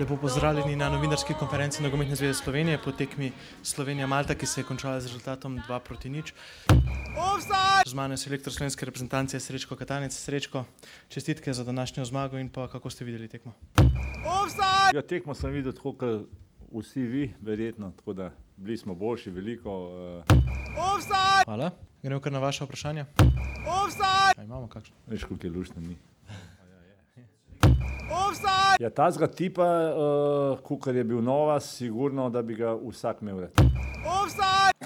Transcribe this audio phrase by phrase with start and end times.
[0.00, 3.32] Lepo pozdravljeni na novinarski konferenci Nogometne zveze Slovenije po tekmi
[3.62, 6.22] Slovenija-Malta, ki se je končala z rezultatom 2 proti 0.
[7.86, 10.16] Z mano je selektor slovenske reprezentance Srečko Katanec.
[10.16, 10.64] Srečko,
[11.08, 13.52] čestitke za današnjo zmago in pa kako ste videli tekmo.
[14.94, 16.28] Ja, tekmo sem videl tako, kot
[16.72, 19.90] vsi vi, verjetno, tako da bili smo boljši, veliko.
[20.28, 21.70] Uh, Hvala.
[22.02, 23.04] Gremo kar na vaše vprašanje.
[24.36, 24.96] A imamo kakšno?
[25.06, 25.96] veš, koliko je luštno mi.
[28.80, 33.40] Ja, ta zga tipa, uh, kukar je bil nova, sigurno, da bi ga vsak imel
[33.40, 33.50] rad.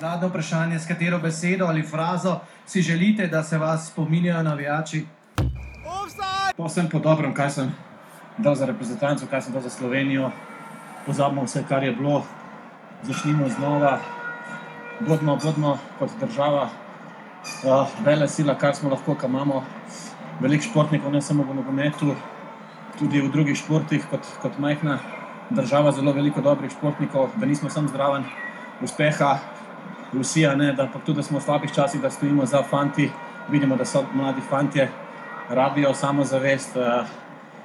[0.00, 5.04] Zadnje vprašanje, s katero besedo ali frazo si želite, da se vas spominjajo navijači?
[6.56, 7.70] Povsem po dobrem, kaj sem
[8.38, 10.30] dal za reprezentanco, kaj sem dal za Slovenijo.
[11.06, 12.24] Pozabimo vse, kar je bilo,
[13.02, 13.98] začnimo znova,
[15.00, 16.69] bodimo, bodimo kot država,
[17.62, 19.62] uh, vele sila, kar smo lahko, kar imamo.
[20.41, 22.14] Veliko športnikov, ne samo v nogometu,
[22.98, 24.98] tudi v drugih športih, kot, kot majhna
[25.50, 28.25] država, zelo veliko dobrih športnikov, da nismo samo zdraven
[28.83, 29.39] uspeha,
[30.12, 33.11] vsi, a ne, da pa tudi da smo v slabih časih, da stojimo za fanti,
[33.50, 34.89] vidimo, da so mladi fantje,
[35.50, 37.06] rabijo samozavest, uh,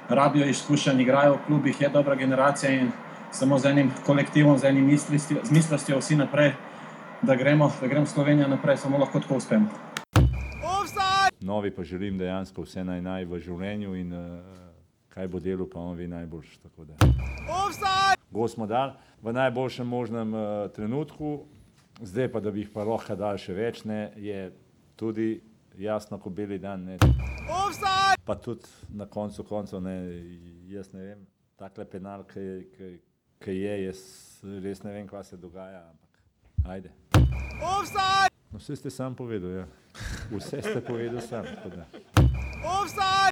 [0.08, 2.90] rabijo izkušenj, igrajo v klubih, je dobra generacija in
[3.30, 4.98] samo z enim kolektivom, z enim
[5.50, 6.52] mislostjo vsi naprej,
[7.22, 9.68] da gremo, da gremo Slovenijo naprej, samo lahko tako uspemo.
[11.40, 14.69] Novi pa želim dejansko vse naj naj v življenju in uh,
[15.14, 16.58] kaj bo delo, pa on ve najboljš.
[18.30, 21.46] Gol smo dal v najboljšem možnem uh, trenutku,
[22.00, 24.50] zdaj pa, da bi jih pa lahko dal še več, ne, je
[24.96, 25.40] tudi
[25.78, 26.84] jasno, ko beli dan.
[26.84, 26.98] Ne.
[28.24, 29.96] Pa tudi na koncu koncev, ne,
[30.70, 31.26] jaz ne vem,
[31.58, 32.92] takle penal, ki je, ki,
[33.44, 34.04] ki je, jaz
[34.62, 36.94] res ne vem, kaj se dogaja, ampak ajde.
[38.50, 39.66] No, vse ste sam povedal, ja.
[40.30, 41.44] Vse ste povedal sam.
[41.44, 42.09] tako da.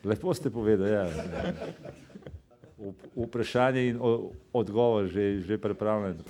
[0.05, 1.07] Lepo ste povedali, ja.
[3.17, 3.99] Vprašanje in
[4.53, 6.23] odgovor že, že pripravljen.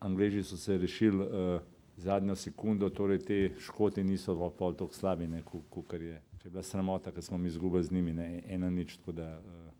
[0.00, 1.60] Angleži so se rešili uh,
[1.96, 6.20] zadnjo sekundo, torej te škoti niso pol tako slabi, ne, kakor je.
[6.42, 8.96] Če je bila sramota, ker smo mi izgubili z njimi, ne, ena nič.
[8.98, 9.72] tako Da, uh,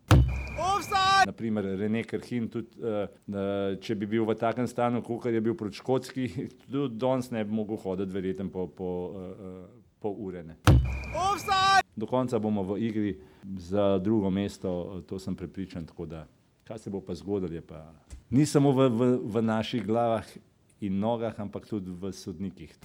[1.25, 5.57] naprimer, Rene Krhin, tudi uh, uh, če bi bil v takem stanju, kot je bil
[5.59, 6.27] proti Škotski,
[6.71, 10.43] tudi danes ne bi mogel hoditi, verjetno po, po, uh, uh, po ure.
[10.43, 10.55] Ne.
[11.95, 13.13] Do konca bomo v igri
[13.57, 15.85] za drugo mesto, to sem prepričan.
[15.85, 16.25] tako Da,
[16.67, 17.93] kaj se bo pa zgodilo, je pa
[18.29, 20.27] ni samo v, v, v naših glavah
[20.83, 22.75] in nogah, ampak tudi v sodnikih.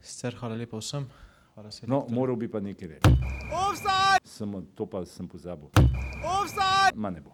[0.00, 1.08] Sicer hvala lepa vsem.
[1.54, 1.90] Hvala selektor.
[1.90, 3.10] No, moral bi pa nekaj reči.
[4.28, 5.72] Samo to pa sem pozabil.
[6.94, 7.32] Ma ne bo.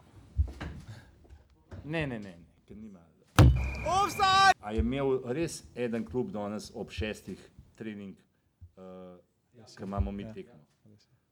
[1.84, 3.00] Ne, ne, ne, ne ker nima.
[4.60, 7.40] A je imel res eden klub danes ob šestih
[7.76, 8.16] trening,
[9.64, 10.60] uh, ker imamo mi tekmo?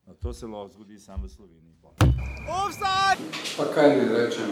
[0.07, 1.75] No, to se lahko zgodi samo v Sloveniji.
[1.83, 1.93] pol.
[3.57, 4.49] Pa kaj naj rečem?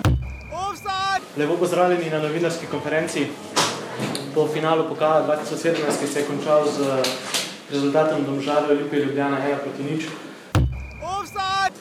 [1.36, 3.26] Lepo pozdravljeni na novinarski konferenci
[4.34, 7.02] po finalu pokala 2017, ki se je končal z
[7.70, 10.00] rezultatom Domžale Olimpije Ljubljana 1 proti 0.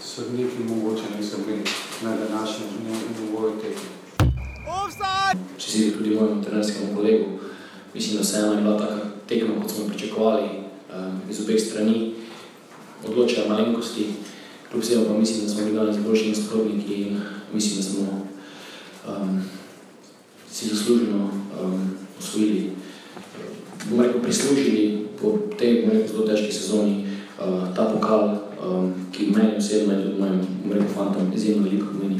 [0.01, 1.63] Sodniki mogoče niso bili
[2.03, 2.69] na današnjem
[3.21, 3.99] nivoju tekme.
[5.57, 7.25] čestitke tudi mojemu trenerskemu kolegu.
[7.93, 10.49] Mislim, da vseeno je bila taka tekma, kot smo pričakovali,
[11.29, 12.13] iz obeh strani.
[13.07, 14.05] Odločajo malenkosti,
[14.71, 17.21] kljub vsemu pa mislim, da smo bili danes boljši nasprotniki in
[17.53, 18.27] mislim, da smo
[19.07, 19.41] um,
[20.51, 21.29] si zasluženo
[21.63, 21.89] um,
[22.19, 22.71] osvojili,
[23.89, 27.05] bom rekel, prislužili po tej, bom rekel, zelo težki sezoni
[27.39, 31.87] uh, ta pokal, um, ki meni osebno in tudi mojim, bom rekel, fantom izjemno veliko
[31.93, 32.19] pomeni.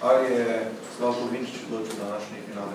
[0.00, 2.72] Ali je Slavko Vinčič odločil današnji finale?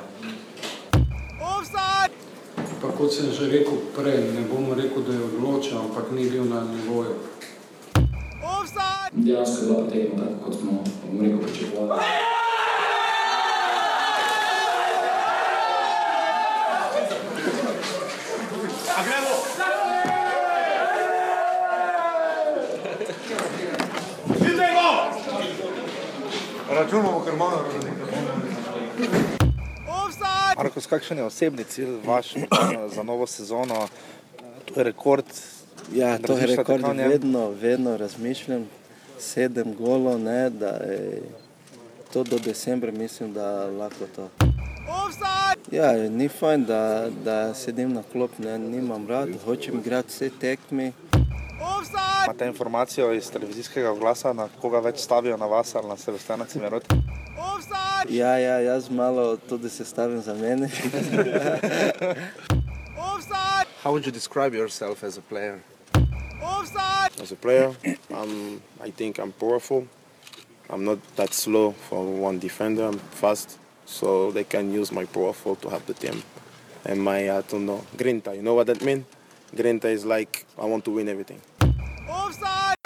[2.82, 6.48] Pa kot sem že rekel prej, ne bomo rekel, da je odločil, ampak ni bil
[6.48, 7.16] na nivoju.
[9.12, 10.72] Dejansko je bila pa tekma tako, kot smo,
[11.04, 12.02] bom rekel, pričakovali.
[26.70, 27.58] Računamo, ker imamo
[30.60, 32.46] Marko, kakšen je osebni cilj vaš eh,
[32.96, 33.88] za novo sezono?
[34.66, 35.26] To je rekord.
[35.94, 38.66] Ja, to je rekord, vedno, vedno razmišljam.
[39.20, 41.22] Sedem golov, ne, da je
[42.14, 44.30] to do decembra, mislim, da lahko to.
[45.72, 50.92] Ja, ni fajn, da, da sedim na klop, ne, nimam rad, hočem igrati vse tekmi.
[52.26, 56.96] Imate informacijo iz televizijskega glasa, na koga več stavijo na vas ali na Sebastiana Cimerota?
[58.10, 60.70] Ja, ja, jaz malo tudi se stavim za mene.
[63.84, 65.60] How would you describe yourself as a player?
[67.22, 67.74] As a player,
[68.12, 69.88] um, I think I'm powerful.
[70.70, 72.84] I'm not that slow for one defender.
[72.84, 76.24] I'm fast, so they can use my powerful to help the team.
[76.86, 78.36] And my, I don't know, grinta.
[78.36, 79.06] You know what that means?
[79.56, 81.42] Grinta is like I want to win everything.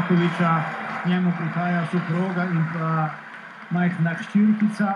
[0.07, 0.61] Kuliča,
[1.05, 3.09] njemu prihaja soproga in pa
[3.69, 4.93] majhna hčerkica.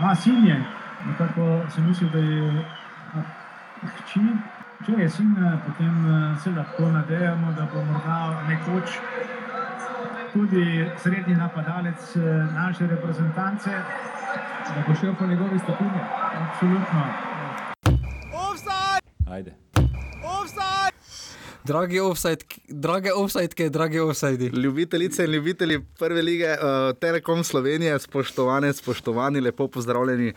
[0.00, 0.64] A, sin je.
[1.06, 2.64] Nekako sem mislil, da je
[4.06, 4.20] hči.
[4.86, 5.34] Če je sin,
[5.66, 8.18] potem eh, se lahko nadejamo, da bo morda
[8.48, 8.98] nekoč
[10.32, 12.20] tudi srednji napadalec eh,
[12.54, 13.70] naše reprezentance,
[14.68, 16.04] da bo šel po njegovi stopinji.
[16.40, 17.02] Absolutno.
[19.30, 19.54] Ajde.
[21.68, 24.44] Dragi offside, drage offside, dragi offside.
[24.44, 30.32] Ljubitelice in ljubitelji prve lige uh, Telekom Slovenije, spoštovane, spoštovani, lepo pozdravljeni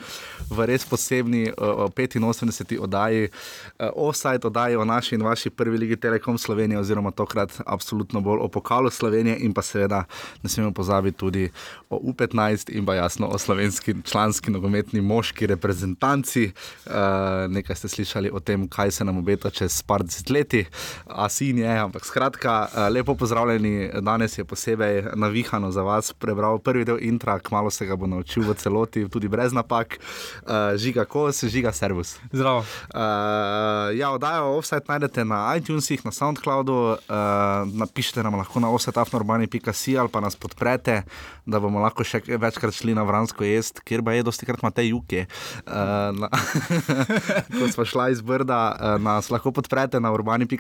[0.50, 2.80] v res posebni uh, 85.
[2.80, 3.30] oddaji,
[3.80, 8.40] uh, offside oddaji o naši in vaši prvi ligi Telekom Slovenije, oziroma tokrat absolutno bolj
[8.42, 10.04] o pokalu Slovenije in pa seveda
[10.44, 11.50] ne smemo pozabiti tudi
[11.90, 16.52] o U15 in pa jasno o slovenski članski nogometni moški reprezentanci.
[16.86, 16.92] Uh,
[17.48, 20.66] nekaj ste slišali o tem, kaj se nam obeta čez par desetletij
[21.22, 23.90] a sin je, ampak skratka, eh, lepo pozdravljeni.
[24.02, 28.44] Danes je posebej navihano za vas prebral prvi del intra, kmalo se ga bo naučil
[28.44, 30.00] v celoti, tudi brez napak.
[30.42, 32.18] Uh, žiga kos, žiga servus.
[32.32, 32.60] Zdravo.
[32.60, 36.98] Uh, ja, oddajo offset najdete na iTunesih, na SoundCloudu, uh,
[37.74, 39.52] napišite nam lahko na offsetafnorbani.com
[40.00, 41.04] ali pa nas podprete,
[41.46, 44.86] da bomo lahko še večkrat šli na Vransko jesti, kjer pa je dosti krat imate
[44.88, 45.26] juke.
[45.68, 46.28] Uh,
[47.58, 50.52] ko smo šla iz Brda, uh, nas lahko podprete na urbani.com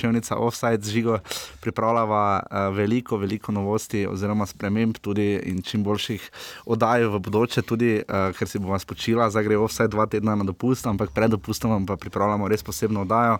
[0.00, 1.18] pošiljnica offside z žigo,
[1.60, 6.30] pripravljava uh, veliko, veliko novosti oziroma sprememb tudi in čim boljših
[6.64, 10.44] oddaj v bodoče, tudi uh, ker si bomo spočila, zdaj gre offside dva tedna na
[10.44, 13.38] dopust, ampak pred dopustom pa pripravljamo res posebno oddajo.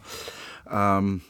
[0.69, 1.21] Um,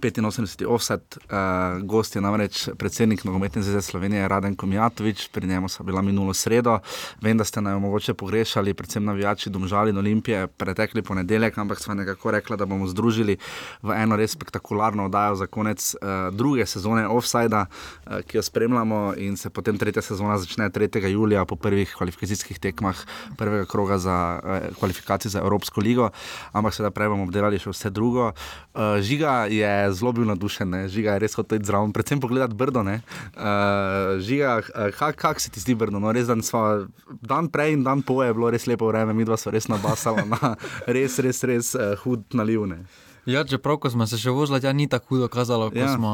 [0.00, 0.66] 85.
[0.66, 6.02] offset, uh, gost je namreč predsednik nogometne zveze Slovenije Raden Komjatovič, pri njemu so bila
[6.02, 6.78] minulo sredo.
[7.20, 11.94] Vem, da ste naj mogoče pogrešali, predvsem navijači Domžali in Olimpije, pretekli ponedeljek, ampak smo
[11.94, 13.36] nekako rekli, da bomo združili
[13.82, 19.14] v eno res spektakularno oddajo za konec uh, druge sezone offsajda, uh, ki jo spremljamo
[19.16, 21.06] in se potem tretja sezona začne 3.
[21.06, 22.96] julija po prvih kvalifikacijskih tekmah
[23.38, 26.10] prvega kroga za uh, kvalifikacije za Evropsko ligo,
[26.52, 28.32] ampak sedaj prej bomo obdelali še vse drugo.
[28.74, 30.82] Uh, žiga je zelo bil navdušen, ne?
[30.88, 32.82] žiga je res hotel iti zraven, predvsem pogledati brdo.
[32.82, 34.60] Uh, žiga,
[34.98, 35.98] kako kak se ti zdi brdo?
[35.98, 36.86] No, res, dan, sva,
[37.20, 40.26] dan prej in dan po je bilo res lepo vreme, mi dva smo res nabasali
[40.28, 40.54] na
[40.96, 42.84] res, res, res uh, hud nalivne.
[43.26, 45.92] Ja, čeprav smo se še vozili, ja, ni tako hudo kazalo, ko ja.
[45.94, 46.12] smo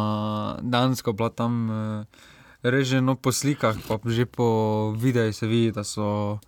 [0.60, 2.26] dansko bila tam uh,
[2.62, 6.38] reženo po slikah, pa že po videih se vidi, da so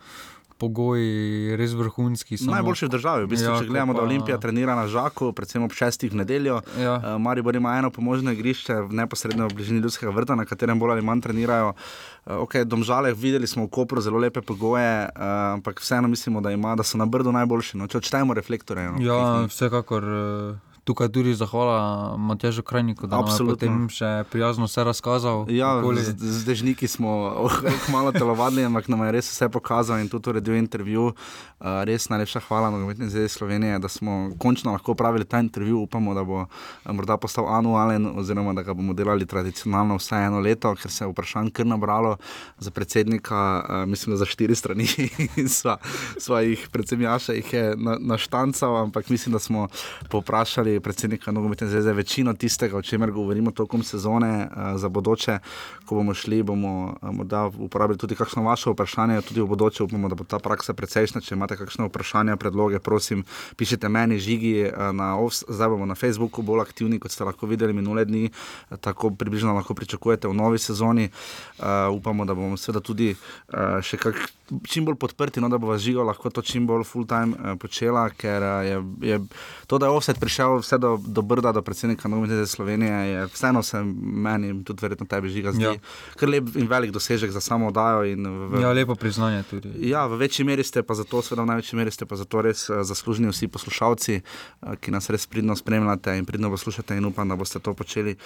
[0.61, 2.37] pogoji res vrhunski.
[2.37, 2.53] Samo...
[2.59, 3.25] Najboljši v državi.
[3.25, 4.01] V bistvu, ja, če gledamo, pa...
[4.01, 6.61] da Olimpija trenira na Žaku, predvsem ob šestih v nedeljo.
[6.77, 6.99] Ja.
[6.99, 11.07] Uh, Maribor ima eno pomožno igrišče v neposredni bližini ljudskega vrta, na katerem bolj ali
[11.07, 11.73] manj trenirajo.
[11.73, 16.53] Uh, okay, domžale, videli smo v Kopru zelo lepe pogoje, uh, ampak vseeno mislimo, da,
[16.53, 17.81] ima, da so na Brdu najboljši.
[17.81, 18.91] No, če odštejemo reflektore.
[18.93, 20.05] No, ja, vsekakor.
[20.05, 25.45] Uh tukaj tudi zahvala Matjažu Krajniku, da nam je potem še prijazno vse razkazal.
[25.55, 27.11] Ja, z, z dežniki smo
[27.47, 27.55] oh,
[27.95, 31.13] malo telovadili, ampak nam je res vse pokazal in tudi uredil intervju.
[31.61, 35.85] Uh, res najlepša hvala Nogometni zvezi Slovenije, da smo končno lahko upravili ta intervju.
[35.85, 36.49] Upamo, da bo uh,
[36.91, 41.11] morda postal anualen oziroma da ga bomo delali tradicionalno vsaj eno leto, ker se je
[41.13, 42.17] vprašanj kar nabralo
[42.59, 44.89] za predsednika, uh, mislim, za štiri strani
[45.61, 45.77] sva,
[46.19, 47.65] sva jih, predvsem Jaša jih je
[48.01, 49.69] naštancal, na ampak mislim, da smo
[50.09, 55.39] poprašali predsednika Nogometne zveze večino tistega, o čemer govorimo tokom sezone uh, za bodoče,
[55.85, 60.09] ko bomo šli, bomo uh, morda uporabili tudi kakšno vaše vprašanje, tudi v bodoče upamo,
[60.09, 61.21] da bo ta praksa precejšna.
[61.21, 63.25] Če imate kakšne vprašanja, predloge, prosim,
[63.57, 67.47] pišite meni, žigi, uh, na OVS, zdaj bomo na Facebooku bolj aktivni, kot ste lahko
[67.47, 68.31] videli minule dni,
[68.81, 71.11] tako približno lahko pričakujete v novi sezoni.
[71.93, 73.13] Upamo, da bomo seveda tudi
[73.85, 74.17] še kak,
[74.67, 77.55] čim bolj podprti, no, da bo vas žigo lahko to čim bolj full time uh,
[77.61, 78.79] počela, ker uh, je,
[79.13, 79.19] je
[79.67, 83.63] to, da je offset prišel vse do, do Brda, do predsednika Novinske Slovenije, je vseeno
[83.63, 85.75] se meni, tudi verjetno tebi žiga, zdi ja.
[86.17, 88.01] kar lep in velik dosežek za samo oddajo.
[88.01, 89.73] V, ja, lepo priznanje tudi.
[89.91, 92.69] Ja, v večji meri ste pa zato, seveda v največji meri ste pa zato res
[92.71, 97.29] uh, zaslužni vsi poslušalci, uh, ki nas res pridno spremljate in pridno poslušate in upam,
[97.29, 98.17] da boste to počeli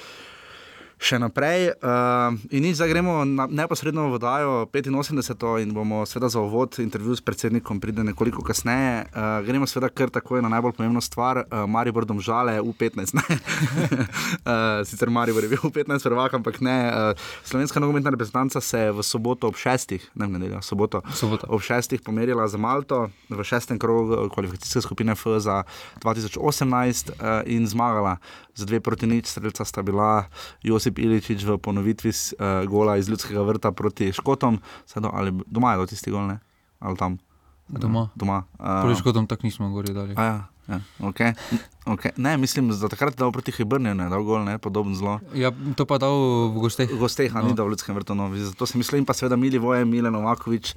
[0.98, 1.74] še naprej.
[1.82, 5.62] Uh, in zdaj gremo na, neposredno v vodajo 85.
[5.62, 9.04] in bomo seveda za uvod intervju s predsednikom pride nekoliko kasneje.
[9.10, 13.14] Uh, gremo seveda kar takoj na najbolj pomembno stvar, uh, Maribor Domžale v 15.
[13.20, 16.78] uh, sicer Maribor je bil v 15 prvak, ampak ne.
[16.88, 19.98] Uh, slovenska nogometna reprezentanca se je v soboto ob 6.
[20.14, 21.48] ne v nedeljo, soboto, soboto.
[21.50, 21.98] ob 6.
[22.04, 25.62] pomerila za Malto v šestem krogu kvalifikacijske skupine F za
[26.00, 26.38] 2018
[27.10, 28.18] uh, in zmagala
[28.54, 30.30] za dve proti nič, streljca sta bila
[30.62, 34.60] Josip Iličič v ponovitvi uh, gola iz ljudskega vrta proti Škotom,
[34.94, 36.38] do, ali doma je do tisti gol, ne?
[36.78, 37.18] ali tam.
[37.68, 38.08] Doma.
[38.14, 38.44] doma.
[38.58, 40.14] Uh, proti Škotom tako nismo govorili dalje.
[40.14, 41.32] Ja, ja, okay.
[41.86, 42.10] Okay.
[42.16, 45.20] Ne, mislim, da takrat je dal proti Hibrnju, ne, dal gol, ne, podobno zelo.
[45.34, 46.14] Ja, to pa dal
[46.52, 46.88] v gosteh.
[46.88, 47.48] V gosteh, a no.
[47.48, 48.30] ni dal v ljudskem vrtu, no.
[48.36, 50.74] zato se mislim, pa seveda Mili Voje, Milen Novakovič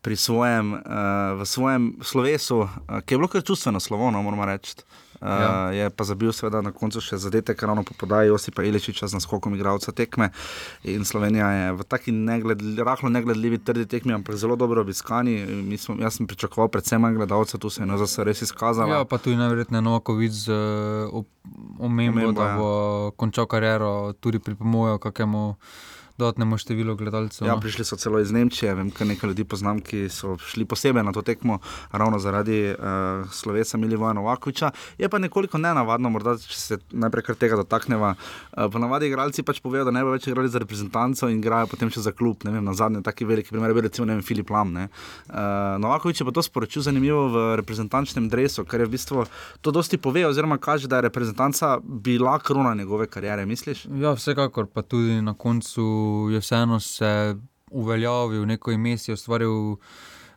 [0.00, 4.80] pri svojem, uh, svojem slovesu, uh, ki je bilo kar čustveno slovo, no, moramo reči.
[5.20, 5.70] Uh, ja.
[5.72, 9.52] Je pa zabil, seveda, na koncu še zadetek, ravno po podaji Josipa Iličiča z naskokom
[9.54, 10.30] igralca tekme.
[10.88, 15.44] In Slovenija je v taki negledljivi, rahlo negledljivi, trdi tekmi, ampak zelo dobro obiskani.
[15.76, 18.94] Smo, jaz sem pričakoval, predvsem gledalce, tu se je no, zase res izkazalo.
[18.94, 20.56] Ja, pa tu je najverjetneje Novakovic z
[21.12, 21.24] uh,
[21.78, 22.56] omembo, da ja.
[22.56, 23.12] bo ja.
[23.20, 25.54] končal kariero, tudi pripomojo kakemu
[26.20, 27.46] dodatnemu številu gledalcev.
[27.48, 27.62] Ja, no.
[27.62, 31.14] prišli so celo iz Nemčije, vem, kar nekaj ljudi poznam, ki so šli posebej na
[31.16, 31.58] to tekmo,
[31.92, 34.70] ravno zaradi uh, slovesa Milivoja Novakoviča.
[35.00, 38.14] Je pa nekoliko nenavadno, morda, če se najprej kar tega dotakneva.
[38.14, 41.92] Uh, ponavadi igralci pač povejo, da ne bo več igrali za reprezentanco in igrajo potem
[41.92, 42.44] še za klub.
[42.44, 44.76] Vem, na zadnje, taki veliki primer, recimo vem, Filip Lam.
[44.76, 44.86] Uh,
[45.80, 49.26] Novakovič je pa to sporočil zanimivo v reprezentančnem dresu, ker je v bistvu
[49.64, 53.86] to dosti pove, oziroma kaže, da je reprezentanca bila krona njegove kariere, misliš?
[54.00, 55.84] Ja, vsekakor pa tudi na koncu
[56.30, 57.36] je vseeno se
[57.70, 59.76] uveljavil, neko ime si ustvaril.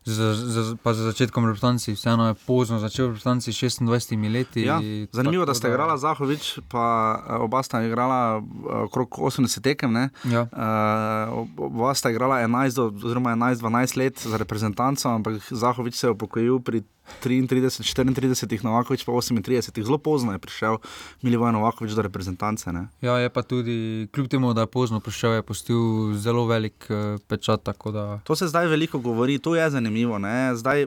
[0.06, 4.62] Za, za, pa za začetkom reprezentanci, vseeno je pozno začel reprezentanci 26 leti.
[4.62, 5.74] Ja, zanimivo, da ste da...
[5.74, 9.96] igrali Zahovič, pa eh, oba sta igrala eh, okrog 80 tekem.
[9.96, 10.42] Ja.
[10.52, 16.60] Uh, oba sta igrala 11, oziroma 11-12 let za reprezentanco, ampak Zahovič se je upokojil
[16.60, 16.84] pri
[17.24, 20.78] 33, 34, Novakovič pa 38, zelo pozno je prišel
[21.22, 22.72] Milivoje Novakovič do reprezentance.
[22.72, 22.88] Ne?
[23.02, 27.20] Ja, je pa tudi, kljub temu, da je pozno prišel, je postil zelo velik uh,
[27.28, 27.68] pečat.
[27.94, 28.20] Da...
[28.24, 30.20] To se zdaj veliko govori, to je zanimivo.
[30.56, 30.86] Zdaj,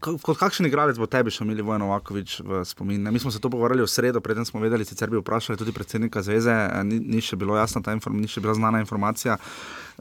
[0.00, 3.08] kot kakšen igralec bo tebi šel Milivoje Novakovič v spomin?
[3.12, 6.22] Mi smo se to pogovarjali v sredo, preden smo vedeli, sicer bi vprašali tudi predsednika
[6.22, 6.52] zveze,
[6.84, 9.38] ni, ni še bilo jasno, ta informacija, ni še bila znana informacija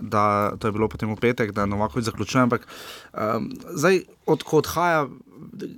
[0.02, 2.42] da to je bilo potem v petek, da Novakovič zaključuje.
[2.42, 2.68] Ampak
[3.14, 5.08] um, zdaj, odkud odhaja,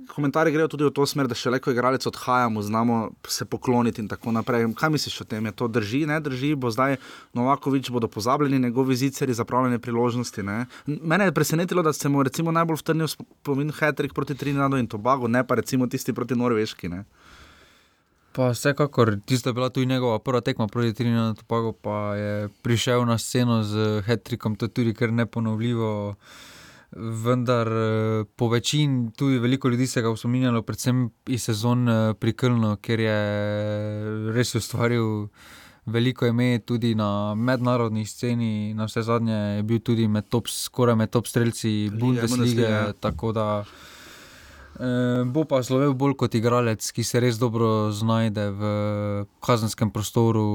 [0.08, 3.44] komentarji grejo tudi v to smer, da še le ko igralec odhaja, mu znamo se
[3.44, 4.66] pokloniti in tako naprej.
[4.78, 5.46] Kaj misliš o tem?
[5.46, 6.54] Je to drži, ne drži?
[6.54, 6.98] Bo zdaj
[7.36, 10.42] Novakovič bodo pozabljeni njegovi ziceri za pravljene priložnosti.
[10.42, 10.66] Ne?
[10.86, 15.28] Mene je presenetilo, da se mu recimo najbolj vtrnil spomin Hetrik proti Trinadu in Tobago,
[15.28, 16.88] ne pa recimo tisti proti Norveški.
[16.88, 17.04] Ne?
[18.32, 23.04] Pa vsekakor, tisto je bila tudi njegova prva tekma proti Trinidadu, Tobago, pa je prišel
[23.04, 26.14] na sceno z Hetrikom, to je tudi kar neponovljivo.
[26.92, 27.68] Vendar
[28.36, 31.88] po večini, tudi veliko ljudi se ga je spominjalo, predvsem iz sezon
[32.20, 33.18] pri Krnu, ker je
[34.36, 35.28] res ustvaril
[35.86, 38.74] veliko ime tudi na mednarodni sceni.
[38.74, 42.68] Na vse zadnje je bil tudi med top, skoraj med top streljci Bundesliga.
[42.68, 42.92] Ja.
[42.92, 43.64] Tako da.
[44.80, 48.70] E, bo pa slovel bolj kot igralec, ki se res dobro znajde v
[49.44, 50.46] kazenskem prostoru,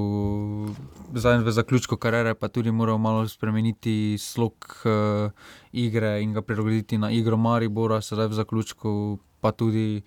[1.14, 4.96] zdaj v zaključku kariere, pa tudi moral malo spremeniti slog e,
[5.78, 8.92] igre in ga prilagoditi na igro Maribora, sedaj v zaključku
[9.42, 10.02] pa tudi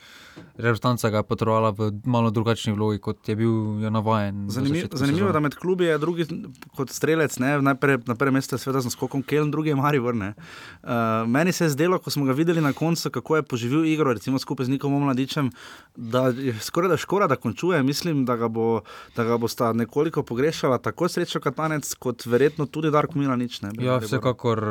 [0.56, 4.50] reprezentanca ga je potrebovala v malo drugačni vlogi, kot je bil je navaden.
[4.50, 6.26] Zanimivo, zanimivo da med klubi je drugi
[6.76, 10.14] kot strelec, ne, najprej, na prvem mestu je sveda z skokom Keln, drugi je Marivor.
[10.14, 10.30] Uh,
[11.26, 14.38] meni se je zdelo, ko smo ga videli na koncu, kako je poživil igro, recimo
[14.38, 15.50] skupaj z Nikom Mladičem,
[15.96, 17.82] da je skoraj da škoda, da končuje.
[17.82, 18.80] Mislim, da ga, bo,
[19.16, 23.60] da ga bosta nekoliko pogrešala, tako srečo Katanec, kot verjetno tudi Darko Milanič.
[23.62, 24.64] Ne, ja, vsekakor.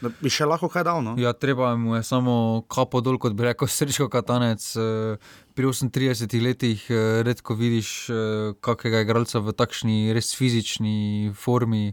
[0.00, 1.02] Da bi še lahko kaj dal.
[1.04, 1.14] No?
[1.20, 3.91] Ja, treba mu je samo kapo dol, kot bi rekel, srečo.
[3.92, 5.16] Srečko Katanec, eh,
[5.52, 8.14] pri 38 letih eh, redko vidiš eh,
[8.56, 11.92] kakega igralca v takšni res fizični formi.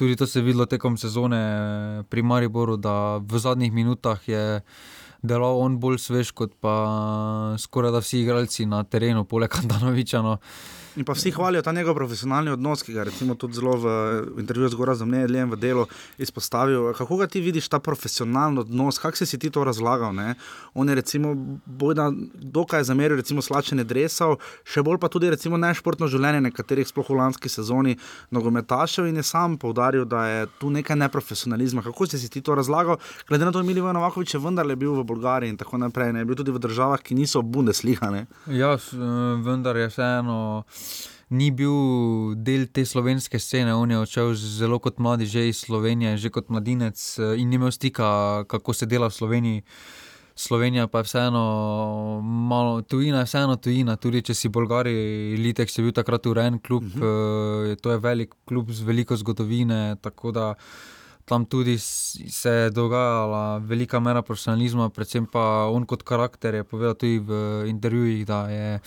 [0.00, 4.64] Tudi to se je videlo tekom sezone pri Mariboru, da v zadnjih minutah je
[5.20, 10.24] delal on bolj svež kot pa skoraj da vsi igralci na terenu, poleg Andanoviča.
[10.24, 10.38] No.
[10.96, 13.88] In pa vsi hvalijo ta njegov profesionalni odnos, ki ga je tudi zelo v
[14.40, 15.84] intervjuju z Gorazom Nedeljem v delu
[16.18, 16.94] izpostavil.
[16.96, 20.14] Kako ga ti vidiš, ta profesionalni odnos, kako si ti to razlagal?
[20.14, 20.34] Ne?
[20.74, 21.34] On je recimo
[21.66, 27.12] bojda dokaj zameril recimo slačene dresov, še bolj pa tudi recimo nešportno življenje nekaterih sploh
[27.12, 27.98] v lanski sezoni
[28.30, 31.84] nogometašev in je sam povdaril, da je tu nekaj neprofesionalizma.
[31.84, 32.96] Kako si ti to razlagal?
[33.28, 36.24] Glede na to, da je Milijo Novakovič vendarle bil v Bolgariji in tako naprej, ne?
[36.24, 38.08] je bil tudi v državah, ki niso Bundesliga.
[38.48, 38.76] Ja,
[39.44, 40.64] vendar je vseeno
[41.28, 43.74] ni bil del te slovenske scene.
[43.74, 47.58] On je odšel zelo kot mladi, že iz Slovenije, že kot mladinec eh, in ni
[47.58, 49.62] imel stika, kako se dela v Sloveniji.
[50.36, 53.96] Slovenija pa je vseeno malo tujina, vseeno tujina.
[53.96, 54.92] Tudi če si Bolgari,
[55.40, 57.02] Litek je bil takrat urejen klub, uh mhm.
[57.02, 57.76] -huh.
[57.80, 59.96] to je velik klub z veliko zgodovine.
[60.00, 60.54] Tako da
[61.24, 66.94] tam tudi se je dogajala velika mera profesionalizma, predvsem pa on kot karakter je povedal
[66.94, 68.78] tudi v intervjujih, da je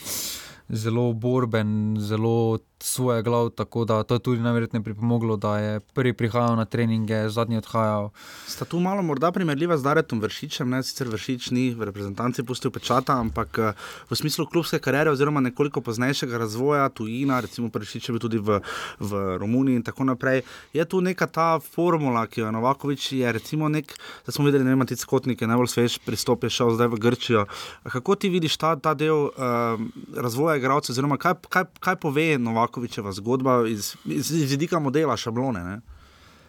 [0.70, 6.14] zelo borben, zelo svoje glav, tako da to je tudi najverjetneje pripomoglo, da je prvi
[6.14, 8.10] prihajal na treninge, zadnji odhajal.
[8.48, 12.72] Sta tu malo morda primerljiva z Daretom Vršičem, ne sicer Vršič ni v reprezentanci pustil
[12.72, 13.74] pečata, ampak eh,
[14.10, 18.62] v smislu klubske kariere oziroma nekoliko poznejšega razvoja, tujina, recimo Vršič je bil tudi v,
[19.00, 20.44] v Romuniji in tako naprej.
[20.74, 23.92] Je tu neka ta formula, ki jo je Novakovič, je recimo nek,
[24.26, 27.46] da smo videli, ne vem, ti skotnike, najbolj svež pristop je šel zdaj v Grčijo.
[27.84, 29.76] Kako ti vidiš ta, ta del uh,
[30.16, 32.69] razvoja igralcev, oziroma kaj, kaj, kaj pove Novakovič?
[32.70, 35.64] Novakovičeva zgodba iz, iz, iz vidika modela šablone.
[35.64, 35.82] Ne?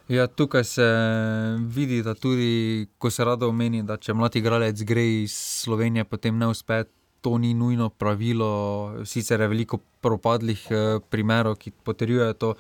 [0.09, 0.87] Ja, tukaj se
[1.59, 6.39] vidi, da tudi, ko se rado omeni, da če mladi igralec gre iz Slovenije, potem
[6.39, 6.85] ne uspe.
[7.21, 12.55] To ni nujno pravilo, sicer je veliko propadlih eh, primerov, ki potrjujejo to,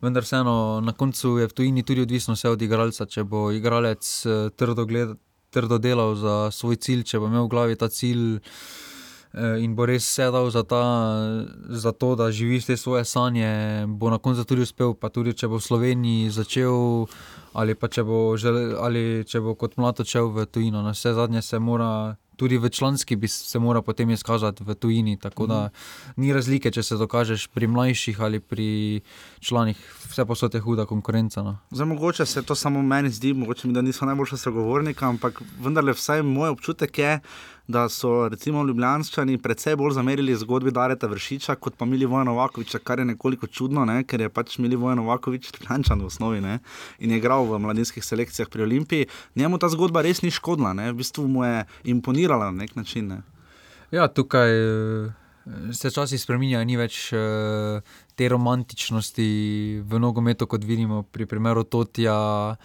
[0.00, 3.04] vendar vseeno na koncu je v tujini tudi odvisno vse od igralca.
[3.06, 5.12] Če bo igralec eh, trdo, gled,
[5.52, 8.40] trdo delal za svoj cilj, če bo imel v glavi ta cilj.
[8.40, 8.89] Eh,
[9.34, 10.82] in bo res sedel za, ta,
[11.68, 14.94] za to, da živi te svoje sanje, bo na koncu tudi uspel.
[14.94, 17.06] Pa tudi, če bo v Sloveniji začel,
[17.54, 21.14] ali pa če bo, žele, ali če bo kot mlado odšel v tujino, na vse
[21.14, 22.16] zadnje se mora.
[22.40, 25.18] Tudi v članski bi se moral potem izkazati v tujini.
[25.20, 26.22] Tako da mhm.
[26.24, 29.00] ni razlike, če se dokažeš pri mlajših ali pri
[29.44, 29.76] članih,
[30.08, 31.44] vse posod je huda konkurenca.
[31.44, 31.58] No.
[31.70, 35.92] Zdaj, mogoče se to samo meni zdi, mogoče mi da nismo najboljša sogovornika, ampak vendarle,
[35.92, 37.20] vsaj moj občutek je,
[37.70, 42.98] da so recimo Ljubljančani predvsej bolj zamerili zgodbi Dareta Vršiča kot pa Mili Vojnovakoviča, kar
[42.98, 44.02] je nekoliko čudno, ne?
[44.04, 46.58] ker je pač Mili Vojnovakovič Ljubljančan v osnovi ne?
[46.98, 49.06] in je igral v mladinskih selekcijah pri Olimpiji.
[49.34, 50.90] Njemu ta zgodba res ni škodila, ne?
[50.92, 53.08] v bistvu mu je imponirala na nek način.
[53.08, 53.22] Ne?
[53.90, 55.12] Ja, tukaj eh,
[55.72, 57.80] se časi spremenjajo, ni več uh,
[58.14, 59.28] te romantičnosti
[59.88, 62.56] v nogometu, kot vidimo pri primeru Totija,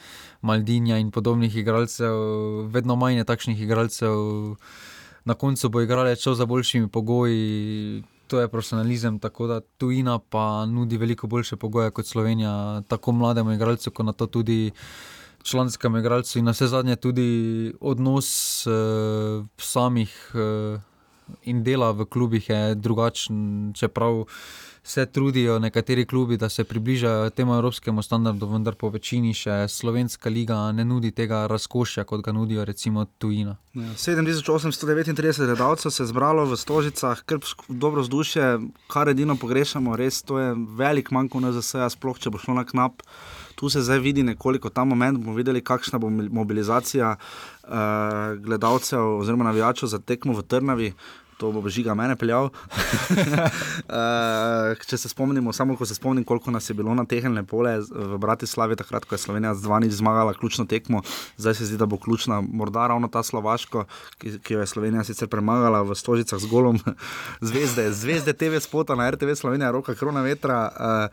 [0.45, 4.19] Maldinja in podobnih igralcev, vedno manj je takšnih igralcev
[5.25, 8.03] na koncu bo igralec šel za boljšimi pogoji.
[8.27, 13.51] To je profesionalizem, tako da tujina pa nudi veliko boljše pogoje kot Slovenija, tako mlademu
[13.53, 14.71] igralcu, kot na to tudi
[15.43, 16.39] članskemu igralcu.
[16.39, 20.81] In na vse zadnje tudi odnos uh, samih uh,
[21.43, 24.25] in dela v klubih je drugačen, čeprav
[24.87, 30.29] se trudijo nekateri klubi, da se približajo temu evropskemu standardu, vendar po večini še slovenska
[30.29, 33.55] liga ne nudi tega razkošja, kot ga nudijo recimo tujina.
[33.73, 38.59] Ja, 7839 gledalcev se je zbralo v Stožicah, je dobro vzdušje,
[38.93, 42.63] kar edino pogrešamo, res to je velik manjko na ZSE, sploh če bo šlo na
[42.63, 43.01] knap.
[43.55, 47.69] Tu se zdaj vidi nekoliko ta moment, bomo videli, kakšna bo mobilizacija uh,
[48.37, 50.93] gledalcev oziroma navijačev za tekmo v Trnavi
[51.37, 52.45] to bo žiga mene peljal.
[52.45, 52.51] uh,
[54.89, 58.17] če se spomnimo, samo ko se spomnim, koliko nas je bilo na tehnile pole v
[58.21, 61.01] Bratislavi, takrat, ko je Slovenija z 12 zmagala ključno tekmo,
[61.37, 63.85] zdaj se zdi, da bo ključna morda ravno ta Slovaško,
[64.17, 66.79] ki, ki jo je Slovenija sicer premagala v Stožicah z golom
[67.49, 70.69] zvezde, zvezde TV spota na RTV Slovenija, roka krona vetra.
[70.71, 71.09] Uh,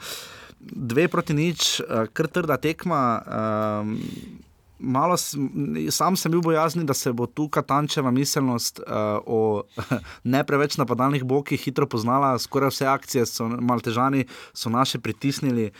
[0.62, 3.18] Dve proti nič, uh, kar trda tekma.
[3.26, 4.51] Uh,
[4.82, 5.16] malo,
[5.90, 8.86] sam sem bil bojazni, da se bo tu Katančeva miselnost uh,
[9.26, 9.62] o
[10.34, 12.34] ne preveč napadalnih bokih hitro poznala.
[12.38, 15.70] Skoraj vse akcije so malo težani, so naše pritisnili.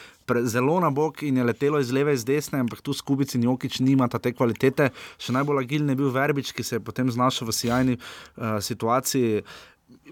[0.47, 3.81] Zelo na bok in je letelo iz leve in desne, ampak tu skupici in jokič
[3.81, 4.89] nimata te kvalitete.
[5.19, 9.43] Še najbolj agilni je bil Verbič, ki se je potem znašel v sjajni uh, situaciji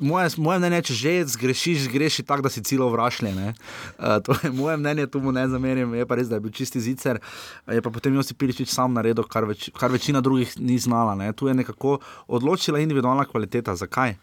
[0.01, 3.39] moje, moje mnenje, če že zgrešiš, greši tako, da si celo vrašljen.
[3.39, 6.55] Uh, to je moje mnenje, tu mu ne zamerim, je pa res, da je bil
[6.55, 7.21] čisti zicer.
[7.69, 11.15] Je pa potem Josip Piličič sam naredil, kar, več, kar večina drugih ni znala.
[11.15, 11.33] Ne?
[11.33, 13.77] Tu je nekako odločila individualna kvaliteta.
[13.77, 14.17] Zakaj?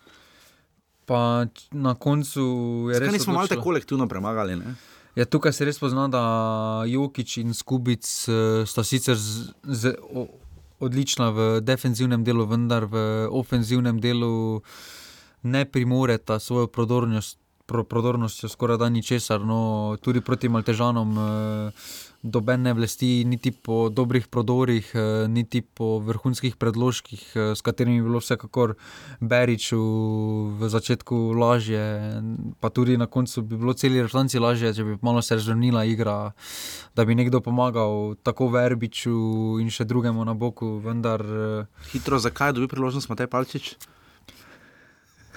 [1.08, 2.44] Pa na koncu
[2.92, 3.14] je res.
[3.14, 4.58] Mi smo malo kolektivno premagali.
[4.60, 4.76] Ne?
[5.18, 6.22] Ja, tukaj se res pozna, da
[6.86, 10.28] Jokič in Skubic uh, sta sicer z, z, o,
[10.80, 14.62] odlična v defenzivnem delu, vendar v ofenzivnem delu
[15.44, 19.42] ne primoreta svojo prodornost, pro, prodornostjo skoraj da ničesar.
[19.42, 21.72] No, tudi proti Maltežanom, eh,
[22.24, 27.98] doben ne vlesti, niti po dobrih prodorih, eh, niti po vrhunskih predložkih, eh, s katerimi
[27.98, 28.76] je bilo vsekakor
[29.20, 29.82] Beriču
[30.60, 32.24] v začetku lažje,
[32.60, 36.32] pa tudi na koncu bi bilo celi resnici lažje, če bi malo se razvrnila igra,
[36.96, 40.80] da bi nekdo pomagal tako Verbiču in še drugemu na boku.
[40.80, 41.22] Vendar,
[41.92, 43.76] Hitro, zakaj dobi priložnost Matej Palčič?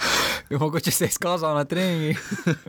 [0.60, 2.18] Mogoče se je izkazal na treningu.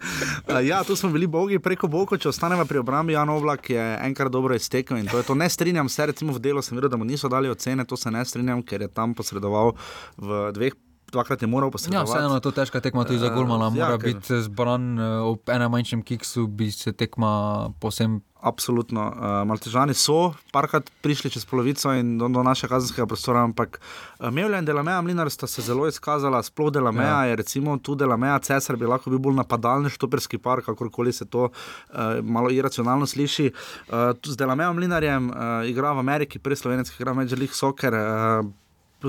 [0.69, 3.13] ja, tu smo bili bogi preko Boga, če ostanemo pri obrambi.
[3.13, 5.35] Jan Oblak je enkrat dobro iztekel in to je to.
[5.35, 8.11] Ne strinjam se, recimo v delu sem videl, da mu niso dali ocene, to se
[8.11, 9.75] ne strinjam, ker je tam posredoval
[10.17, 10.79] v dveh.
[11.11, 12.07] Dvakrat je moral posredovati.
[12.07, 13.67] Ja, vseeno je to težka tekma tudi za Gulmana.
[13.67, 17.31] Uh, ja, mora ja, biti zbran uh, ob enem manjšem kiksu, bi se tekma
[17.83, 19.07] posem absolutno.
[19.11, 24.29] Uh, Maltežani so parkrat prišli čez polovico in do, do našega kazenskega prostora, ampak uh,
[24.33, 27.25] Mevlja in Delameja Mlinar sta se zelo izkazala, sploh Delameja ja.
[27.31, 31.49] je recimo tu Delameja Cesar bi lahko bil bolj napadalni štoperski par, kakorkoli se to
[31.49, 33.51] uh, malo iracionalno sliši.
[33.51, 37.93] Uh, z Delamejem Mlinarjem uh, igra v Ameriki, prej slovenski igra Major League Soccer.
[37.93, 38.57] Uh,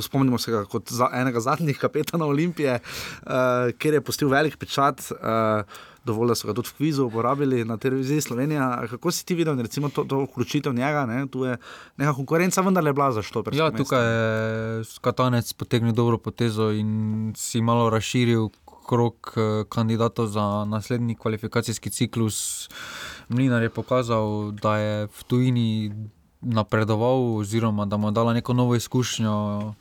[0.00, 5.04] Spomnimo se ga kot za enega zadnjih kapetanov Olimpije, uh, kjer je postil velik pečat.
[5.12, 8.86] Uh, dovolj, da so ga tudi v kvizu uporabili na televiziji Slovenija.
[8.90, 11.06] Kako si ti videl, recimo, to, to vključitev njega?
[11.06, 11.26] Ne?
[11.26, 11.56] Tu je
[11.96, 13.44] neka konkurenca, vendar je bila za što.
[13.52, 18.48] Ja, tukaj je Katanec potegnil dobro potezo in si malo razširil
[18.86, 22.68] krok eh, kandidatov za naslednji kvalifikacijski ciklus.
[23.28, 25.92] Mlinar je pokazal, da je v tujini
[26.40, 29.74] napredoval, oziroma da mu je dala neko novo izkušnjo.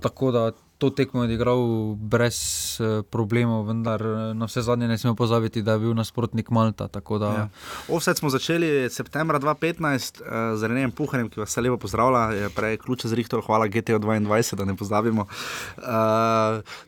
[0.00, 1.60] Tako da to tekmo je igral
[1.96, 2.36] brez
[2.80, 6.88] uh, problemov, vendar eh, na vse zadnje ne smemo pozabiti, da je bil nasprotnik Malta.
[7.20, 7.48] Ja.
[7.88, 12.76] Offset smo začeli septembra 2015 uh, z Renem Puharjem, ki vas vse lepo pozdravlja, prej
[12.76, 15.84] ključe zrihtel, hvala GTO 22, da ne pozabimo, uh,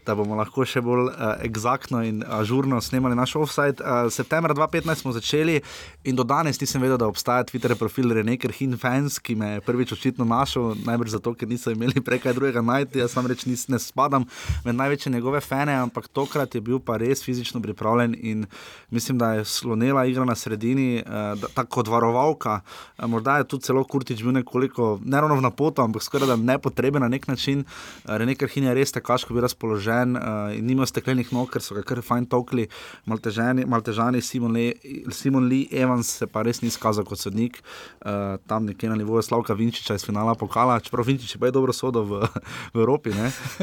[0.06, 3.80] da bomo lahko še bolj uh, eksaktno in ažurno snemali naš offset.
[3.80, 5.62] Uh, septembra 2015 smo začeli
[6.04, 9.64] in do danes nisem vedel, da obstaja Twitter profil Rene Krhin Fans, ki me je
[9.64, 13.46] prvič očitno našel, najbrž zato, ker niso imeli prej kaj drugega najti, jaz sam reč
[13.48, 14.26] nisem ne spadam
[14.64, 18.46] med največje njegove fane, ampak tokrat je bil pa res fizično pripravljen in
[18.90, 22.60] mislim, da je slonila igra na sredini, uh, tako kot varovalka.
[22.98, 26.36] Uh, morda je tudi celo Kurtič bil nekoliko ne ravno na potu, ampak skoraj da
[26.36, 27.64] nepotreben na nek način.
[28.04, 31.76] Uh, Rene Krhin je res tekaško bil razpoložen uh, in nima steklenih nog, ker so
[31.78, 32.66] ga kar fajn tokli,
[33.06, 34.72] maltežani, maltežani Simon, Le,
[35.14, 37.60] Simon Lee Evans se pa res ni izkazal kot sodnik,
[38.02, 41.56] uh, tam nekje na nivoju Slavka Vinčiča iz finala pokala, čeprav Vinčič je pa je
[41.56, 42.24] dobro sodo v,
[42.74, 43.14] v Evropi.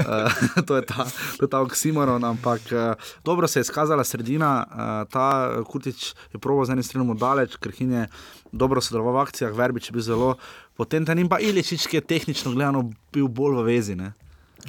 [0.06, 1.06] Eh, to je ta,
[1.50, 2.94] ta oksimoron, ampak uh,
[3.26, 7.74] dobro se je izkazala sredina, uh, ta Kutič je proval z enim strenom daleč, ker
[7.74, 8.08] je
[8.52, 10.30] dobro sodeloval v akcijah, Verbič je bil zelo
[10.78, 13.96] potenten in pa Iličič, ki je tehnično gledano bil bolj v vezi.
[13.96, 14.14] Ne?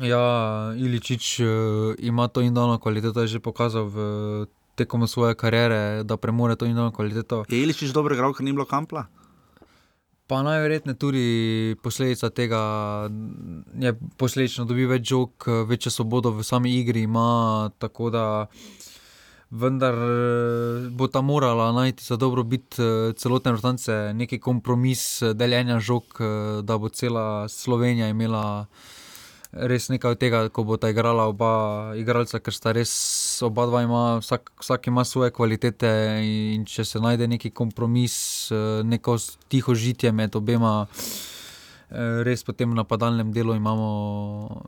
[0.01, 1.49] Ja, Iličič uh,
[1.99, 3.99] ima to indano kvaliteto, je že pokazal v
[4.77, 7.45] tekom svoje kariere, da premore to indano kvaliteto.
[7.49, 9.09] Je Iličič dobro igral, ker ni bilo kampla?
[10.27, 11.27] Pa najverjetneje tudi
[11.83, 12.59] posledica tega,
[13.79, 18.25] da posledično dobi več žog, večjo svobodo v sami igri, ima tako da.
[19.51, 19.95] Vendar
[20.91, 22.83] bo ta morala najti za dobro biti
[23.17, 26.19] celotne vrtance, neki kompromis deljenja žog,
[26.67, 28.67] da bo cela Slovenija imela
[29.53, 32.91] res nekaj od tega, ko bo ta igrala oba igralca, ker sta res
[33.43, 35.89] oba dva ima, vsak, vsak ima svoje kvalitete
[36.25, 38.17] in če se najde neki kompromis,
[38.51, 39.17] eh, neko
[39.49, 40.87] tiho žitje med obema.
[41.87, 43.91] Eh, res po tem napadalnem delu imamo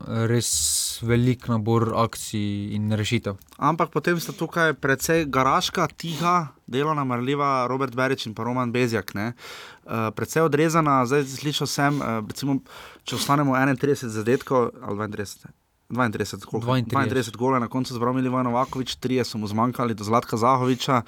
[0.07, 3.35] eh, res velik nabor akcij in rešitev.
[3.59, 9.11] Ampak potem sta tukaj precej garaška, tiha, delovna, marljiva, Robert Berič in pa Roman Bezjak.
[9.19, 12.59] Uh, precej odrezana, zdaj slišal sem, uh, recimo,
[13.03, 15.58] če ostanemo 31 zadetkov ali 32.
[15.89, 16.85] 32, 32.
[17.09, 21.01] 32 gole na koncu zbral Milijan Novakovič, 3 so mu zmanjkali do Zlatka Zahoviča.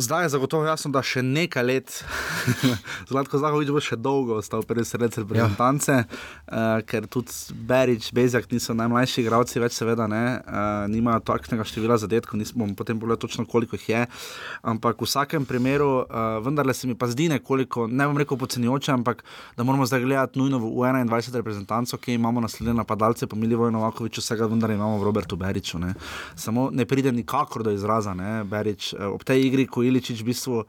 [0.00, 1.94] Zdaj je zagotovo jasno, da še nekaj let,
[3.10, 6.04] Zlatko Zahovič bo še dolgo ostal prvi srce reprezentance, ja.
[6.46, 7.34] uh, ker tudi
[7.66, 13.00] Berič, Bezjak niso najmlajši igralci, več seveda ne, uh, nimajo takšnega števila zadetkov, nismo potem
[13.02, 14.02] povedali točno koliko jih je.
[14.70, 18.94] Ampak v vsakem primeru, uh, vendarle se mi pa zdi nekoliko, ne bom rekel podcenjujoče,
[18.94, 19.26] ampak
[19.58, 24.22] da moramo zdaj gledati nujno v 21 reprezentanco, ki imamo naslednje napadalce, pa Milijo Novakovič,
[24.22, 25.82] vsega vendar imamo v Robertu Beriču.
[25.82, 25.96] Ne.
[26.38, 30.28] Samo ne pride nikakor do izraza, ne, Berič, uh, ob tej igri, ko Iličič v
[30.30, 30.62] bistvu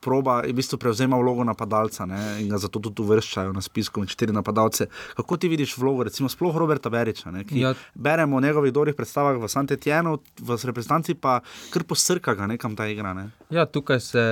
[0.00, 4.12] proba, v bistvu prevzema vlogo napadalca ne, in ga zato tudi uvrščajo na spisku med
[4.12, 4.88] štiri napadalce.
[5.16, 7.72] Kako ti vidiš vlogo, recimo, sploh Roberta Beriča, ne, ki ja.
[7.94, 11.40] beremo o njegovih dobrih predstavah v Santetjenu, v reprezentanci pa
[11.74, 13.14] kar posrka ga nekam ta igra.
[13.16, 13.30] Ne.
[13.50, 14.24] Ja, tukaj se.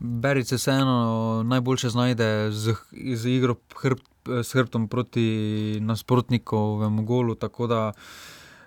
[0.00, 2.26] Berič se vseeno najboljše znajde
[2.56, 2.72] z,
[3.14, 7.34] z igro hrb, s hrbtom proti nasprotnikovemu golu.
[7.34, 7.92] Tako da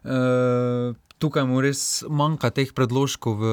[0.03, 3.45] e, tukaj mu res manjka teh predložkov v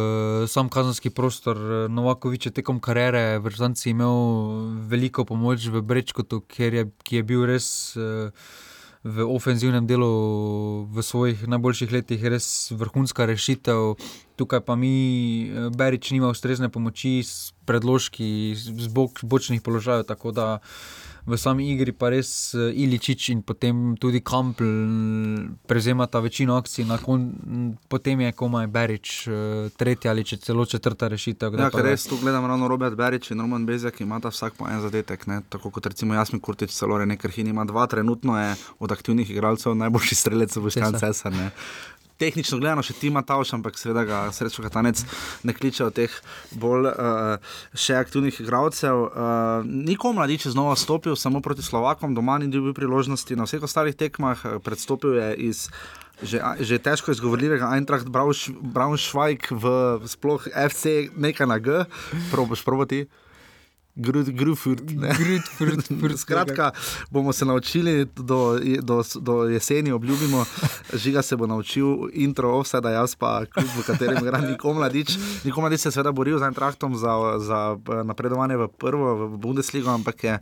[0.51, 1.89] sam kazanski prostor.
[1.91, 7.47] Novakovič je tekom kariere v Brzanci imel veliko pomoč v Brečkotu, je, ki je bil
[7.47, 8.31] res eh,
[9.01, 13.97] v ofenzivnem delu v svojih najboljših letih res vrhunska rešitev.
[14.37, 18.89] Tukaj pa mi, eh, Berič, nima ustrezne pomoči s predložki, z
[19.23, 20.05] bočnih položajev
[21.27, 24.65] v sami igri pa res uh, Iličič in potem tudi Kampl
[25.69, 27.29] prevzemata večino akcij, kon,
[27.89, 31.59] potem je komaj Berič, uh, tretja ali če celo četrta rešitev.
[31.61, 34.69] Ja, ker res tu gledam ravno Robert Berič in Roman Bezek, ki imata vsak po
[34.71, 35.43] en zadetek, ne?
[35.49, 39.75] tako kot recimo Jasmin Kurtič, celo Rene Krhin ima dva, trenutno je od aktivnih igralcev
[39.75, 41.35] najboljši strelec v Škran Cesar.
[42.21, 45.03] Tehnično gledano še Tima Tauš, ampak seveda ga srečo Katanec
[45.49, 46.13] ne kliče od teh
[46.61, 49.07] bolj uh, še aktivnih igralcev.
[49.09, 53.65] Uh, Niko mladič je znova stopil samo proti Slovakom, doma ni dobil priložnosti, na vseh
[53.65, 55.67] ostalih tekmah predstopil je iz.
[56.21, 59.65] Že, že težko izgovorljivega Eintracht Braunschweig v
[60.05, 61.89] sploh FC, nekaj na G,
[62.29, 63.07] probiš probati.
[64.01, 64.83] Grufurt.
[66.23, 66.71] Skratka,
[67.11, 70.45] bomo se naučili do, do, do jeseni, obljubimo.
[70.95, 75.19] Žiga se bo naučil intro, vse da jaz pa kljub, v katerem igra Niko Mladič.
[75.45, 79.91] Niko Mladič se je seveda boril z Eintrachtom za, za napredovanje v prvo, v Bundesligo,
[79.91, 80.39] ampak je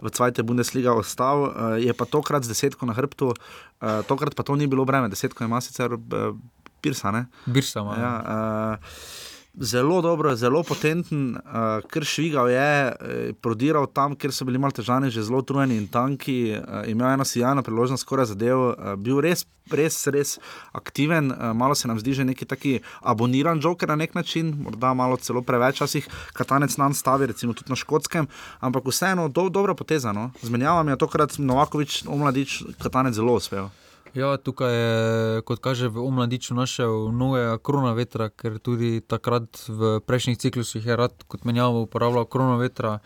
[0.00, 1.52] v Cvajte Bundesliga ostal.
[1.78, 3.34] Je pa tokrat z desetko na hrbtu,
[4.08, 5.96] tokrat pa to ni bilo breme, desetko ima sicer
[6.82, 7.26] Pirsa.
[7.46, 8.12] Birsa, ja.
[8.26, 14.58] Uh, zelo dobro, zelo potenten, uh, ker švigal je, eh, prodiral tam, kjer so bili
[14.58, 18.94] malo težani, že zelo utrujeni in tanki, uh, imel eno sijajno priložnost, skoraj zadev, uh,
[18.96, 20.38] bil res, res, res
[20.72, 24.94] aktiven, uh, malo se nam zdi že neki taki aboniran joker na nek način, morda
[24.94, 28.28] malo celo preveč časih, katanec nam stavi, recimo tudi na škotskem,
[28.60, 30.30] ampak vseeno do, dobro potezano.
[30.42, 33.68] Zmenjavam je tokrat Novakovič, omladič, katanec zelo uspel.
[34.14, 40.00] Ja, tukaj je, kot kaže, v omladiču našel novega krona vetra, ker tudi takrat v
[40.04, 42.98] prejšnjih ciklusih je rad kot menjavo uporabljal krona vetra.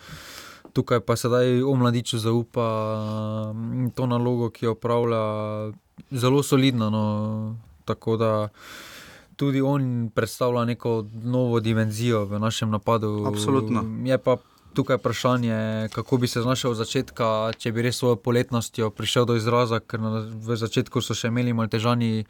[0.75, 2.67] Tukaj pa sedaj omladiču zaupa
[3.55, 5.23] mm, to nalogo, ki jo opravlja
[6.11, 6.91] zelo solidno.
[6.91, 7.05] No.
[7.87, 8.33] Tako da
[9.37, 13.25] tudi on predstavlja neko novo dimenzijo v našem napadu.
[13.31, 13.85] Absolutno.
[14.05, 14.37] Je pa
[14.77, 19.37] tukaj vprašanje, kako bi se znašel od začetka, če bi res svojo poletnostjo prišel do
[19.41, 22.27] izraza, ker na, v začetku so še imeli malo težani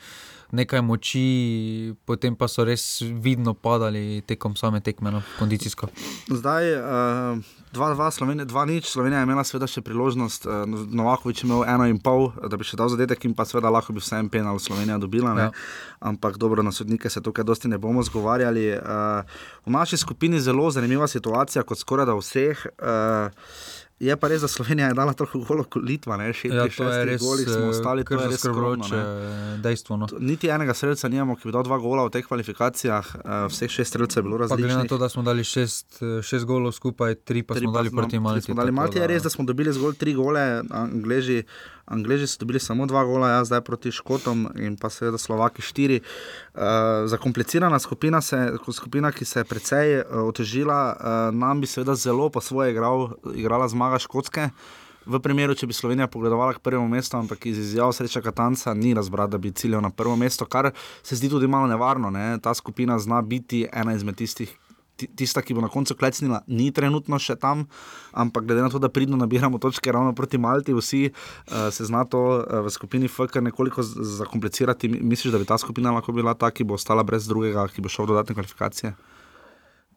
[0.52, 5.88] nekaj moči, potem pa so res vidno padali tekom same tekme, no, kondicijsko.
[6.30, 11.42] Zdaj, uh, dva, dva, Slovenija, dva nič, Slovenija je imela seveda še priložnost, uh, Novakovič
[11.46, 14.30] imel eno in pol, da bi še dal zadetek in pa seveda lahko bi vsem
[14.32, 15.34] penal Slovenija dobila.
[15.36, 15.48] Ja.
[16.06, 18.68] Ampak dobro, na sodnike se tukaj dosti ne bomo zgovarjali.
[18.78, 22.66] Uh, v naši skupini je zelo zanimiva situacija, kot skoraj da vseh.
[22.78, 23.34] Uh,
[24.00, 27.16] Je pa res, da Slovenija je dala tako golo kot Litva, ne še ja, šesti
[27.22, 28.98] goli, smo eh, ostali kar res skrbroče
[29.64, 29.96] dejstvo.
[29.96, 30.08] No.
[30.20, 33.94] Niti enega streljca nimamo, ki bi dal dva gola v teh kvalifikacijah, uh, vseh šest
[33.94, 34.68] streljcev je bilo različnih.
[34.68, 37.72] Glede na to, da smo dali šest, eh, šest golov skupaj, tri pa tri smo
[37.72, 38.52] pa dali proti Malti.
[38.52, 41.40] Malti je res, da smo dobili zgolj tri gole, Angleži.
[41.86, 46.00] Angliži so dobili samo dva gola, jaz zdaj proti Škotom in pa seveda Slovaki štiri.
[46.54, 46.60] Uh,
[47.06, 52.28] zakomplicirana skupina, se, skupina, ki se je precej uh, otežila, uh, nam bi seveda zelo
[52.30, 54.48] po svoje igral, igrala zmaga Škotske.
[55.06, 58.90] V primeru, če bi Slovenija pogledovala k prvemu mestu, ampak iz izjav sreča Katanca ni
[58.94, 60.72] razbrat, da bi ciljal na prvo mesto, kar
[61.02, 62.10] se zdi tudi malo nevarno.
[62.10, 62.38] Ne?
[62.42, 64.50] Ta skupina zna biti ena izmed tistih,
[64.96, 67.66] tista, ki bo na koncu klecnila, ni trenutno še tam,
[68.16, 72.04] ampak glede na to, da pridno nabiramo točke ravno proti Malti, vsi uh, se zna
[72.08, 74.88] to uh, v skupini FK nekoliko zakomplicirati.
[74.88, 77.92] Misliš, da bi ta skupina lahko bila ta, ki bo ostala brez drugega, ki bo
[77.92, 78.96] šel v dodatne kvalifikacije?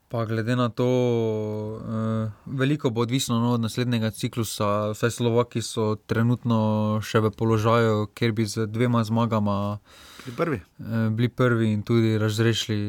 [0.10, 4.90] Pa glede na to, uh, veliko bo odvisno no, od naslednjega ciklusa.
[4.98, 9.78] Vse Slovaki so trenutno še v položaju, kjer bi z dvema zmagama
[10.26, 12.82] bili prvi, uh, bili prvi in tudi razrešili.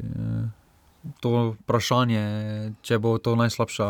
[0.00, 0.61] Uh,
[1.20, 2.22] to vprašanje,
[2.86, 3.86] če bo to najslabša,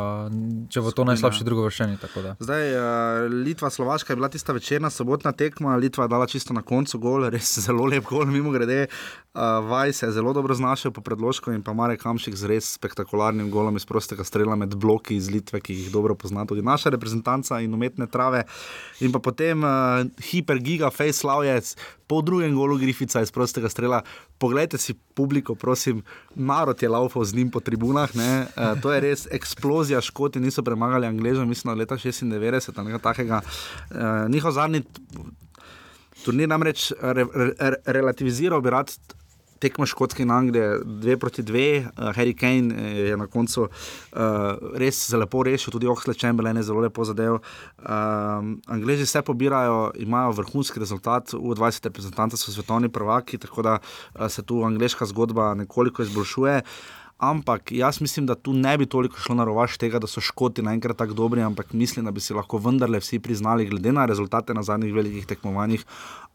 [0.72, 1.98] če bo to najslabše drugo vršenje.
[2.40, 6.62] Zdaj, uh, Litva, Slovaška je bila tista večerna sobotna tekma, Litva je dala čisto na
[6.64, 8.86] koncu gol, res zelo lep gol, mimo grede.
[9.32, 12.72] Uh, Vaj se je zelo dobro znašel po predložku in pa Marek Kamšik z res
[12.76, 16.92] spektakularnim golom iz prostega strela med bloki iz Litve, ki jih dobro pozna tudi naša
[16.92, 18.44] reprezentanca in umetne trave.
[19.00, 21.76] In pa potem uh, hipergiga, face slavjec,
[22.12, 24.02] po drugem golu Grifica iz prostega strela.
[24.38, 26.02] Poglejte si publiko, prosim,
[26.34, 28.10] narod je laufal z njim po tribunah.
[28.16, 28.46] E,
[28.82, 33.42] to je res eksplozija, škoti niso premagali Angleža, mislim, leta 96 ali nekaj takega.
[33.90, 34.84] E, njihov zadnji
[36.24, 38.90] turnir namreč re, re, re, relativiziral bi rad
[39.62, 44.20] tekmo Škotske in Anglije, dve proti dve, uh, Harry Kane eh, je na koncu uh,
[44.78, 47.38] res zelo lepo rešil, tudi Oxley Chamberlain je zelo lepo zadev.
[47.38, 47.92] Uh,
[48.66, 54.26] Angliji vse pobirajo, imajo vrhunski rezultat, v 20 reprezentantah so svetovni prvaki, tako da uh,
[54.28, 56.62] se tu angliška zgodba nekoliko izboljšuje.
[57.22, 60.62] Ampak jaz mislim, da tu ne bi toliko šlo na rovaš tega, da so škoti
[60.66, 64.54] naenkrat tako dobri, ampak mislim, da bi si lahko vendarle vsi priznali, glede na rezultate
[64.54, 65.84] na zadnjih velikih tekmovanjih,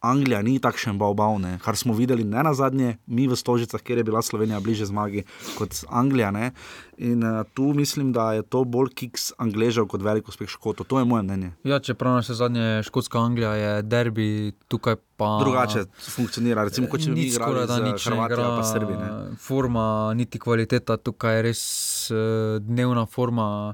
[0.02, 4.04] Anglija ni takšen bavbav, kar smo videli ne na zadnje, mi v Stožicah, kjer je
[4.04, 5.24] bila Slovenija bliže zmagi
[5.58, 6.32] kot Anglija.
[6.32, 6.52] Ne?
[6.98, 10.88] In uh, tu mislim, da je to bolj kiks Angležev kot velik uspeh Škotov.
[10.88, 11.52] To je moje mnenje.
[11.64, 15.38] Ja, čeprav na vse zadnje Škotska Anglija je derbi, tukaj pa.
[15.42, 19.14] Drugače funkcionira, recimo, kot če bi igrali da nič Hrvatija pa Srbije.
[19.42, 21.64] Forma, niti kvaliteta, tukaj je res
[22.12, 22.18] uh,
[22.62, 23.74] dnevna forma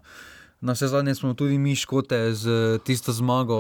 [0.63, 2.47] Na vse zadnje smo tudi mi škote z
[2.80, 3.58] tisto zmago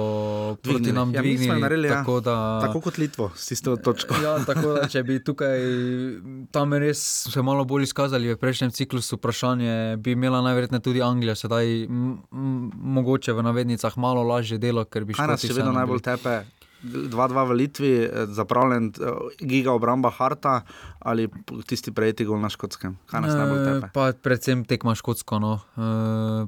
[0.55, 0.93] proti Dvignili.
[0.93, 1.59] nam Ja, dvignili.
[1.59, 1.93] naredili, ja.
[1.95, 4.15] tako, da, Tako kot Litvo, s tisto točko.
[4.17, 5.59] Ja, tako da, če bi tukaj
[6.49, 11.35] tam res se malo bolj izkazali v prejšnjem ciklusu, vprašanje bi imela najverjetneje tudi Anglija,
[11.35, 11.87] sedaj
[12.93, 16.43] mogoče v navednicah malo lažje delo, ker bi Kaj nas še vedno najbolj tepe?
[16.83, 17.15] 2-2
[17.47, 19.11] v Litvi, eh, zapravljen eh,
[19.41, 20.61] giga obramba Harta
[20.99, 21.27] ali
[21.63, 22.97] tisti prejeti gol na škotskem?
[23.07, 23.87] Kaj nas najbolj Eh, tepe?
[23.93, 25.39] Pa predvsem tekma škotsko.
[25.39, 25.53] No.
[25.75, 26.47] Pa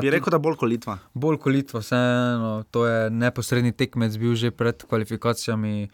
[0.00, 0.98] Bi tu- rekel, da bolj kot Litva.
[1.14, 5.88] Bolj kot Litva, vseeno, to je neposredni tekmec bil že pred kvalifikacijami.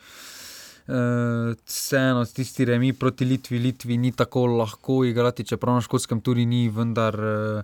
[0.83, 6.43] Uh, vseeno, tisti remi proti Litvi, Litvi ni tako lahko igrati, čeprav na škotskem tudi
[6.43, 7.62] ni, vendar uh,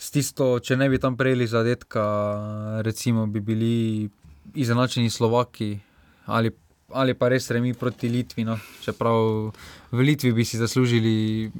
[0.00, 2.02] s tisto, če ne bi tam prejeli zadetka,
[2.82, 4.08] recimo bi bili
[4.54, 5.78] izenačeni Slovaki
[6.26, 6.50] ali,
[6.88, 8.44] ali pa res remi proti Litvi.
[8.44, 8.56] No.
[8.82, 9.52] Čeprav
[9.92, 11.50] v Litvi bi si zaslužili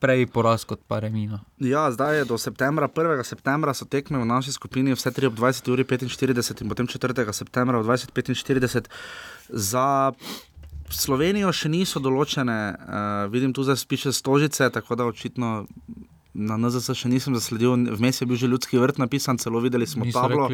[0.00, 1.26] prej poraz kot pa remi.
[1.30, 1.40] No.
[1.62, 3.24] Ja, zdaj je do septembra, 1.
[3.24, 7.32] septembra so tekme v naši skupini, vse tri ob 20.45 in potem 4.
[7.32, 8.90] septembra ob 20.45.
[9.48, 10.12] Za
[10.86, 15.66] Slovenijo še niso določene, uh, vidim tu zdaj piše stožice, tako da očitno.
[16.36, 20.04] Na NZS še nisem zasledil, vmes je bil že ljudski vrt napisan, celo videli smo
[20.04, 20.52] Niso tablo.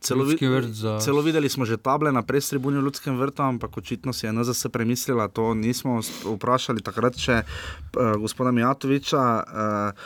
[0.00, 0.36] Celo, vid-
[0.68, 4.32] za- celo videli smo že table na prestribuni v ljudskem vrtu, ampak očitno si je
[4.32, 9.22] NZS premislila, to nismo vprašali takrat še uh, gospoda Mijatoviča.
[9.40, 9.96] Uh,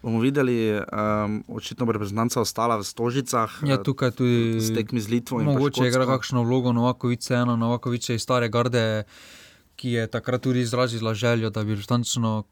[0.00, 3.48] bomo videli, um, očitno bo reprezentanca ostala v Stožicah.
[3.64, 8.10] Ja, eh, tukaj tudi s tekmi z Litvo Mogoče igra kakšno vlogo Novakovič, eno Novakovič
[8.10, 9.08] iz stare garde,
[9.74, 12.44] ki je takrat tudi izrazila željo, da bi restančno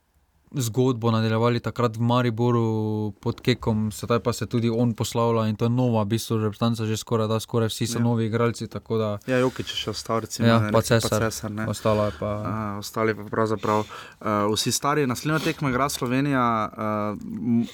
[0.54, 5.64] zgodbo nadaljevali takrat v Mariboru pod Kekom, sedaj pa se tudi on poslavlja in to
[5.64, 8.04] je nova, v bistvu reprezentanca že skoraj da, skoraj vsi so Ja.
[8.04, 11.22] novi igralci, da Ja, Jokič je še ostal, recimo, Ja, ne, pa Cesar.
[11.22, 11.66] Cesar ne.
[11.66, 12.30] Ostalo je pa.
[12.36, 15.06] Uh, ostali pa pravzaprav uh, vsi stari.
[15.06, 17.18] Naslednja tekma igra Slovenija, uh,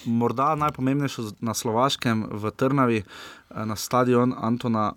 [0.07, 4.93] morda najpomembnejša na Slovaškem v Trnavi, uh, na stadion Antona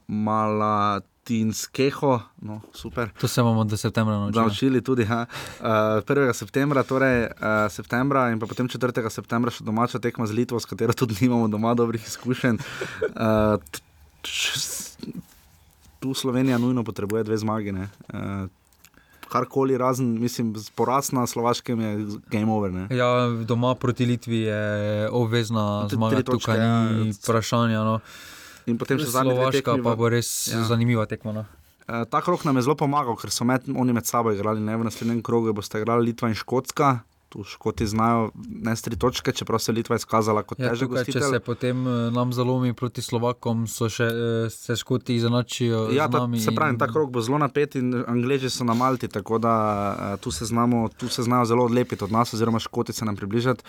[1.22, 2.22] Malatinskeho.
[2.42, 3.10] No, super.
[3.20, 4.42] To se bomo do septembra naučili.
[4.46, 5.08] Naučili tudi.
[5.10, 5.26] Ja.
[5.60, 5.66] Uh,
[6.04, 6.34] 1.
[6.34, 9.10] septembra, torej uh, septembra in potem 4.
[9.10, 12.58] septembra še domača tekma z Litvo, s katero tudi nimamo doma dobrih izkušenj.
[13.14, 13.62] Uh,
[16.00, 17.72] tu Slovenija nujno potrebuje dve zmagi.
[17.72, 17.90] ne.
[18.14, 18.50] Uh,
[19.32, 22.72] karkoli razen, mislim, poraz na Slovaškem je game over.
[22.72, 22.88] Ne?
[22.92, 26.92] Ja, doma proti Litvi je obvezna zmaga, tukaj ja.
[26.92, 27.84] ni vprašanja.
[27.84, 28.00] No.
[28.67, 30.63] In potem še zadnji dve tekmi pa bo res Ja.
[30.67, 31.34] zanimiva tekma.
[31.34, 31.45] No.
[31.89, 34.62] Uh, ta krok nam je zelo pomagal, ker so med, oni med sabo igrali.
[34.62, 34.78] Ne?
[34.78, 37.02] V naslednjem krogu boste igrali Litva in Škotska.
[37.32, 41.12] Tu Škoti znajo nesti tri točke, čeprav se Litva izkazala kot Ja, težek tukaj, če
[41.12, 41.32] gostitelj.
[41.32, 46.52] se potem eh, nam zalomi proti Slovakom, še, eh, se škoti izenačijo Ja, ta, se
[46.52, 50.32] pravi, ta krok bo zelo napet in Angleži so na Malti, tako da uh, tu,
[50.32, 53.63] se znamo, tu se znajo zelo odlepiti od nas, oziroma Škoti se nam približati.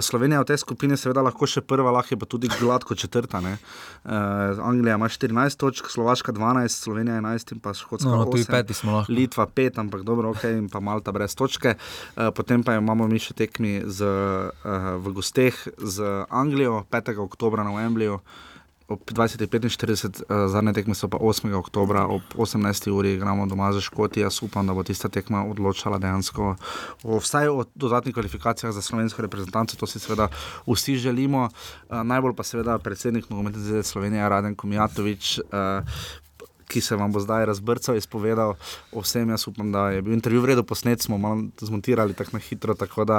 [0.00, 3.42] Slovenija v tej skupini seveda lahko še prva, lahko je pa tudi gladko četrta.
[3.44, 3.52] Uh,
[4.64, 8.50] Anglija ima 14 točk, Slovaška 12, Slovenija 11 in pa Škotska No, no, tudi 8.
[8.50, 9.12] peti smo lahko.
[9.12, 11.76] Litva 5, ampak dobro, ok, in pa Malta brez točke.
[12.16, 17.16] Uh, potem pa imamo mi še tekmi z, uh, v gosteh z Anglijo 5.
[17.18, 18.20] oktober na Wembleyju.
[18.92, 21.48] Ob 20:45, uh, zadnje tekme so pa 8.
[21.54, 22.90] oktober ob 18.
[22.92, 24.26] uri, igramo doma za Škotijo.
[24.26, 26.56] Jaz upam, da bo tista tekma odločala dejansko
[27.04, 29.76] o vsaj o dodatnih kvalifikacijah za slovensko reprezentanco.
[29.76, 30.28] To si seveda
[30.66, 31.48] vsi želimo.
[31.88, 35.38] Uh, najbolj pa seveda predsednik Nogometne zveze Slovenije, Raden Komijatovič.
[35.38, 35.86] Uh,
[36.72, 38.54] Ki se vam bo zdaj razbrcal, izpovedal
[38.92, 39.28] o vsem.
[39.28, 42.74] Jaz upam, da je bil intervju v redu posnet, smo malo zmontirali tako na hitro,
[42.74, 43.18] tako da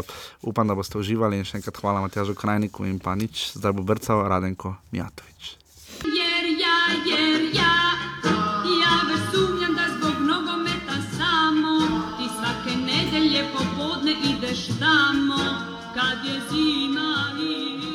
[0.00, 1.36] uh, upam, da boste uživali.
[1.36, 5.56] In še enkrat hvala Matjažu Krajniku in pa nič, zdaj bo brcal Radenko Mijatovič.
[6.08, 7.76] Jer ja, jer ja,
[8.80, 11.76] ja već sumnjam da zbog nogometa samo
[12.16, 15.44] ti svake nedelje popodne ideš tamo
[15.94, 17.88] kad je zima ili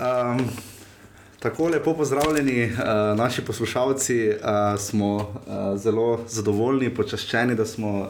[0.00, 0.69] Um,
[1.40, 4.28] tako lepo pozdravljeni, uh, naši poslušalci.
[4.28, 5.24] Uh, smo uh,
[5.76, 8.08] zelo zadovoljni, počaščeni, da smo uh,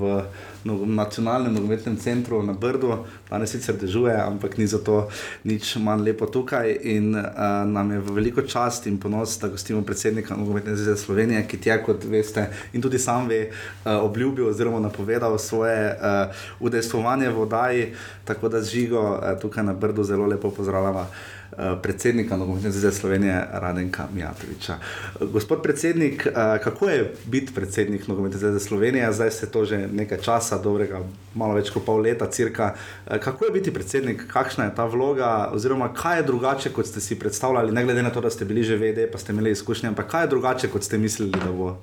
[0.00, 0.22] v
[0.64, 2.94] no, nacionalnem nogometnem centru na Brdu.
[3.30, 5.08] Danes sicer dežuje, ampak ni zato
[5.44, 6.72] nič manj lepo tukaj.
[6.82, 7.24] In uh,
[7.68, 11.76] nam je v veliko čast in ponos, da gostimo predsednika Nogometne zveze Slovenije, ki je,
[11.84, 17.92] kot veste, in tudi sam ve, uh, obljubil oziroma napovedal svoje uh, udejstvovanje v oddaji.
[18.24, 21.06] Tako da z žigo uh, tukaj na Brdu zelo lepo pozdravljamo.
[21.52, 24.74] Eh, Predsednika Nogometne zveze Slovenije, Radenka Mijatoviča.
[25.20, 26.32] Gospod predsednik, eh,
[26.64, 29.12] kako je biti predsednik Nogometne zveze Slovenije?
[29.12, 31.00] Zdaj ste to že nekaj časa, dobrega,
[31.34, 32.74] malo več kot pol leta, cirka.
[33.06, 37.00] Eh, Kako je biti predsednik, kakšna je ta vloga, oziroma kaj je drugače, kot ste
[37.00, 39.88] si predstavljali, ne glede na to, da ste bili že VD, pa ste imeli izkušnje,
[39.88, 41.76] ampak kaj je drugače, kot ste mislili, da bo?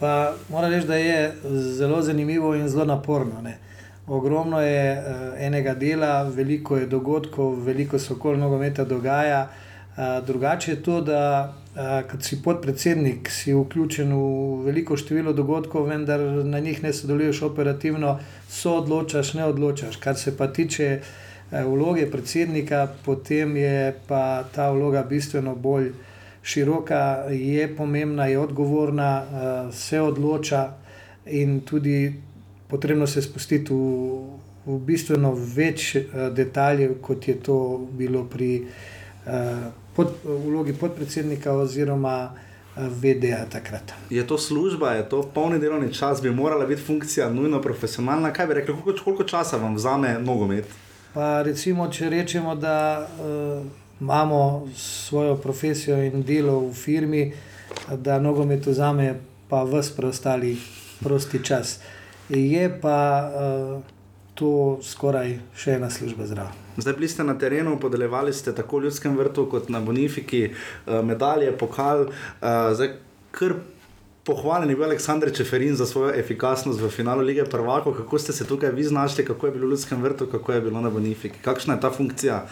[0.00, 3.40] Pa moram reči, da je zelo zanimivo in zelo naporno.
[3.42, 3.65] Ne.
[4.06, 5.04] Ogromno je uh,
[5.38, 9.48] enega dela, veliko je dogodkov, veliko se okoli nogometa dogaja.
[9.96, 15.88] Uh, drugače je to, da uh, kot si podpredsednik, si vključen v veliko število dogodkov,
[15.88, 19.96] vendar na njih ne sodeluješ operativno, so odločaš, ne odločaš.
[19.96, 21.00] Kar se pa tiče
[21.50, 25.92] vloge predsednika, potem je pa ta vloga bistveno bolj
[26.42, 29.24] široka, je pomembna, je odgovorna,
[29.72, 30.72] se odloča
[31.26, 32.25] in tudi
[32.68, 39.68] potrebno se spustiti v, v bistveno več uh, detaljev, kot je to bilo pri uh,
[39.94, 43.94] pod, vlogi podpredsednika oziroma uh, VD-ja takrat.
[44.10, 48.32] Je to služba, je to polni delovni čas, bi morala biti funkcija nujno profesionalna.
[48.32, 50.66] Kaj bi rekli, koliko, koliko časa vam vzame nogomet?
[51.14, 53.66] Pa recimo, če rečemo, da uh,
[54.00, 57.22] imamo svojo profesijo in delo v firmi,
[57.96, 59.14] da nogomet vzame
[59.48, 60.56] pa vse preostali
[61.00, 61.78] prosti čas.
[61.78, 61.95] Uh,
[62.28, 63.82] je pa uh,
[64.34, 66.64] to skoraj še ena služba zraven.
[66.76, 71.00] Zdaj bili ste na terenu, podeljevali ste tako v ljudskem vrtu kot na Bonifiki, uh,
[71.04, 72.08] medalje, pokal.
[72.08, 72.96] Uh, zdaj,
[74.26, 77.94] pohvaljen je bil Aleksandr Čeferin za svojo efikasnost v finalu lige Prvako.
[77.94, 80.80] Kako ste se tukaj vi znašli, kako je bilo v ljudskem vrtu, kako je bilo
[80.80, 82.46] na Bonifiki, kakšna je ta funkcija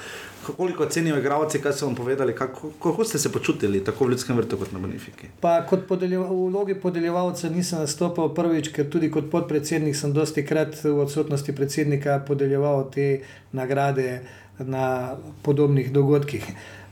[0.53, 4.37] koliko cenijo igravci, kaj so vam povedali, kako, kako ste se počutili tako v ljudskem
[4.37, 5.27] vrtu kot na Bonifiki?
[5.41, 10.47] Pa kot podeljev, v vlogi podeljevalca nisem nastopil prvič, ker tudi kot podpredsednik sem dosti
[10.47, 13.21] krat v odsotnosti predsednika podeljeval te
[13.53, 14.21] nagrade
[14.59, 16.45] na podobnih dogodkih.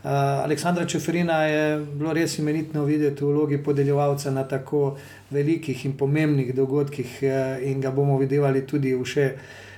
[0.03, 0.11] Uh,
[0.45, 4.97] Aleksandra Čeferina je bilo res imenitno videti v vlogi podeljevalca na tako
[5.31, 9.29] velikih in pomembnih dogodkih, uh, in ga bomo videli tudi v še,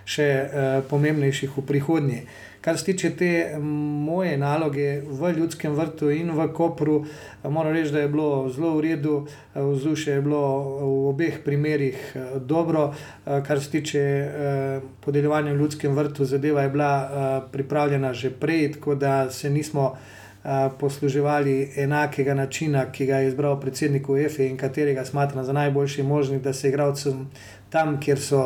[0.04, 2.22] še uh, pomembnejših v prihodnje.
[2.24, 7.02] Uh, Kar se tiče te moje naloge v Ljudskem vrtu in v Kopru,
[7.44, 10.40] moram reči, da je bilo zelo v redu, vzdušje je bilo
[10.78, 12.86] v obeh primerih eh, dobro.
[13.26, 18.72] Eh, kar se tiče eh, podeljevanja v Ljudskem vrtu, zadeva je bila pripravljena že prej,
[18.72, 19.96] tako da se nismo.
[20.78, 26.38] Posluževali enakega načina, ki ga je izbral predsednik UEFE in katerega smatram za najboljši možni,
[26.38, 27.30] da se igralcem
[27.70, 28.42] tam, kjer so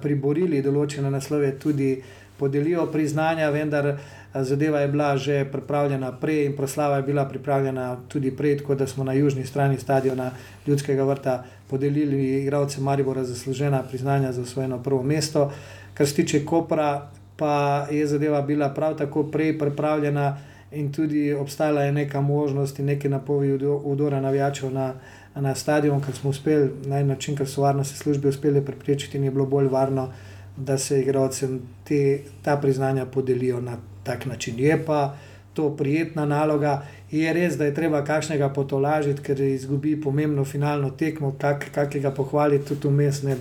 [0.00, 3.98] priborili določene naslove, tudi uh, podelijo priznanja, vendar eh,
[4.34, 8.86] zadeva je bila že pripravljena prej in proslava je bila pripravljena tudi prej, tako da
[8.86, 10.30] smo na južni strani stadiona
[10.66, 15.52] Ljudskega vrta podelili igralcem Maribora zaslužena priznanja za svoje prvo mesto.
[15.94, 20.36] Kar se tiče Kopra, pa je zadeva bila prav tako prej pripravljena
[20.72, 24.94] in tudi obstajala je neka možnost in neke napovedi udora navijačev na,
[25.34, 29.24] na stadion, ker smo uspeli na en način, ker so varnostne službe uspeli preprečiti in
[29.24, 30.08] je bilo bolj varno
[30.56, 34.58] da se igralcem te, ta priznanja podelijo na tak način.
[34.58, 35.16] Je pa
[35.54, 41.34] to prijetna naloga, je res, da je treba kakšnega potolažiti, ker izgubi pomembno finalno tekmo,
[41.40, 43.36] kak, kakega pohvaliti tudi umestne.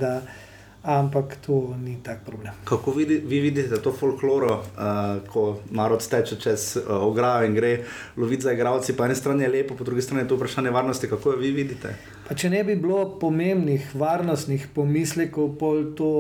[0.79, 2.53] Ampak to ni tak problem.
[2.63, 7.73] Kako vidi, vi vidite to folkloro, uh, ko narod steče čez uh, ograjo in gre
[8.17, 8.95] loviti za igralci?
[8.95, 11.09] Po eni strani je lepo, po drugi strani je to vprašanje varnosti.
[11.09, 11.91] Kako jo vi vidite?
[12.29, 16.13] Pa če ne bi bilo pomembnih varnostnih pomislekov, pol to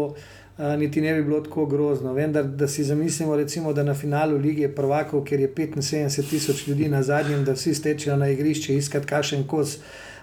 [0.59, 2.13] niti ne bi bilo tako grozno.
[2.13, 6.89] Vendar, da si zamislimo, recimo, da na finalu lige prvakov, kjer je 75 tisoč ljudi
[6.89, 9.77] na zadnjem, da vsi stečejo na igrišče iskati kakšen kos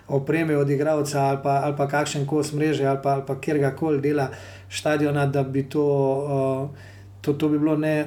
[0.08, 3.76] opreme od igralca ali pa, ali pa kakšen kos mreže ali pa, ali pa kjer
[3.76, 4.28] koli dela
[4.70, 5.86] stadiona, da bi to,
[6.70, 6.76] uh,
[7.20, 8.06] to, to bi bilo ne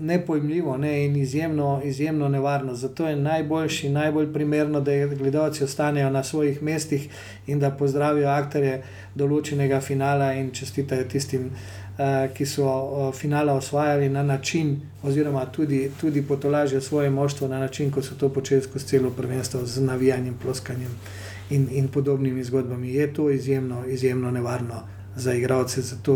[0.00, 2.74] nepojmljivo ne, in izjemno, izjemno nevarno.
[2.74, 7.08] Zato je najboljši, najbolj primerno, da gledalci ostanejo na svojih mestih
[7.46, 8.82] in da pozdravijo akterje
[9.14, 15.90] določenega finala in čestitajo tistim, uh, ki so uh, finala osvajali na način, oziroma tudi,
[16.00, 20.34] tudi potolažijo svoje moštvo na način, kot so to počeli skozi celo prvenstvo z navijanjem,
[20.42, 20.94] ploskanjem
[21.50, 22.94] in, in podobnimi zgodbami.
[22.94, 24.82] Je to izjemno, izjemno nevarno
[25.16, 26.14] za igralce, zato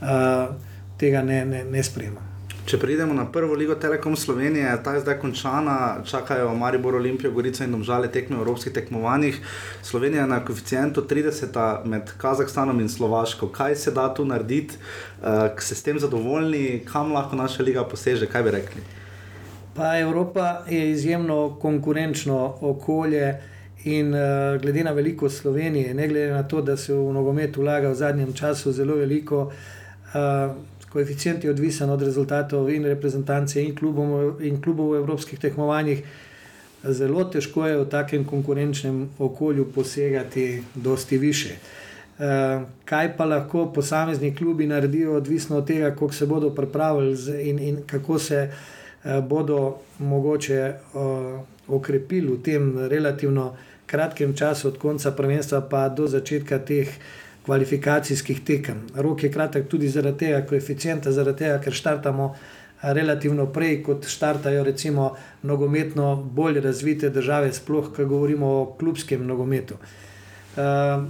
[0.00, 0.54] uh,
[0.96, 2.35] tega ne, ne, ne sprejemam.
[2.66, 7.62] Če pridemo na prvo ligo Telekom Slovenije, ta je zdaj končana, čakajo Maribor, Olimpijo, Gorica
[7.62, 9.38] in Domžale tekme v evropskih tekmovanjih.
[9.86, 13.52] Slovenija je na koeficientu 30 med Kazahstanom in Slovaško.
[13.54, 14.74] Kaj se da tu narediti,
[15.22, 18.82] uh, ste s tem zadovoljni, kam lahko naša liga poseže, kaj bi rekli?
[19.76, 23.36] Pa Evropa je izjemno konkurenčno okolje.
[23.84, 27.94] In uh, glede na veliko Slovenije, ne glede na to, da se v nogomet vlaga
[27.94, 30.56] v zadnjem času zelo veliko, uh,
[30.96, 36.00] koeficient je odvisen od rezultatov in reprezentance in klubov, in klubov v evropskih tekmovanjih.
[36.88, 41.56] Zelo težko je v takem konkurenčnem okolju posegati dosti više.
[42.16, 47.58] Uh, kaj pa lahko posamezni klubi naredijo, odvisno od tega, kako se bodo pripravili in,
[47.58, 53.50] in kako se uh, bodo mogoče uh, okrepili v tem relativno
[53.86, 56.88] kratkem času, od konca prvenstva pa do začetka teh
[57.46, 58.82] kvalifikacijskih tekem.
[58.94, 62.32] Rok je kratek tudi zaradi tega, koeficienta, zaradi tega, ker štartamo
[62.82, 69.78] relativno prej, kot štartajo recimo nogometno bolj razvite države, sploh, ko govorimo o klubskem nogometu.
[70.56, 71.06] Uh,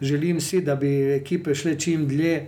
[0.00, 2.46] želim si, da bi ekipe šle čim dlje,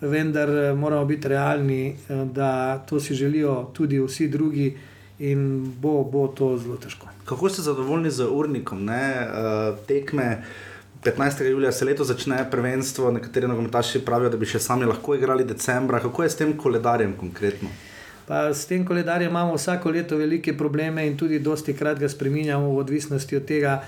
[0.00, 1.96] vendar moramo biti realni,
[2.32, 4.76] da to si želijo tudi vsi drugi
[5.18, 7.06] in bo, bo to zelo težko.
[7.24, 9.28] Kako ste zadovoljni z urnikom, ne?
[9.28, 10.42] Uh, tekme?
[11.04, 11.44] 15.
[11.44, 16.00] julija se leto začne prvenstvo, nekateri nogometaši pravijo, da bi še sami lahko igrali decembra.
[16.00, 17.70] Kako je s tem koledarjem konkretno?
[18.28, 22.68] Pa s tem koledarjem imamo vsako leto velike probleme in tudi dosti krat ga spreminjamo
[22.74, 23.78] v odvisnosti od tega,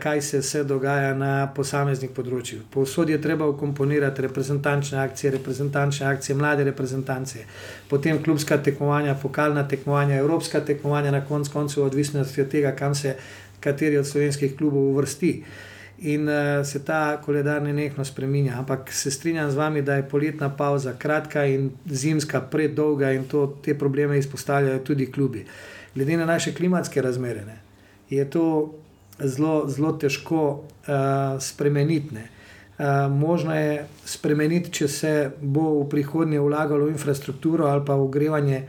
[0.00, 2.64] kaj se vse dogaja na posameznih področjih.
[2.72, 7.44] Povsod je treba ukomponirati reprezentančne akcije, reprezentančne akcije, mlade reprezentance,
[7.92, 12.96] potem klubska tekmovanja, pokalna tekmovanja, evropska tekmovanja, na koncu koncev, v odvisnosti od tega, kam
[12.96, 13.18] se
[13.60, 15.42] kateri od slovenskih klubov uvrsti
[15.98, 18.58] in uh, se ta koledar ne nekno spremenja.
[18.58, 23.58] Ampak se strinjam z vami, da je poletna pauza kratka in zimska predolga in to,
[23.64, 25.46] te probleme izpostavljajo tudi klubi.
[25.94, 27.58] Glede na naše klimatske razmere ne,
[28.10, 28.74] je to
[29.18, 30.94] zelo, zelo težko uh,
[31.40, 32.14] spremeniti.
[32.78, 38.06] Uh, možno je spremeniti, če se bo v prihodnje vlagalo v infrastrukturo ali pa v
[38.06, 38.62] ogrevanje,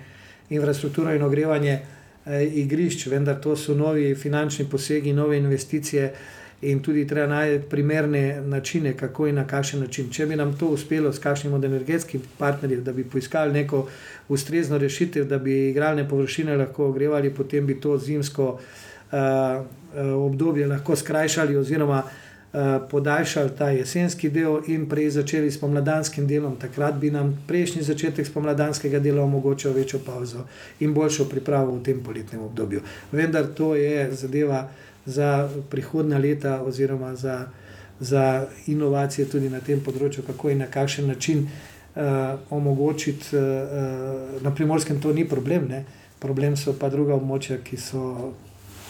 [0.50, 6.10] infrastrukturo in ogrevanje uh, igrišč, vendar to so novi finančni posegi, nove investicije.
[6.10, 10.10] Uh, in tudi treba najti primerne načine, kako in na kakšen način.
[10.12, 13.88] Če bi nam to uspelo s kakšnim od energetskih partnerjev, da bi poiskali neko
[14.30, 18.60] ustrezno rešitev, da bi igralne površine lahko ogrevali, potem bi to zimsko
[19.12, 19.20] uh,
[20.16, 22.60] obdobje lahko skrajšali oziroma uh,
[22.92, 26.56] podaljšali ta jesenski del in prej začeli s pomladanskim delom.
[26.60, 30.44] Takrat bi nam prejšnji začetek spomladanskega dela omogočil večjo pauzo
[30.80, 32.82] in boljšo pripravo v tem poletnem obdobju.
[33.12, 34.68] Vendar to je zadeva
[35.10, 37.48] za prihodna leta, oziroma za,
[38.00, 43.34] za inovacije tudi na tem področju, kako in na kakšen način uh, omogočiti.
[43.34, 45.86] Uh, na primorskem to ni problem, ne?
[46.20, 48.34] problem so pa druga območja, ki so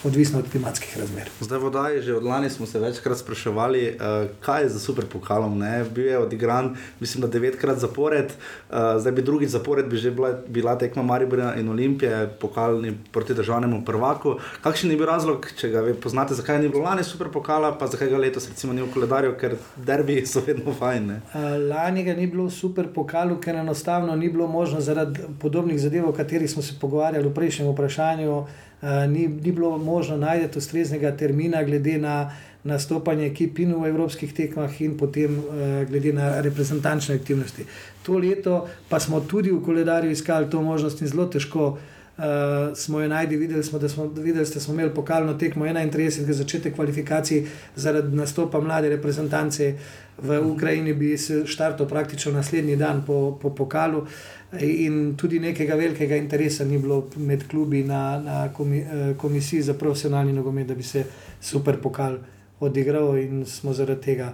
[0.04, 1.28] odvisno od klimatskih razmer.
[1.40, 5.58] Zdaj, vodaj, že od lani smo se večkrat spraševali, uh, kaj je za super pokalom.
[5.58, 5.84] Ne?
[5.94, 8.32] Bil je odigran, mislim, da devetkrat zapored,
[8.70, 13.34] uh, zdaj bi drugi zapored bi že bila, bila tekma Maribora in Olimpije, pokalni proti
[13.34, 14.34] državnemu prvaku.
[14.62, 17.86] Kakšen je bil razlog, če ga vi poznate, zakaj ni bilo lani super pokala, pa
[17.86, 21.20] zakaj ga letos recimo ni v koledarju, ker derbi so vedno fajne.
[21.34, 26.08] Uh, lani ga ni bilo super pokalu, ker enostavno ni bilo možno zaradi podobnih zadev,
[26.08, 28.44] o katerih smo se pogovarjali v prejšnjem vprašanju.
[28.82, 32.32] Eh, ni, ni bilo možno najti ustreznega termina, glede na
[32.64, 37.64] nastopanje ekip in v evropskih tekmah, in potem uh, glede na reprezentančne aktivnosti.
[38.02, 41.78] To leto pa smo tudi v koledarju iskali to možnost in zelo težko.
[42.20, 46.32] Uh, smo jo najdi, videli smo, da smo, videli ste, smo imeli pokalno tekmo 31.
[46.32, 49.74] začetek kvalifikacij zaradi nastopa mlade reprezentance
[50.18, 53.98] v Ukrajini, bi se štartil praktično naslednji dan po, po pokalu.
[53.98, 59.74] Uh, in tudi nekega velikega interesa ni bilo med klubi na, na eh, komisiji za
[59.74, 61.04] profesionalni nogomet, da bi se
[61.40, 62.18] super pokal
[62.60, 64.32] odigral, in smo zaradi tega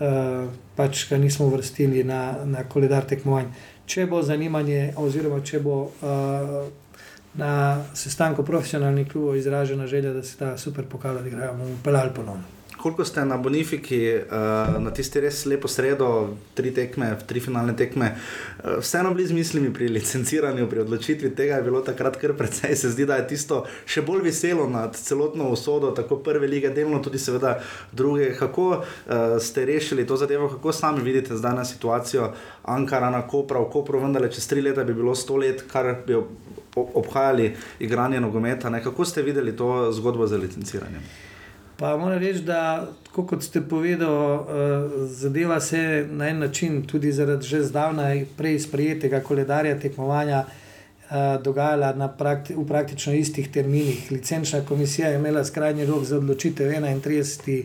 [0.00, 3.52] uh, pač ga nismo vrstili na, na koledar tekmovanj.
[3.86, 6.58] Če bo zanimanje, oziroma če bo uh,
[7.38, 7.54] na
[7.94, 13.04] sestanku profesionalnih klubov izražena želja, da se ta super pokal odigra, bomo pelali ponovno koliko
[13.04, 18.78] ste na Bonifiki, uh, na tisti res lepo sredo, tri tekme, tri finalne tekme, uh,
[18.80, 22.76] vseeno bili z mislimi pri licenciranju, pri odločitvi tega je bilo takrat kar precej.
[22.76, 27.02] Se zdi, da je tisto še bolj veselo nad celotno usodo, tako prve lige, delno
[27.04, 27.58] tudi seveda
[27.92, 28.32] druge.
[28.38, 28.82] Kako uh,
[29.42, 34.00] ste rešili to zadevo, kako sami vidite zdaj na situacijo Ankara na Kopra, v Kopru,
[34.00, 36.16] vendar čez tri leta bi bilo sto let, kar bi
[36.74, 38.70] obhajali igranje nogometa.
[38.70, 38.82] Ne?
[38.84, 41.27] Kako ste videli to zgodbo za licenciranje?
[41.78, 44.46] Pa moram reči, da, kot ste povedali, uh,
[45.06, 52.08] zadeva se na en način, tudi zaradi že zdavnaj prej sprejetega koledarja tekmovanja, uh, dogajala
[52.18, 54.10] prakti v praktično istih terminih.
[54.10, 57.62] Licenčna komisija je imela skrajni rok za odločitev 31.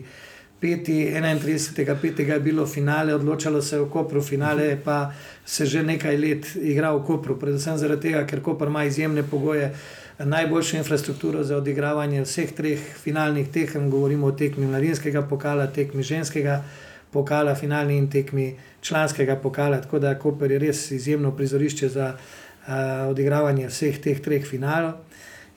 [0.62, 2.32] 31.
[2.32, 5.12] je bilo finale, odločalo se je v Kopru, finale pa
[5.44, 9.74] se že nekaj let igra v Kopru, predvsem zaradi tega, ker Koper ima izjemne pogoje.
[10.18, 16.62] Najboljšo infrastrukturo za odigravanje vseh treh finalnih tekem, govorimo o tekmi mladinskega pokala, tekmi ženskega
[17.10, 19.80] pokala, finalni in tekmi članskega pokala.
[19.80, 22.74] Tako da Koper je res izjemno prizorišče za uh,
[23.10, 24.92] odigravanje vseh teh treh finalov.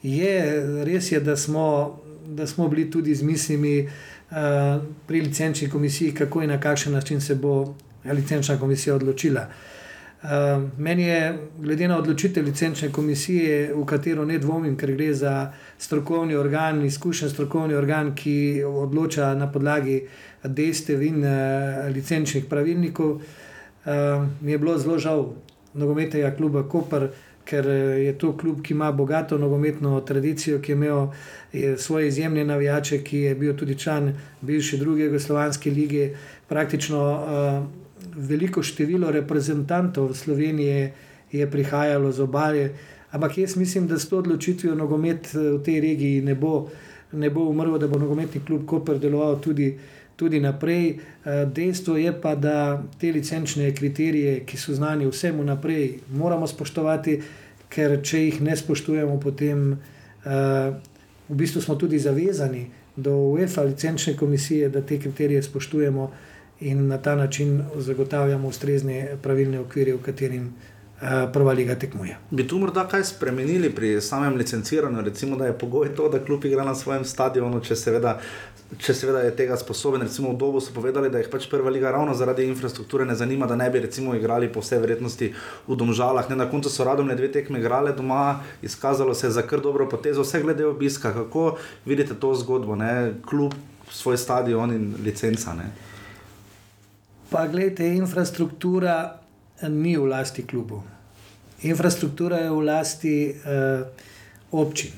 [0.04, 0.34] Je,
[0.86, 4.38] res je, da smo, da smo bili tudi z mislimi uh,
[5.08, 9.42] pri licenčni komisiji, kako in na kakšen način se bo licenčna komisija odločila.
[9.42, 9.77] Uh,
[10.78, 16.36] meni je, glede na odločitev licenčne komisije, v katero ne dvomim, ker gre za strokovni
[16.36, 20.02] organ, izkušen strokovni organ, ki odloča na podlagi
[20.44, 25.26] dejstev in uh, licenčnih pravilnikov, uh, mi je bilo zelo žal
[25.74, 27.10] nogometnega kluba Koper,
[27.48, 27.66] ker
[28.02, 31.08] je to klub, ki ima bogato nogometno tradicijo, ki je imel
[31.54, 36.10] je svoje izjemne navijače, ki je bil tudi član bivše druge Jugoslovanske lige,
[36.48, 37.04] praktično.
[37.12, 37.87] Uh,
[38.18, 40.94] veliko število reprezentantov Slovenije
[41.32, 42.70] je prihajalo z obale,
[43.12, 46.70] ampak jaz mislim, da s to odločitvijo nogomet eh, v tej regiji ne bo,
[47.12, 49.78] ne bo umrl, da bo nogometni klub Koper deloval tudi,
[50.16, 50.90] tudi naprej.
[50.90, 57.22] Eh, dejstvo je pa, da te licenčne kriterije, ki so znani vsemu naprej, moramo spoštovati,
[57.70, 60.72] ker če jih ne spoštujemo, potem uh,
[61.28, 62.62] v bistvu smo tudi zavezani
[62.96, 66.12] do UEFA licenčne komisije, da te kriterije spoštujemo
[66.60, 72.18] in na ta način zagotavljamo ustrezne pravilne okvire, v katerim uh, prva liga tekmuje.
[72.32, 76.46] Bi tu morda kaj spremenili pri samem licenciranju, recimo, da je pogoj to, da klub
[76.46, 78.20] igra na svojem stadionu, če seveda.
[78.84, 81.88] Če seveda je tega sposoben, recimo v Dobu so povedali, da jih pač prva liga
[81.96, 85.30] ravno zaradi infrastrukture ne zanima, da ne bi recimo igrali po vsej verjetnosti
[85.68, 86.28] v Domžalah.
[86.28, 89.64] Ne, na koncu so radom ne dve tekme igrali doma, izkazalo se je za kar
[89.64, 91.14] dobro potezo, vse glede obiska.
[91.16, 91.56] Kako
[91.86, 93.14] vidite to zgodbo, ne?
[93.30, 93.56] klub,
[93.88, 95.56] svoj stadion in licenca?
[95.56, 95.72] Ne?
[97.30, 99.20] Pa gledajte, infrastruktura
[99.70, 100.84] ni v lasti klubov.
[101.62, 103.88] Infrastruktura je v lasti uh,
[104.52, 104.92] občin.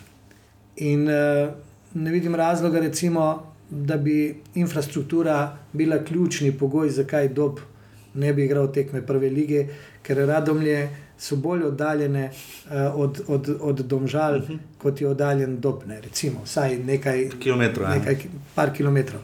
[0.75, 1.49] In uh,
[1.93, 7.59] ne vidim razloga, recimo, da bi infrastruktura bila ključni pogoj, zakaj dob
[8.13, 9.67] ne bi igral tekme prve lige,
[10.01, 14.53] ker radomlje so bolj oddaljene uh, od, od, od domžal, uh mhm.
[14.53, 14.59] -huh.
[14.77, 17.89] kot je oddaljen dob, ne, recimo, vsaj nekaj kilometrov.
[17.89, 18.17] Nekaj,
[18.55, 19.21] par kilometrov.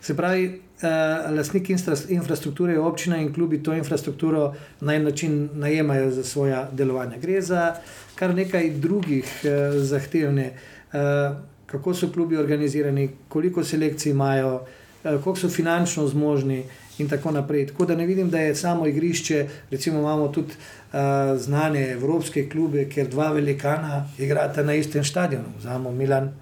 [0.00, 1.70] Se pravi, uh, lastnik
[2.08, 7.18] infrastrukture je občina in klubi to infrastrukturo na en način najemajo za svoje delovanje.
[7.18, 7.74] Gre za
[8.14, 10.52] kar nekaj drugih uh, zahtevne,
[10.92, 11.36] uh,
[11.66, 16.64] kako so klubi organizirani, koliko selekcij imajo, uh, koliko so finančno zmožni.
[16.98, 17.66] In tako naprej.
[17.66, 22.88] Tako da ne vidim, da je samo igrišče, recimo imamo tudi uh, znane evropske klube,
[22.88, 26.32] kjer dva velikana igrata na istem stadionu, znamo Milan,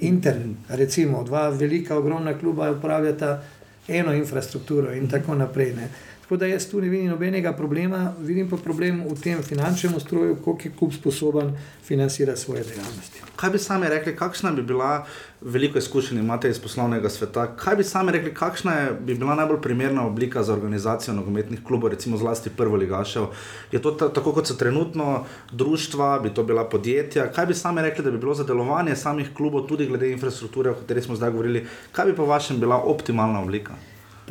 [0.00, 0.36] Inter,
[0.68, 3.42] recimo dva velika, ogromna kluba upravljata
[3.88, 5.74] eno infrastrukturo in tako naprej.
[5.74, 5.88] Ne.
[6.30, 10.36] Tako da jaz tu ne vidim nobenega problema, vidim pa problem v tem finančnem ustroju,
[10.44, 11.50] koliko je kup sposoben
[11.82, 13.22] financirati svoje dejavnosti.
[13.36, 15.06] Kaj bi sami rekli, kakšna bi bila,
[15.40, 19.60] veliko izkušenj imate iz poslovnega sveta, kaj bi sami rekli, kakšna je, bi bila najbolj
[19.60, 23.26] primerna oblika za organizacijo nogometnih klubov, recimo zlasti prvo ligašev?
[23.72, 27.32] Je to ta, tako, kot so trenutno društva, bi to bila podjetja?
[27.32, 30.78] Kaj bi sami rekli, da bi bilo za delovanje samih klubov, tudi glede infrastrukture, o
[30.78, 33.74] kateri smo zdaj govorili, kaj bi po vašem bila optimalna oblika?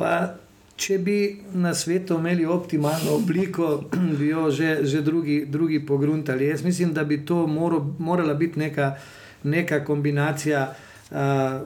[0.00, 0.39] Pa
[0.80, 1.16] če bi
[1.54, 3.70] na svetu imeli optimalno obliko,
[4.18, 6.48] bi jo že, že drugi, drugi pogruntali.
[6.48, 8.94] Jaz mislim, da bi to moro, morala biti neka,
[9.42, 11.16] neka kombinacija uh,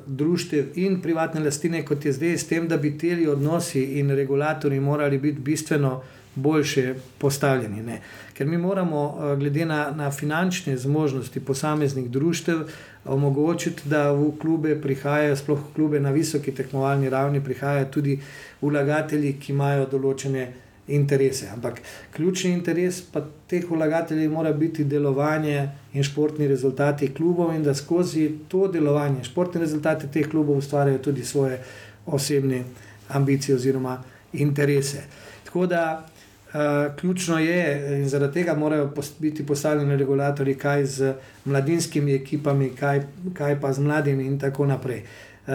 [0.06, 4.80] društev in privatne lastine, kot je zdaj, s tem, da bi ti odnosi in regulatori
[4.80, 6.00] morali biti bistveno
[6.35, 7.82] boljše postavljeni.
[7.82, 8.01] Ne.
[8.35, 12.66] Ker mi moramo, glede na, na finančne zmožnosti posameznih društev,
[13.05, 18.18] omogočiti, da v klube prihajajo, sploh v klube na visoki tekmovalni ravni, prihajajo tudi
[18.62, 20.47] vlagatelji, ki imajo določene
[20.89, 21.49] interese.
[21.53, 21.80] Ampak
[22.16, 28.30] ključni interes pa teh vlagateljev mora biti delovanje in športni rezultati klubov, in da skozi
[28.49, 31.61] to delovanje, športni rezultati teh klubov ustvarjajo tudi svoje
[32.07, 32.64] osebne
[33.09, 35.05] ambicije oziroma interese.
[35.45, 36.07] Tako da
[36.55, 36.61] Uh,
[36.96, 43.02] ključno je, in zaradi tega morajo biti postavljeni regulatori, kaj z mladinskimi ekipami, kaj,
[43.34, 45.02] kaj pa z mladimi, in tako naprej.
[45.46, 45.52] Uh,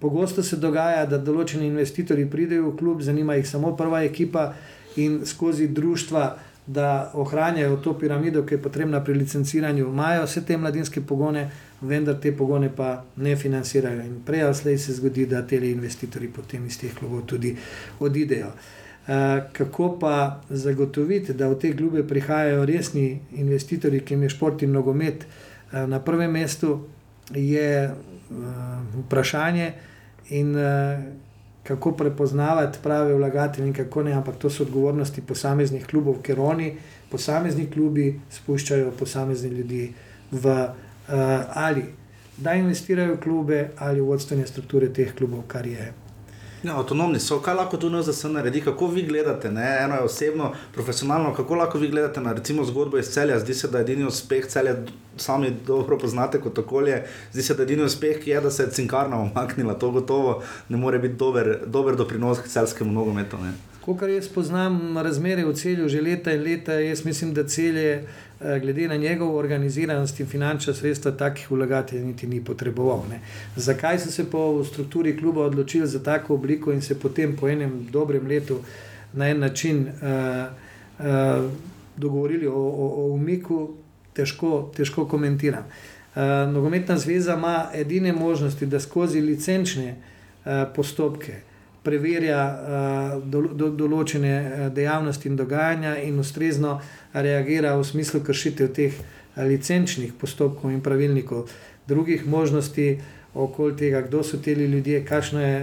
[0.00, 4.52] pogosto se dogaja, da določeni investitorji pridejo v klub, zanima jih samo prva ekipa
[4.96, 6.36] in skozi društva,
[6.66, 11.48] da ohranjajo to piramido, ki je potrebna pri licenciranju, imajo vse te mladinske pogone,
[11.80, 14.04] vendar te pogone pa ne financirajo.
[14.04, 17.56] In prej ali slej se zgodi, da te investitorji potem iz teh klubov tudi
[18.00, 18.52] odidejo.
[18.52, 18.83] Uh, Eh,
[19.52, 24.72] kako pa zagotoviti, da v te klube prihajajo resni investitorji, ki jim je šport in
[24.72, 26.80] nogomet eh, na prvem mestu,
[27.34, 27.92] je eh,
[29.04, 29.72] vprašanje,
[30.30, 30.56] in
[31.62, 36.70] kako prepoznavati prave vlagatelje, in kako ne, ampak to so odgovornosti posameznih klubov, ker oni,
[37.10, 39.92] posamezni klubi, spuščajo posamezne ljudi
[40.30, 40.54] v
[41.54, 41.84] ali
[42.36, 45.92] da investirajo v klube ali v vodstvene strukture teh klubov, kar je.
[46.64, 49.66] Ja, avtonomni so, kaj lahko tu NZS naredi, kako vi gledate, ne?
[49.80, 53.68] eno je osebno, profesionalno, kako lahko vi gledate na recimo zgodbo iz celja, zdi se,
[53.68, 54.74] da je edini uspeh celja,
[55.16, 57.02] sami dobro poznate kot okolje,
[57.32, 60.76] zdi se, da je edini uspeh je, da se je cinkarna omaknila, to gotovo ne
[60.76, 63.36] more biti dober, dober doprinos k celskemu nogometu.
[63.98, 68.06] Kar jaz poznam razmere v celju že leta in leta, jaz mislim, da celje, eh,
[68.40, 73.02] glede na njegovo organiziranost in finančna sredstva, takih vlagateljev niti ni potreboval.
[73.10, 73.20] Ne.
[73.56, 77.86] Zakaj so se po strukturi kluba odločili za tako obliko in se potem po enem
[77.90, 78.58] dobrem letu
[79.12, 80.52] na en način uh,
[80.98, 81.50] uh,
[81.96, 83.70] dogovorili o, o, o umiku,
[84.12, 85.64] težko, težko komentiram.
[86.14, 86.22] Uh,
[86.52, 91.34] nogometna zveza ima edine možnosti, da skozi licenčne uh, postopke
[91.82, 96.80] preverja uh, do, do, določene dejavnosti in dogajanja in ustrezno
[97.14, 98.94] reagira v smislu kršitev teh
[99.36, 101.48] licenčnih postopkov in pravilnikov.
[101.86, 103.00] Drugih možnosti
[103.34, 105.54] okoli tega, kdo so ti ljudje, kakšen je,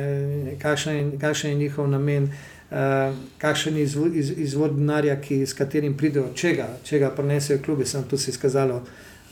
[1.22, 6.34] je, je njihov namen, uh, kakšen je izvod, iz, izvod denarja, ki, s katerim pridejo,
[6.36, 7.86] če ga, če ga prenesejo klubi.
[7.86, 8.82] Sem tu si izkazalo,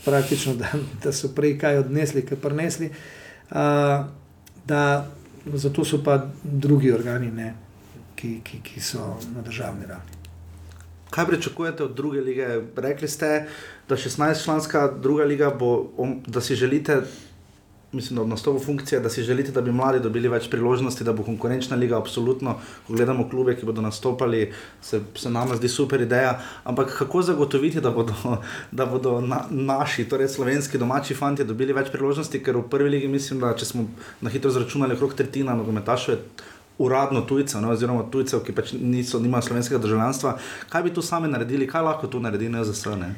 [0.05, 0.71] praktično, da,
[1.03, 2.91] da so prej kaj odnesli, kaj prenesli.
[3.51, 4.07] Uh,
[4.67, 5.07] da,
[5.53, 7.53] zato so pa drugi organi, ne,
[8.15, 10.18] ki, ki, ki so na državni ravni.
[11.09, 12.47] Kaj pričakujete od druge lige?
[12.75, 13.47] Rekli ste,
[13.89, 15.89] da 16-članska druga liga bo,
[16.27, 17.01] da si želite
[17.91, 21.23] mislim, da nastopu funkcije, da si želite, da bi mladi dobili več priložnosti, da bo
[21.23, 21.97] konkurenčna liga.
[21.97, 22.55] Absolutno,
[22.87, 24.51] ko gledamo klube, ki bodo nastopali,
[24.81, 26.39] se, se nam zdi super ideja.
[26.63, 28.13] Ampak kako zagotoviti, da bodo,
[28.71, 33.07] da bodo na, naši, torej slovenski domači fanti, dobili več priložnosti, ker v prvi ligi
[33.07, 33.87] mislim, da če smo
[34.21, 36.21] na hitro zračunali okrog tretjina nogometašov.
[36.79, 40.37] Uradno tujcev, oziroma tujcev, ki pač niso, nimajo slovenskega državljanstva,
[40.71, 43.09] kaj bi tu sami naredili, kaj lahko tu naredi, ne za vse?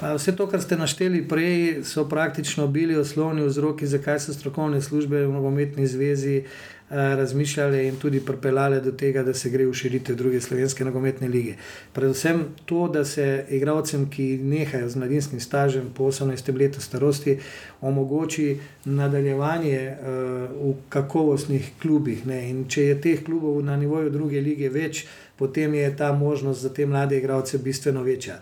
[0.00, 4.80] Pa vse to, kar ste našteli prej, so praktično bili osnovni vzroki, zakaj so strokovne
[4.80, 9.74] službe v nogometni zvezi eh, razmišljale in tudi pripeljale do tega, da se gre v
[9.74, 11.54] širitev druge slovenske nogometne lige.
[11.92, 17.38] Predvsem to, da se igralcem, ki nehajo z mladinskim stažem po 18 letu starosti,
[17.80, 20.08] omogoči nadaljevanje uh,
[20.70, 22.24] v kakovostnih klubih.
[22.68, 26.86] Če je teh klubov na nivoju druge lige več, potem je ta možnost za te
[26.86, 28.40] mlade igralce bistveno večja.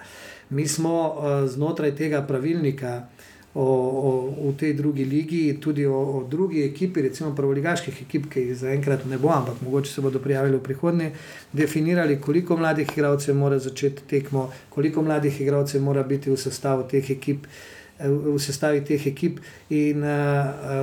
[0.50, 3.02] Mi smo uh, znotraj tega pravilnika
[3.58, 3.66] o,
[4.08, 8.58] o, v tej drugi ligi, tudi o, o drugi ekipi, recimo prvoligaških ekip, ki jih
[8.62, 11.10] zaenkrat ne bo, ampak mogoče se bodo prijavili v prihodnje,
[11.52, 17.10] definirali, koliko mladih igralcev mora začeti tekmo, koliko mladih igralcev mora biti v sestavu teh
[17.10, 17.50] ekip.
[17.98, 19.40] V sestavi teh ekip,
[19.74, 20.12] in uh,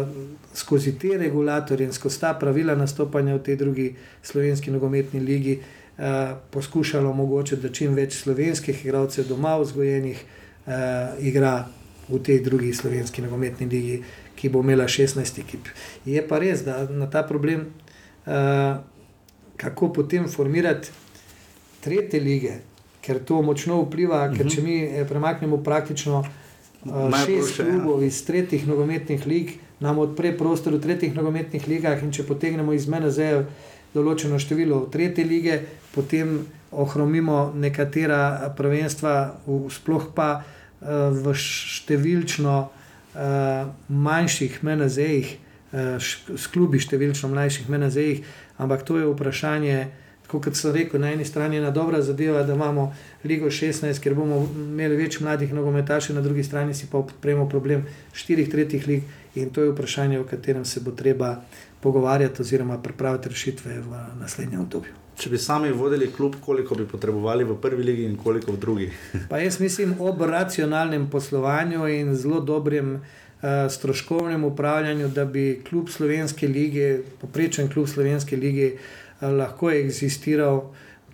[0.04, 3.86] uh, skozi te regulatorje, in skozi ta pravila nastopanja v tej drugi
[4.20, 5.56] slovenski nogometni ligi,
[5.98, 10.24] Eh, poskušalo omogočiti, da čim več slovenskih igralcev doma vzgojenih
[10.68, 10.74] uh,
[11.24, 11.70] igra
[12.10, 14.04] v tej drugi slovenski nogometni ligi,
[14.36, 15.68] ki bo imela 16 ekip.
[16.06, 17.68] Je pa res, da na ta problem,
[18.26, 18.78] uh,
[19.58, 20.92] kako potem formirati
[21.82, 22.60] tretje lige,
[23.02, 24.38] ker to močno vpliva, uh -huh.
[24.38, 24.70] ker če mhm.
[24.70, 27.66] mi premaknemo praktično uh, šest ja.
[27.66, 32.74] klubov iz tretjih nogometnih lig, nam odpre prostor v tretjih nogometnih ligah in če potegnemo
[32.74, 33.46] iz zdaj
[33.94, 35.60] določeno število tretje lige,
[35.96, 39.36] potem ohromimo nekatera prvenstva,
[39.70, 40.44] sploh pa
[40.82, 45.36] v številčno uh, manjših menazejih,
[45.72, 48.26] uh, s klubi številčno mlajših menazejih,
[48.58, 49.78] ampak to je vprašanje.
[50.26, 52.90] Kot sem rekel, na eni strani je ena dobra zadeva, da imamo
[53.24, 57.86] Ligo 16, ker bomo imeli več mladih nogometašev, na drugi strani si pa odpremo problem
[58.18, 59.06] štirih tretjih lig
[59.38, 61.38] in to je vprašanje, o katerem se bo treba
[61.80, 65.05] pogovarjati oziroma pripraviti rešitve v naslednjem obdobju.
[65.16, 68.90] Če bi sami vodili klub, koliko bi potrebovali v prvi legi in koliko v drugi?
[69.32, 73.02] pa jaz mislim ob racionalnem poslovanju in zelo dobrem uh,
[73.72, 80.66] stroškovnem upravljanju, da bi klub slovenske lige, poprečen klub slovenske lige, uh, lahko eksistiral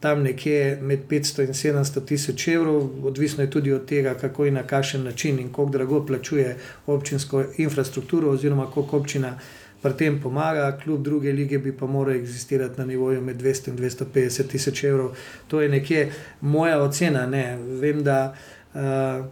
[0.02, 4.54] tam nekje med 500 in 700 tisoč evrov, odvisno je tudi od tega, kako in
[4.54, 9.38] na kakšen način in koliko drago plačuje občinsko infrastrukturo oziroma koliko občina
[9.82, 13.78] pri tem pomaga, kljub druge lige bi pa moral existirati na nivoju med 200 in
[13.78, 15.16] 250 tisoč evrov.
[15.48, 16.12] To je nekje
[16.42, 17.26] moja ocena.
[17.26, 17.58] Ne.
[17.58, 18.36] Vem, da
[18.74, 19.26] uh,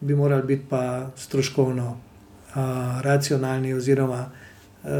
[0.00, 2.56] bi morali biti pa stroškovno uh,
[3.02, 4.30] racionalni, oziroma
[4.82, 4.90] uh,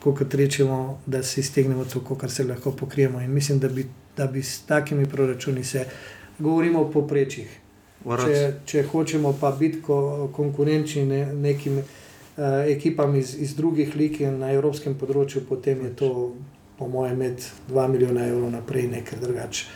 [0.00, 3.20] kot rečemo, da se iztegnemo to, kar se lahko pokrijemo.
[3.20, 3.86] In mislim, da bi,
[4.16, 5.84] da bi s takimi proračuni se
[6.38, 7.60] govorimo o poprečjih.
[8.00, 11.82] Če, če hočemo pa biti ko, konkurenčni ne, nekim.
[12.40, 16.08] Eh, ekipam iz, iz drugih lig in na evropskem področju, potem je to,
[16.78, 19.66] po mojem, med 2 milijona evrov naprej, nekaj drugače.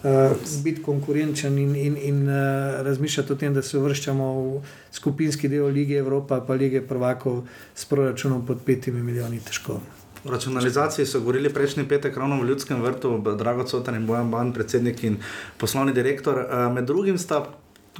[0.00, 0.32] Uh,
[0.64, 4.62] biti konkurenčen in, in, in uh, razmišljati o tem, da se uvrščamo v
[4.96, 7.42] skupinski del lige Evropa, pa lige prvakov
[7.76, 9.76] s proračunom pod 5 milijoni, težko.
[10.24, 14.54] O racionalizaciji so govorili prejšnji petek ravno v Ljudskem vrtu, Drago Cotan in Bojan Ban,
[14.56, 15.20] predsednik in
[15.60, 16.46] poslovni direktor.
[16.46, 17.44] Uh, med drugim sta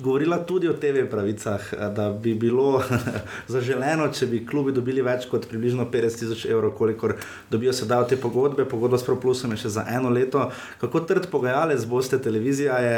[0.01, 2.83] govorila tudi o TV pravicah, da bi bilo
[3.55, 7.17] zaželeno, če bi klubi dobili več kot približno 50 tisoč evrov, kolikor
[7.51, 8.65] dobijo sedaj te pogodbe.
[8.69, 10.49] Pogodba s ProPlusom je še za eno leto.
[10.81, 12.97] Kako trd pogajalec boste, televizija je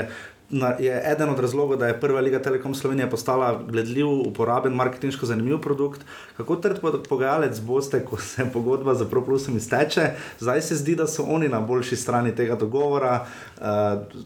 [0.53, 5.27] na, je eden od razlogov, da je prva liga Telekom Slovenije postala gledljiv, uporaben, marketinško
[5.27, 6.01] zanimiv produkt.
[6.37, 10.11] Kako trd pogajalec boste, ko se pogodba za ProPlusom izteče?
[10.39, 13.25] Zdaj se zdi, da so oni na boljši strani tega dogovora,
[13.61, 13.65] uh,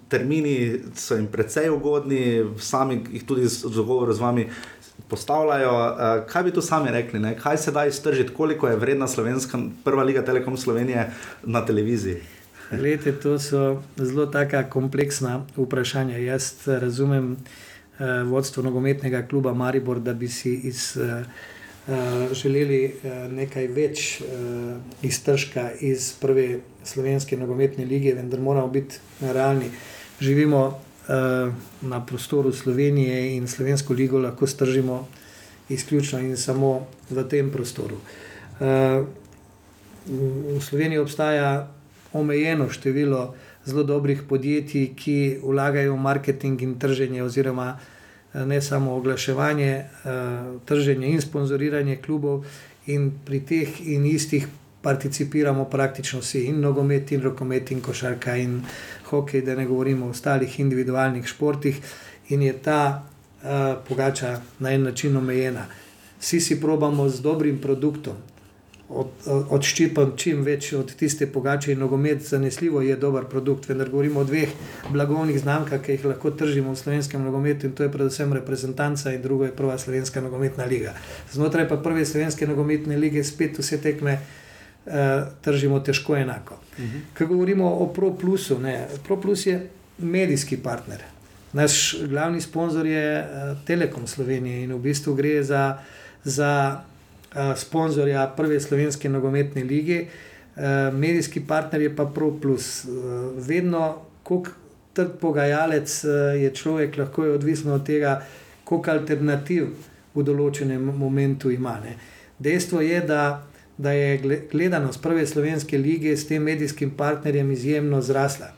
[0.08, 4.48] termini so jim precej ugodni, sami jih tudi z dogovorom z vami.
[5.08, 7.36] Postavljajo, uh, kaj bi tu sami rekli, ne?
[7.38, 11.12] kaj se da iztržiti, koliko je vredna slovenska prva liga Telekom Slovenije
[11.44, 12.35] na televiziji?
[12.70, 16.18] Glede, to so zelo taka kompleksna vprašanja.
[16.18, 17.36] Jaz razumem
[17.98, 21.22] eh, vodstvo nogometnega kluba Maribor, da bi si iz, eh,
[21.88, 24.24] eh, želeli eh, nekaj več eh,
[25.02, 29.70] iztržka iz prve slovenske nogometne lige, vendar moramo biti realni.
[30.20, 30.66] Živimo
[31.08, 31.52] eh,
[31.82, 35.06] na prostoru Slovenije in slovensko ligo lahko stržimo
[35.68, 37.96] izključno in samo v tem prostoru.
[38.60, 39.04] Eh,
[40.06, 41.75] v Sloveniji obstaja
[42.18, 48.94] omejeno število zelo dobrih podjetij, ki vlagajo v marketing in trženje, oziroma eh, ne samo
[48.96, 49.88] oglaševanje, eh,
[50.64, 52.44] trženje in sponzoriranje klubov,
[52.86, 54.46] in pri teh in istih
[54.86, 58.60] participiramo praktično vsi, in nogomet, in rokomet, in košarka, in
[59.10, 61.80] hokej, da ne govorimo o ostalih individualnih športih,
[62.28, 63.48] in je ta uh,
[63.88, 65.66] pogača na en način omejena.
[66.20, 68.14] Vsi si probamo z dobrim produktom,
[68.88, 73.68] od, odščipam čim več od tiste pogače in nogomet, zanesljivo je dober produkt.
[73.68, 74.52] Vendar govorimo o dveh
[74.92, 79.22] blagovnih znamkah, ki jih lahko tržimo v slovenskem nogometu in to je predvsem reprezentanca in
[79.22, 80.94] druga je prva slovenska nogometna liga.
[81.32, 84.92] Znotraj pa prve slovenske nogometne lige spet vse tekme uh,
[85.42, 86.54] tržimo težko enako.
[86.54, 86.96] Uh mhm.
[86.96, 87.18] -huh.
[87.18, 89.68] Ko govorimo o ProPlusu, ne, ProPlus je
[89.98, 91.02] medijski partner.
[91.52, 95.78] Naš glavni sponzor je uh, Telekom Slovenije in v bistvu gre za,
[96.24, 96.80] za
[97.56, 100.06] sponzorja prve slovenske nogometne lige,
[100.92, 102.86] medijski partner je pa ProPlus.
[103.36, 104.50] Vedno, koliko
[104.92, 106.04] trd pogajalec
[106.40, 108.22] je človek, lahko je odvisno od tega,
[108.64, 109.68] koliko alternativ
[110.14, 111.76] v določenem momentu ima.
[111.84, 111.96] Ne.
[112.38, 118.54] Dejstvo je, da, da je gledanost prve slovenske lige s tem medijskim partnerjem izjemno zrasla.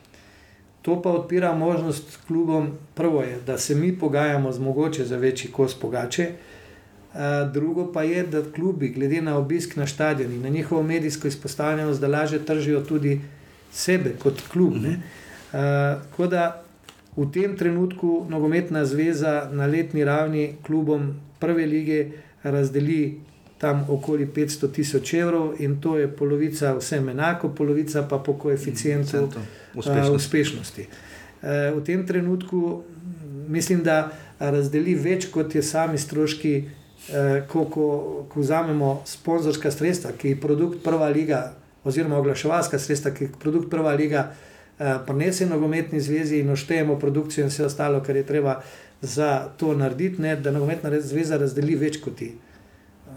[0.83, 5.51] To pa odpira možnost klubom, prvo je, da se mi pogajamo z mogoče za večji
[5.53, 6.31] kos pogače,
[7.53, 12.01] drugo pa je, da klubi, glede na obisk na stadion in na njihovo medijsko izpostavljenost,
[12.01, 13.21] da lažje tržijo tudi
[13.73, 14.75] sebe kot klub.
[16.11, 16.63] Tako uh, da
[17.17, 22.07] v tem trenutku nogometna zveza na letni ravni klubom prve lige
[22.43, 23.21] razdeli
[23.59, 29.29] tam okoli 500 tisoč evrov in to je polovica vsem enako, polovica pa po koeficientu
[29.75, 30.11] uspešnosti.
[30.11, 30.87] Uh, uspešnosti.
[31.43, 31.49] Uh,
[31.81, 32.83] v tem trenutku
[33.49, 36.65] mislim, da razdeli več kot je sami stroški
[37.49, 37.85] ko, ko,
[38.29, 43.71] ko vzamemo sponzorska sredstva, ki je produkt prva liga, oziroma oglaševalska sredstva, ki je produkt
[43.71, 44.33] prva liga,
[44.79, 48.61] eh, prenese nogometni zvezi in oštejemo produkcijo in vse ostalo, kar je treba
[49.03, 52.35] za to narediti, ne, da nogometna zveza razdeli več kot ti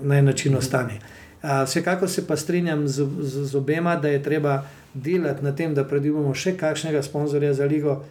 [0.01, 0.99] na en način ostane.
[1.43, 4.63] Uh, vsekakor se pa strinjam z, z, z obema, da je treba
[4.93, 8.03] delati na tem, da pridobimo še kakšnega sponzorja za ligo,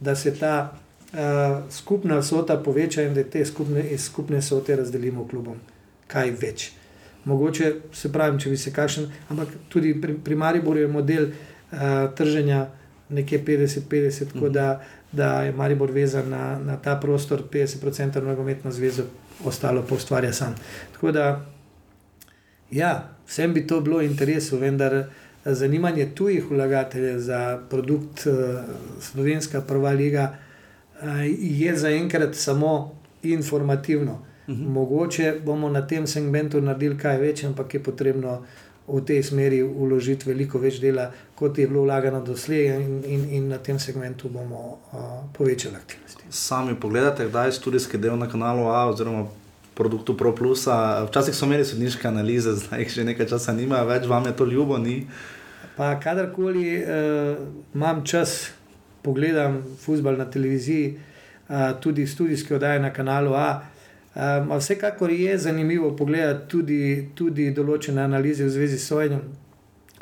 [0.00, 0.76] da se ta
[1.70, 5.56] skupna vsota poveča in da te skupne, skupne vsote razdelimo klubom.
[6.06, 6.70] Kaj več.
[7.24, 11.78] Mogoče se pravi, če bi se kakšen, ampak tudi pri, pri Mariboru je model uh,
[12.16, 12.66] trženja
[13.14, 19.06] nekje 50-50, tako da, da je Maribor vezan na, na ta prostor, 50% nogometno zvezo,
[19.44, 20.54] ostalo pa ustvarja sam.
[20.92, 21.26] Tako da,
[22.70, 22.92] ja,
[23.26, 25.04] vsem bi to bilo interesu, vendar.
[25.44, 28.64] Zanimanje tujih vlagateljev za produkt uh,
[29.00, 30.30] Slovenska prva liga
[31.38, 34.12] je zaenkrat samo informativno.
[34.12, 34.64] Uh mhm.
[34.64, 34.68] -huh.
[34.68, 38.42] Mogoče bomo na tem segmentu naredili kaj več, ampak je potrebno
[38.88, 43.48] v tej smeri uložiti veliko več dela, kot je bilo vlagano doslej, in, in, in
[43.48, 44.98] na tem segmentu bomo uh,
[45.32, 46.24] povečali aktivnosti.
[46.30, 49.26] Sami pogledate, kdaj je študijski del na kanalu A oziroma
[49.74, 50.66] produktu ProPlus.
[51.08, 54.44] Včasih so imeli sodniške analize, zdaj jih že nekaj časa nima, več vam je to
[54.44, 54.78] ljubo.
[54.78, 55.06] Ni?
[55.76, 57.40] Pa kadarkoli uh,
[57.74, 58.52] imam čas
[59.04, 60.96] pogledam futbol na televiziji,
[61.80, 63.62] tudi študijske oddaje na kanalu A.
[64.14, 69.24] Um, vsekakor je zanimivo pogledati tudi, tudi določene analize v zvezi s sojenjem,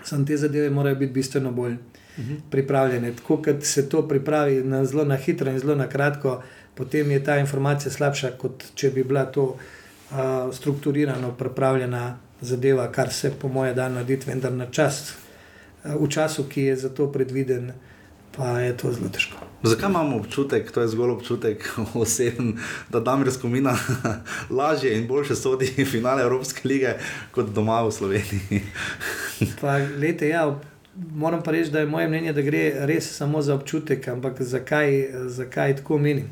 [0.05, 2.33] samo te zadeve morajo biti bistveno bolj uh mhm.
[2.33, 2.41] -huh.
[2.51, 3.13] pripravljene.
[3.17, 6.43] Tako kot se to pripravi na zelo na hitro in zelo na kratko,
[6.75, 10.19] potem je ta informacija slabša, kot če bi bila to uh,
[10.53, 15.15] strukturirano pripravljena zadeva, kar se po moje da narediti, vendar na čas,
[15.85, 17.73] uh, v času, ki je za to predviden
[18.37, 19.37] pa je to zelo težko.
[19.63, 22.59] Zakaj imamo občutek, to je zgolj občutek oseben,
[22.91, 23.77] da Damir Skomina
[24.59, 26.95] lažje in boljše sodi v finale Evropske lige
[27.31, 28.63] kot doma v Sloveniji?
[29.61, 30.61] pa, lete, ja,
[31.15, 35.09] moram pa reči, da je moje mnenje, da gre res samo za občutek, ampak zakaj,
[35.27, 36.31] zakaj tako menim.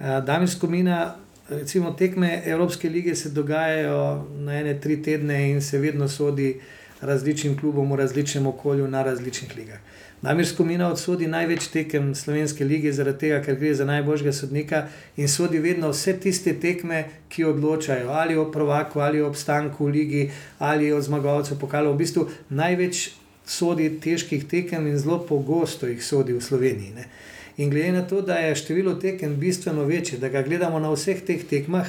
[0.00, 1.14] Damir Skomina,
[1.48, 6.60] recimo tekme Evropske lige se dogajajo na ene tri tedne in se vedno sodi
[7.00, 9.78] različnim klubom v različnem okolju na različnih ligah.
[10.20, 14.80] Namir Skomina odsodi največ tekem Slovenske lige, zaradi tega, ker gre za najboljšega sodnika
[15.16, 19.94] in sodi vedno vse tiste tekme, ki odločajo ali o prvaku, ali o obstanku v
[19.94, 20.26] ligi,
[20.58, 21.88] ali o zmagovalcu pokala.
[21.94, 23.06] V bistvu največ
[23.48, 26.92] sodi težkih tekem in zelo pogosto jih sodi v Sloveniji.
[26.98, 27.08] Ne.
[27.56, 31.24] In glede na to, da je število tekem bistveno večje, da ga gledamo na vseh
[31.24, 31.88] teh tekmah,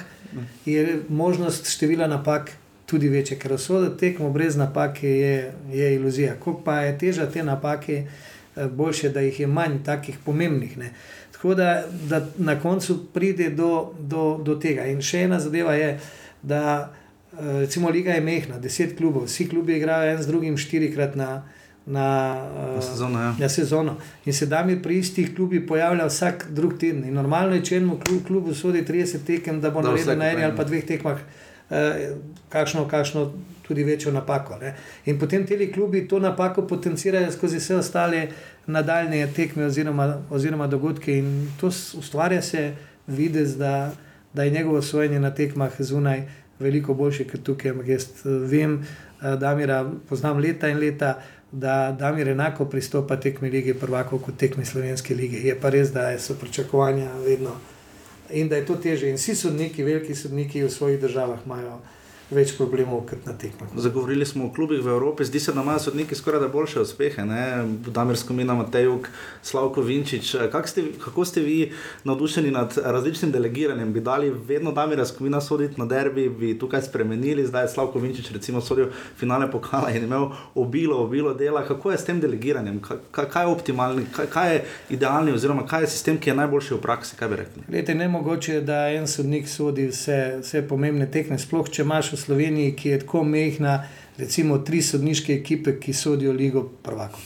[0.65, 2.55] je možnost števila napak
[2.91, 5.35] tudi večje, ker vso tekmo brez napake je,
[5.71, 6.35] je iluzija.
[6.39, 10.77] Ko pa je teža te napake, eh, boljše, da jih je manj takih pomembnih.
[10.77, 10.91] Ne.
[11.31, 14.89] Tako da, da na koncu pride do, do, do tega.
[14.91, 15.95] In še ena zadeva je,
[16.43, 21.15] da eh, recimo Liga je mehna, deset klubov, vsi klubi igrajo en z drugim štirikrat
[21.15, 21.31] na.
[21.85, 22.37] Na,
[22.75, 23.29] na, sezono, ja.
[23.39, 23.95] na sezono.
[24.25, 27.07] In se da mi pri istih klubih pojavlja vsak drug teden.
[27.09, 30.55] In normalno je, če enemu klubu sodi 30 tekem, da bo naredil na eni ali
[30.55, 31.50] pa dveh tekmah eh,
[32.49, 33.32] kakšno, kakšno
[33.67, 34.57] tudi večjo napako.
[34.57, 34.76] Ne.
[35.05, 38.28] In potem ti klubi to napako potencirajo skozi vse ostale
[38.67, 42.74] nadaljne tekme oziroma, oziroma dogodke, in to ustvarja se
[43.07, 43.91] videz, da,
[44.34, 46.24] da je njegovo svojenje na tekmah zunaj
[46.59, 47.72] veliko boljše kot tukaj.
[47.86, 48.86] Jaz eh, vem,
[49.22, 51.22] da mi ra poznam leta in leta.
[51.53, 55.38] Da, da mi enako pristopa tekmi lige prvako kot tekmi slovenske lige.
[55.38, 57.51] Je pa res, da so pričakovanja vedno
[58.34, 59.09] in da je to teže.
[59.09, 61.79] In vsi sodniki, veliki sodniki v svojih državah imajo
[62.32, 63.71] več problemov kot na tekmah.
[63.75, 67.25] Zagovorili smo o klubih v Evropi, zdi se, da imajo sodniki skoraj da boljše uspehe.
[67.88, 69.09] Damirsko mina Matejuk,
[69.43, 70.36] Slavko Vinčič.
[70.51, 71.71] Kak ste, kako ste vi
[72.03, 73.93] navdušeni nad različnim delegiranjem?
[73.93, 78.32] Bi dali vedno Damirsko mina soditi na derbi, bi tukaj spremenili, zdaj je Slavko Vinčič
[78.32, 81.65] recimo sodil finale pokala in imel obilo, obilo dela.
[81.67, 82.79] Kako je s tem delegiranjem?
[82.82, 86.73] Kaj, kaj je optimalni, kaj, kaj je idealni oziroma kaj je sistem, ki je najboljši
[86.73, 87.63] v praksi, kaj bi rekli?
[87.71, 92.20] Lete, ne mogoče, da en sodnik sodi vse, vse pomembne tekme, sploh če imaš v
[92.22, 93.84] Sloveniji, ki je tako mehna,
[94.17, 97.19] recimo tri sodniške ekipe, ki sodijo Ligo Prvako.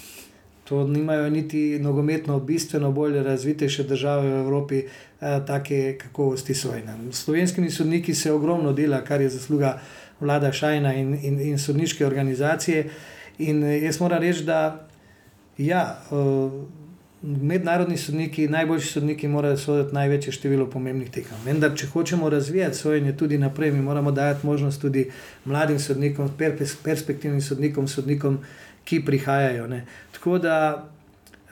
[0.65, 6.95] To nimajo niti nogometno, bistveno bolj razvite še države v Evropi, eh, take kakovosti svojine.
[7.11, 9.79] S slovenskimi sodniki se ogromno dela, kar je zasluga
[10.19, 12.89] vlada Šajna in, in, in sodniške organizacije.
[13.37, 14.87] In jaz moram reči, da
[15.57, 16.01] ja.
[16.11, 16.84] Eh,
[17.25, 21.37] mednarodni sodniki, najboljši sodniki, morajo soditi največje število pomembnih tekem.
[21.45, 25.07] Vendar, če hočemo razvijati sojenje tudi naprej, mi moramo dati možnost tudi
[25.45, 26.29] mladim sodnikom,
[26.83, 28.39] perspektivnim sodnikom, sodnikom,
[28.85, 29.67] ki prihajajo.
[29.67, 29.85] Ne.
[30.13, 30.57] Tako da,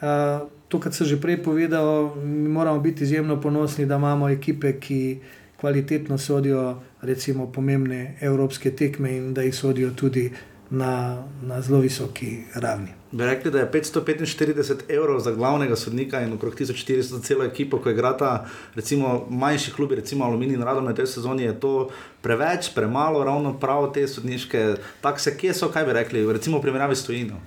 [0.01, 4.77] uh, to, kar sem že prej povedal, mi moramo biti izjemno ponosni, da imamo ekipe,
[4.79, 5.19] ki
[5.57, 10.29] kvalitetno sodijo, recimo, pomembne evropske tekme in da jih sodijo tudi
[10.73, 12.87] na, na zelo visoki ravni.
[13.11, 17.77] Bi rekli, da je 545 evrov za glavnega sodnika in okrog 1400 za celo ekipo,
[17.77, 18.45] ko igrata
[18.75, 21.89] recimo manjši klubi, recimo Aluminij in Radom na tej sezoni, je to
[22.21, 26.95] preveč, premalo, ravno prav te sodniške takse, kje so, kaj bi rekli, recimo v primerjavi
[26.95, 27.37] s Tunisijo.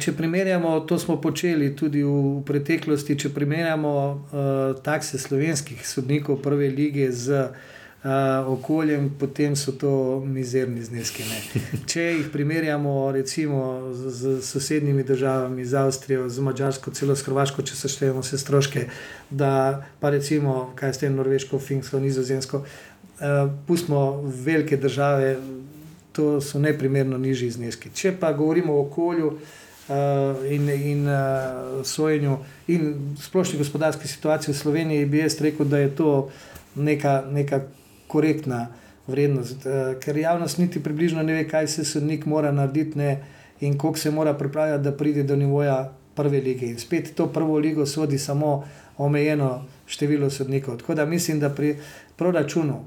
[0.00, 6.70] Če primerjamo, to smo počeli tudi v preteklosti, če primerjamo uh, takse slovenskih sodnikov prve
[6.72, 7.73] lige z uh,
[8.04, 11.24] uh, okoljem, potem so to mizerni zneski.
[11.24, 11.62] Ne.
[11.86, 17.64] Če jih primerjamo recimo z, z sosednjimi državami, z Avstrijo, z Mačarsko, celo s Hrvaško,
[17.64, 18.86] če seštejemo vse stroške,
[19.30, 25.36] da pa recimo, kaj ste Norveško, Finsko, Nizozemsko, uh, pustimo velike države.
[26.14, 27.90] To so neprimerno nižji zneski.
[27.90, 32.36] Če pa govorimo o okolju uh, in, in uh, sojenju
[32.70, 36.12] in splošni gospodarski situaciji v Sloveniji, bi jaz rekel, da je to
[36.78, 37.64] neka, neka
[38.14, 38.68] korektna
[39.06, 43.18] vrednost, uh, ker javnost niti približno ne ve, kaj se sodnik mora narediti ne,
[43.60, 46.66] in koliko se mora pripravljati, da pride do nivoja prve lige.
[46.66, 48.64] In spet to prvo ligo sodi samo
[48.98, 50.78] omejeno število sodnikov.
[50.78, 51.76] Tako da mislim, da pri
[52.16, 52.84] proračunu,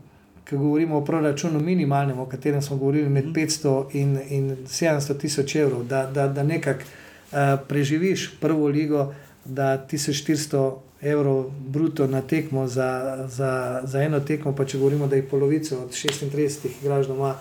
[0.47, 5.55] ki govorimo o proračunu minimalnem, o katerem smo govorili med 500 in, in 700 tisoč
[5.55, 9.13] evrov, da, da, da nekako uh, preživiš prvo ligo,
[9.45, 15.15] da 1400 evrov bruto na tekmo za, za, za eno tekmo, pa če govorimo, da
[15.15, 17.35] je polovico od 36 igrač doma,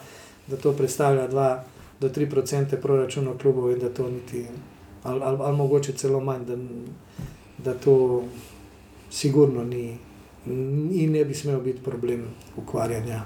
[0.47, 1.59] da to predstavlja 2
[2.01, 4.45] do 3 odstotke proračuna klubov in da to niti,
[5.03, 6.57] ali, ali, ali mogoče celo manj, da,
[7.59, 8.25] da to
[9.11, 9.99] sigurno ni
[10.47, 12.25] in ne bi smel biti problem
[12.57, 13.25] ukvarjanja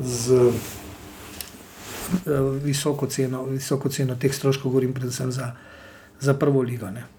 [0.00, 0.52] z.
[2.62, 5.56] Visoko ceno, visoko ceno teh stroškov, govorim predvsem za,
[6.20, 6.90] za prvo ligo.
[6.90, 7.15] Ne.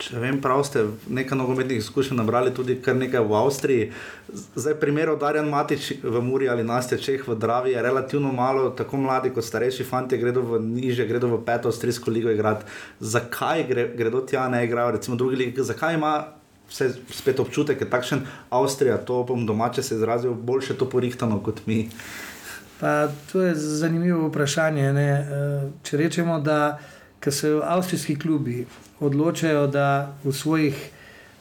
[0.00, 3.88] Če vem prav, ste nekaj nogometnih izkušenj nabrali tudi kar nekaj v Avstriji.
[4.32, 9.02] Zdaj, primer Darjan Matič v Muri ali Nastja Čeh v Dravi je relativno malo, tako
[9.04, 12.64] mladi kot starejši fanti gredo v niže, gredo v peto, avstrijsko ligo igrati.
[13.00, 16.14] Zakaj gre, gredo tja, ne igrajo, recimo drugi lige, zakaj ima
[16.70, 21.42] vse spet občutek, da je takšen Avstrija, to bom domače se izrazil, boljše to porihtano
[21.42, 21.88] kot mi.
[22.80, 24.92] Pa, to je zanimivo vprašanje.
[24.92, 25.08] Ne?
[25.84, 26.78] Če rečemo, da
[27.30, 28.66] se avstrijski klubi
[29.00, 30.90] odločajo, da v svojih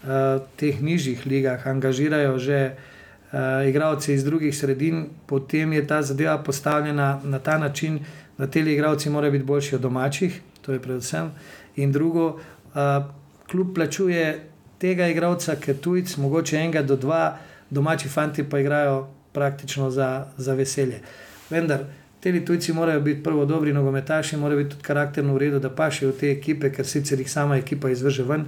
[0.03, 7.19] uh, nižjih ligah angažirajo že uh, igralce iz drugih sredin, potem je ta zadeva postavljena
[7.23, 7.99] na ta način,
[8.37, 11.31] da te igralci morajo biti boljši od domačih, to je predvsem.
[11.75, 13.05] In drugo, uh,
[13.51, 17.37] klub plačuje tega igralca, ki je tujec, mogoče enega do dva,
[17.69, 21.01] domači fanti pa igrajo praktično za, za veselje.
[21.49, 21.85] Vendar
[22.19, 26.11] ti tujci morajo biti prvo dobri nogometaši, morajo biti tudi karakterno v redu, da pašejo
[26.11, 28.45] v te ekipe, ker sicer jih sama ekipa izvrže ven.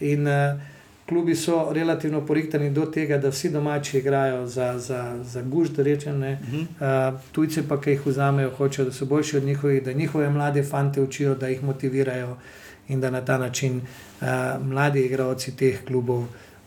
[0.00, 0.60] In uh,
[1.06, 5.82] klubi so relativno porihtani do tega, da vsi domači igrajo za, za, za guž, da
[5.82, 6.16] rečem.
[6.16, 7.12] Uh -huh.
[7.12, 10.62] uh, tujce pa, ki jih vzamejo, hočejo, da so boljši od njihovih, da njihove mlade
[10.62, 12.36] fante učijo, da jih motivirajo
[12.88, 13.80] in da na ta način
[14.20, 14.26] uh,
[14.66, 16.24] mladi igralci teh klubov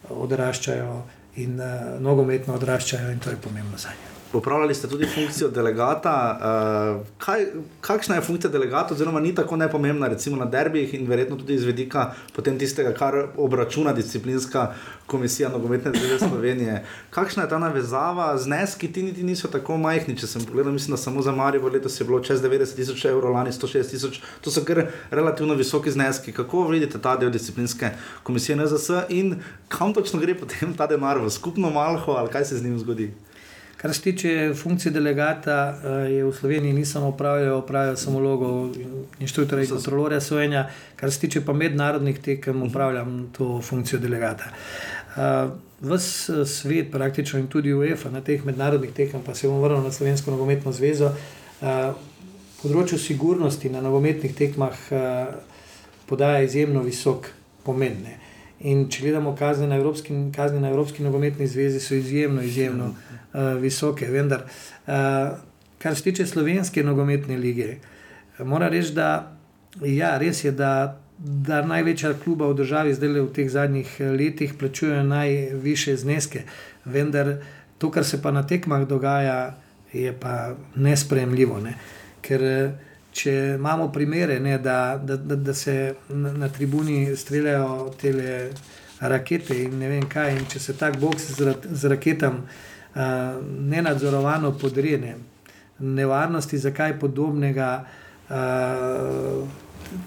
[0.09, 1.03] odraščajo
[1.35, 4.14] in uh, nogometno odraščajo, in to je pomembno za njih.
[4.33, 6.39] Upravljali ste tudi funkcijo delegata.
[6.39, 7.45] Uh, kaj,
[7.81, 11.63] kakšna je funkcija delegata, oziroma ni tako nepomembna, recimo na derbih in verjetno tudi iz
[11.63, 12.11] vedika
[12.59, 14.73] tistega, kar obračuna disciplinska
[15.05, 16.85] komisija Nogometne zveze Slovenije.
[17.09, 20.17] Kakšna je ta navezava, zneski ti niti niso tako majhni.
[20.17, 23.33] Če sem pogledal, mislim, da samo za Marijo letos je bilo čez 90 tisoč evrov,
[23.33, 26.31] lani 160 tisoč, to so kar relativno visoki zneski.
[26.31, 27.89] Kako vidite ta del disciplinske
[28.23, 29.35] komisije NZS in
[29.67, 33.13] kam točno gre potem ta denar v skupno malho ali kaj se z njim zgodi?
[33.85, 38.69] Kar se tiče funkcije delegata, eh, je v Sloveniji nisem opravljal, opravljal sem vlogo
[39.19, 44.43] inštrutorja in kontrolorja Slovenija, kar se tiče pa mednarodnih tekem, upravljam to funkcijo delegata.
[45.17, 45.49] Eh,
[45.81, 49.83] ves eh, svet, praktično in tudi UEFA na teh mednarodnih tekem, pa se bom vrnil
[49.83, 51.11] na Slovensko nogometno zvezo,
[52.61, 54.79] področju sigurnosti na nogometnih tekmah
[56.09, 57.29] podaja izjemno visok
[57.63, 58.01] pomen.
[58.03, 58.17] Ne.
[58.59, 63.14] In če gledamo kazni na Evropski, kazni na Evropski nogometni zvezi, so izjemno, izjemno uh,
[63.61, 64.07] visoke.
[64.11, 64.45] Vendar,
[64.87, 65.37] uh,
[65.77, 67.77] kar se tiče slovenske nogometne lige,
[68.39, 69.37] moram reči, da
[69.81, 75.03] ja, res je, da, da največja kluba v državi zdaj v teh zadnjih letih plačujejo
[75.03, 76.43] najviše zneske.
[76.85, 77.35] Vendar
[77.77, 79.55] to, kar se pa na tekmah dogaja,
[79.93, 81.59] je pa nespremljivo.
[81.63, 81.75] Ne?
[82.21, 82.43] Ker
[83.15, 88.11] če imamo primere, ne, da, da, da, da se na, na tribuni streljajo te
[88.99, 92.74] rakete in ne vem kaj, in če se tak boks z, z raketam uh,
[93.59, 95.15] nenadzorovano podrene,
[95.79, 97.85] nevarnosti za kaj podobnega
[98.29, 99.47] uh,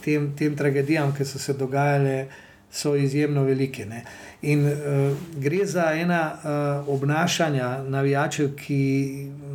[0.05, 2.29] tem, tem tragedijam, ki so se dogajale.
[2.73, 3.87] So izjemno velike.
[3.89, 4.03] Ne.
[4.45, 8.81] In uh, gre za ena uh, obnašanja navijačev, ki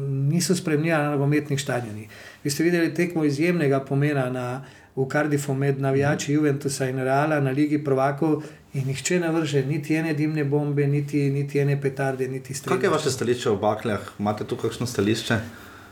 [0.09, 2.09] niso spremljali na nogometnih stadionih.
[2.43, 4.63] Vi ste videli tekmo izjemnega pomena na,
[4.95, 6.35] v Cardiffu med navijači mm.
[6.35, 8.43] Juventusa in Reala na Ligi Provakov.
[8.73, 12.81] In nihče ne vrže niti ene dimne bombe, niti, niti ene petarde, niti strelke.
[12.81, 14.07] Kaj je vaše stališče o bakljah?
[14.19, 15.37] Imate tu kakšno stališče?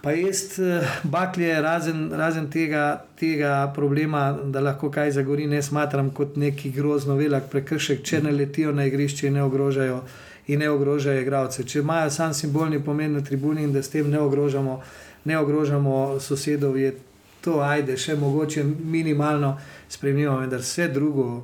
[0.01, 6.09] Pa jaz eh, baklje, razen, razen tega, tega problema, da lahko kaj zagori, ne smatram
[6.09, 10.01] kot neki grozno velik prekršek, če ne letijo na igrišče in ne ogrožajo,
[10.47, 11.63] in ne ogrožajo igralce.
[11.63, 14.81] Če imajo sam simbolni pomen na tribuni in da s tem ne ogrožamo
[15.23, 16.95] ne ogrožamo sosedov, je
[17.41, 19.55] to, ajde, še mogoče minimalno
[19.89, 21.43] spremljivo, vendar vse drugo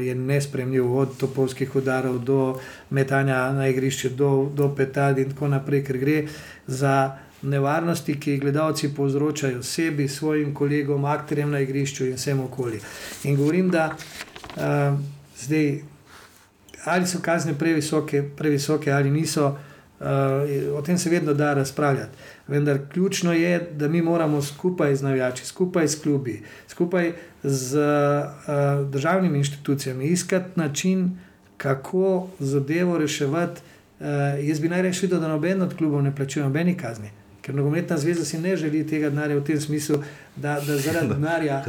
[0.00, 5.84] je nespremljivo, od topovskih udarov do metanja na igrišče, do, do petard in tako naprej,
[5.84, 6.22] ker gre
[6.66, 12.80] za nevarnosti, ki jih gledalci povzročajo sebi, svojim kolegom, akterjem na igrišču in vsem okoli.
[13.24, 13.90] In govorim, da
[14.56, 14.98] uh,
[15.38, 15.80] zdaj.
[16.84, 19.46] Ali so kazne previsoke, previsoke ali niso,
[20.00, 20.06] uh,
[20.78, 22.16] o tem se vedno da razpravljati.
[22.48, 28.90] Vendar ključno je, da mi moramo skupaj z navijači, skupaj s klubi, skupaj z uh,
[28.90, 31.18] državnimi inštitucijami iskati način,
[31.56, 33.60] kako zadevo reševati.
[34.00, 34.06] Uh,
[34.42, 37.10] jaz bi najraje videl, da noben od klubov ne plačuje nobeni kazni.
[37.42, 40.02] Ker nogometna zveza si ne želi tega denarja v tem smislu,
[40.36, 41.62] da, da zaradi denarja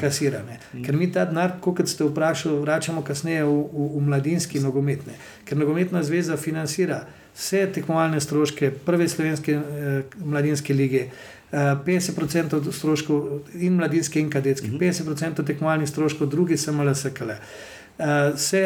[0.00, 0.40] kasira.
[0.74, 0.82] Ja.
[0.84, 5.12] Ker mi ta denar, kot ste vprašali, vračamo kasneje v, v, v mladinski nogometne.
[5.44, 7.04] Ker nogometna zveza financira
[7.36, 11.06] vse tekmovalne stroške prve slovenske eh, mladinske lige.
[11.52, 15.44] 50% eh, stroškov in mladinske in kadetske, 50% mhm.
[15.46, 17.30] tekmovalnih stroškov, drugi so MLSKL.
[17.30, 18.62] Eh, vse,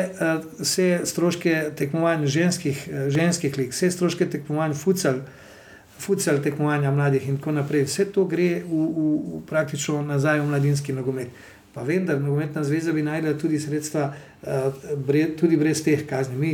[0.59, 5.21] vse stroške tekmovanj ženskih, ženskih lig, vse stroške tekmovanj futsal,
[5.99, 10.49] futsal tekmovanja mladih in tako naprej, vse to gre v, v, v praktično nazaj v
[10.53, 11.29] mladinski nogomet.
[11.75, 14.15] Pa vendar, nogometna zveza bi najdela tudi sredstva,
[15.37, 16.37] tudi brez teh kazni.
[16.37, 16.53] Mi,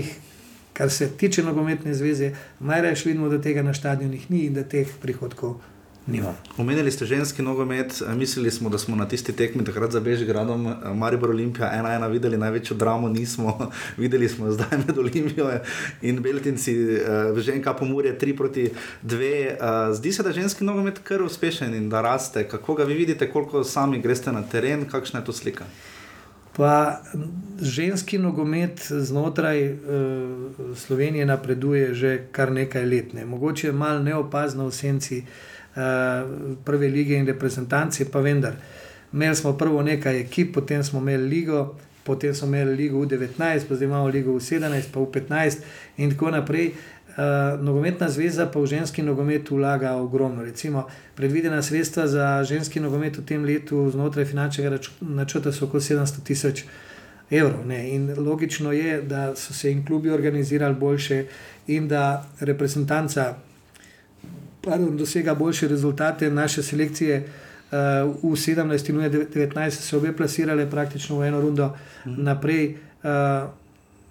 [0.73, 4.89] kar se tiče nogometne zveze, najraje vidimo, da tega na stadionih ni in da teh
[5.03, 5.61] prihodkov
[6.07, 6.35] Nimam.
[6.59, 11.31] Omenili ste ženski nogomet, mislili smo, da smo na tisti tekmi takrat za Bežigradom, Maribor
[11.31, 13.71] Olimpija, ena ena videli največjo dramo, nismo
[14.03, 15.51] videli smo zdaj med Olimpijo
[16.03, 18.71] in Beltinci, uh, ženka pomorje 3 proti
[19.03, 19.47] 2.
[19.51, 22.49] Uh, zdi se, da ženski nogomet kar uspešen in da raste.
[22.49, 25.65] Kako ga vi vidite, koliko sami greste na teren, kakšna je to slika?
[26.57, 27.01] Pa
[27.61, 29.79] ženski nogomet znotraj uh,
[30.77, 33.13] Slovenije napreduje že kar nekaj let.
[33.13, 33.27] Ne.
[33.27, 35.19] Mogoče je malo neopazno v senci.
[35.19, 35.53] Eh,
[36.65, 38.55] prve lige in reprezentance, pa vendar.
[39.13, 41.75] Imeli smo prvo nekaj ekip, potem smo imeli ligo,
[42.05, 45.59] potem smo imeli ligo v 19, pa zdaj imamo ligo v 17, pa v 15
[45.97, 46.73] in tako naprej.
[47.13, 50.43] Uh, nogometna zveza pa v ženski nogomet vlaga ogromno.
[50.43, 56.25] Recimo, predvidena sredstva za ženski nogomet v tem letu znotraj finančnega načrta so okoli 700
[56.25, 56.65] tisoč
[57.31, 57.67] evrov.
[57.67, 57.91] Ne?
[57.93, 61.25] In logično je, da so se in klubi organizirali boljše
[61.67, 63.35] in da reprezentanca
[64.65, 66.31] pardon, dosega boljše rezultate.
[66.31, 67.19] Naše selekcije
[67.73, 67.79] uh,
[68.23, 71.75] v 17 in 19 so obe plasirale praktično v eno rundo
[72.07, 72.23] mhm.
[72.23, 72.77] naprej.
[73.03, 73.51] Uh,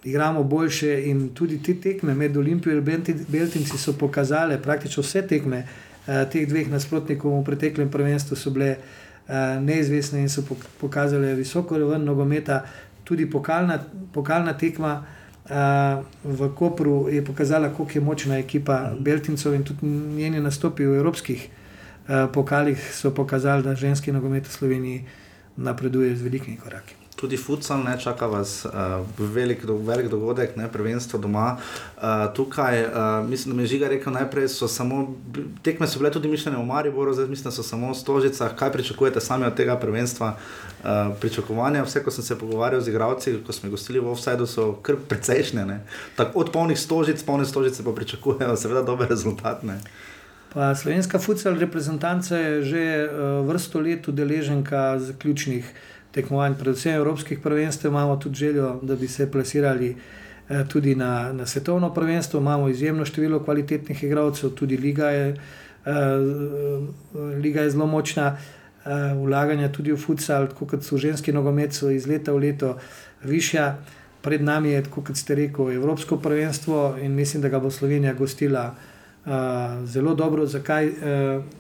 [0.03, 2.83] Igramo boljše in tudi te tekme med Olimpijo in
[3.27, 5.57] Beltinci so pokazale, praktično vse tekme
[6.07, 10.41] uh, teh dveh nasprotnikov v preteklem prvenstvu so bile uh, neizvestne in so
[10.81, 12.63] pokazale visoko raven nogometa,
[13.03, 13.79] tudi pokalna,
[14.13, 15.05] pokalna tekma.
[15.41, 21.01] Uh, v Kopru je pokazala, kako je močna ekipa Beltincov in tudi njeni nastopi v
[21.01, 21.49] evropskih
[22.33, 25.03] pokalih so pokazali, da ženski nogomet v Sloveniji
[25.57, 28.71] napreduje z velikimi koraki tudi futsal, ne čaka vas uh,
[29.17, 31.57] velik, do, velik dogodek, ne prvenstvo doma.
[31.97, 35.15] Uh, tukaj, uh, mislim, da mi je žiga rekel, najprej so samo
[35.63, 38.55] tekme, so bile tudi mišljene v Mariboru, zdaj mislim, da so samo v Stožicah.
[38.55, 40.35] Kaj pričakujete sami od tega prvenstva?
[40.81, 44.71] Uh, pričakovanja, vse, ko sem se pogovarjal z igravci, ko smo gostili v Offsideu, so
[44.81, 45.79] kar precejšnje.
[46.33, 49.77] Od polnih stožic, polne stožice pa pričakujejo, seveda, dobre rezultate.
[50.53, 55.69] Pa slovenska futsal reprezentanca je že uh, vrsto let udeleženka zaključnih
[56.11, 59.95] tekmovanj, predvsem evropskih prvenstev, imamo tudi željo, da bi se plasirali
[60.49, 62.39] eh, tudi na, na svetovno prvenstvo.
[62.39, 65.35] Imamo izjemno število kvalitetnih igralcev, tudi liga je,
[65.85, 65.91] eh,
[67.43, 68.37] liga je zelo močna,
[68.85, 68.89] eh,
[69.23, 72.77] vlaganja tudi v futsal, tako kot so ženski nogomet, so iz leta v leto
[73.23, 73.77] višja.
[74.21, 78.75] Pred nami je, kot ste rekli, Evropsko prvenstvo in mislim, da ga bo Slovenija gostila.
[79.25, 80.87] Uh, zelo dobro, zakaj?
[80.87, 80.93] Uh,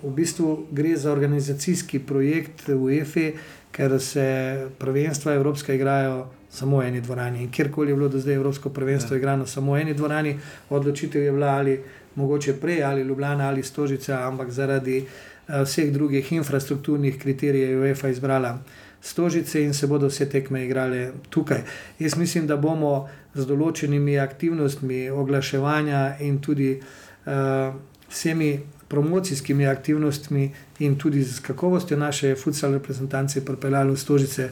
[0.03, 3.33] v bistvu gre za organizacijski projekt v EFE,
[3.71, 7.43] ker se prvenstva Evropska igrajo samo v eni dvorani.
[7.43, 9.17] In kjerkoli je bilo do zdaj Evropsko prvenstvo ja.
[9.17, 10.39] igrano samo v eni dvorani,
[10.69, 11.79] odločitev je bila ali
[12.15, 15.05] mogoče prej ali Ljubljana ali Stožica, ampak zaradi
[15.47, 18.59] uh, vseh drugih infrastrukturnih kriterijev je UEFA izbrala
[19.01, 21.61] Stožice in se bodo vse tekme igrale tukaj.
[21.99, 27.73] Jaz mislim, da bomo z določenimi aktivnostmi oglaševanja in tudi uh,
[28.09, 28.59] vsemi
[28.91, 34.49] promocijskimi aktivnostmi in tudi z kakovostjo naše futsalne reprezentance pripeljali v stožice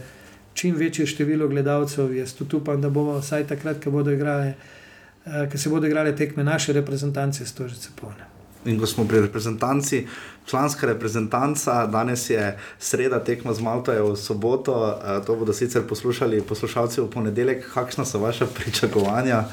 [0.53, 2.13] čim večje število gledalcev.
[2.15, 4.53] Jaz tudi upam, da bomo vsaj takrat, ko, bodo igrale,
[5.25, 8.29] eh, ko se bodo igrale tekme naše reprezentance, stožice polne.
[8.65, 10.05] In ko smo pri reprezentanci,
[10.45, 15.83] članska reprezentanca, danes je sreda, tekma z Malto je v soboto, eh, to bodo sicer
[15.87, 17.67] poslušali poslušalci v ponedeljek.
[17.73, 19.43] Kakšna so vaše pričakovanja?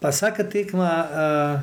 [0.00, 1.60] Pa vsaka tekma uh,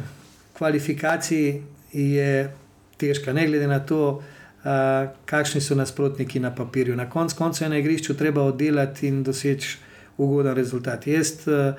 [0.58, 1.62] kvalifikacij
[1.94, 2.49] je
[2.98, 4.22] težka, ne glede na to,
[4.64, 6.95] uh, kakšni so nasprotniki na papirju.
[6.95, 9.78] Na koncu konca je na igrišču treba oddelati in doseči
[10.18, 11.07] ugoden rezultat.
[11.07, 11.74] Jaz uh,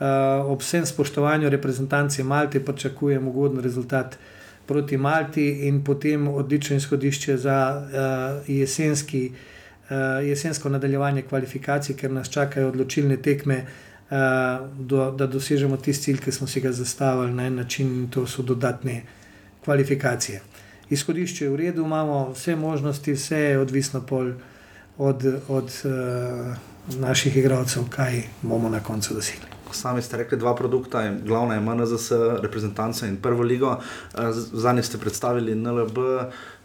[0.00, 4.18] uh, ob vsem spoštovanju reprezentance Malte pričakujem ugoden rezultat
[4.66, 9.30] proti Malti in potem odlično izhodišče za uh, jesenski.
[9.86, 13.60] Uh, jesensko nadaljevanje kvalifikacij, ker nas čakajo odločilne tekme,
[14.10, 14.16] uh,
[14.78, 18.26] do, da dosežemo tisti cilj, ki smo si ga zastavili na en način, in to
[18.26, 19.15] so dodatne uh,
[19.66, 20.40] kvalifikacije.
[20.90, 24.04] Izhodišče je v redu, imamo vse možnosti, vse je odvisno
[24.98, 26.56] od, od uh,
[26.94, 29.56] naših igralcev, kaj bomo na koncu dosegli.
[29.72, 32.12] Sami ste rekli, dva produkta, glavna je MNZS,
[32.42, 33.74] reprezentanca in prvo ligo.
[34.14, 35.98] Eh, zadnji ste predstavili NLB,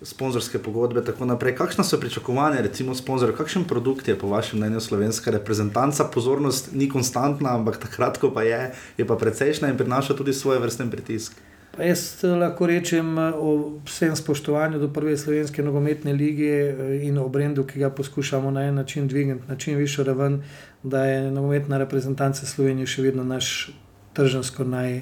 [0.02, 1.56] sponzorske pogodbe in tako naprej.
[1.56, 6.06] Kakšno so pričakovanja, recimo, sponzorjev, kakšen produkt je po vašem mnenju slovenska reprezentanca?
[6.14, 10.60] Pozornost ni konstantna, ampak takrat, ko pa je, je pa precejšna in prinaša tudi svoje
[10.60, 11.34] vrste pritisk.
[11.78, 17.06] Pa jaz eh, lahko rečem eh, o vsem spoštovanju do prve slovenske nogometne lige eh,
[17.08, 20.44] in o brendu, ki ga poskušamo na en način dvigniti, na čim višjo raven,
[20.84, 23.70] da je nogometna reprezentanca Slovenije še vedno naš
[24.14, 25.02] tržansko naj,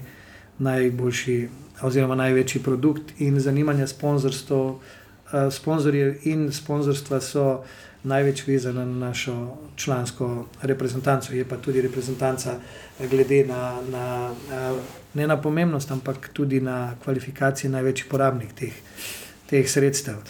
[0.60, 1.50] najboljši
[1.82, 3.88] oziroma največji produkt in zanimanje
[5.50, 7.64] sponzorjev in sponzorstva so
[8.04, 11.34] največ vezana na našo člansko reprezentanco.
[11.34, 12.60] Je pa tudi reprezentanca,
[13.10, 14.30] glede na, na
[15.14, 18.74] ne na pomembnost, ampak tudi na kvalifikacije, največji porabnik teh,
[19.50, 20.22] teh sredstev.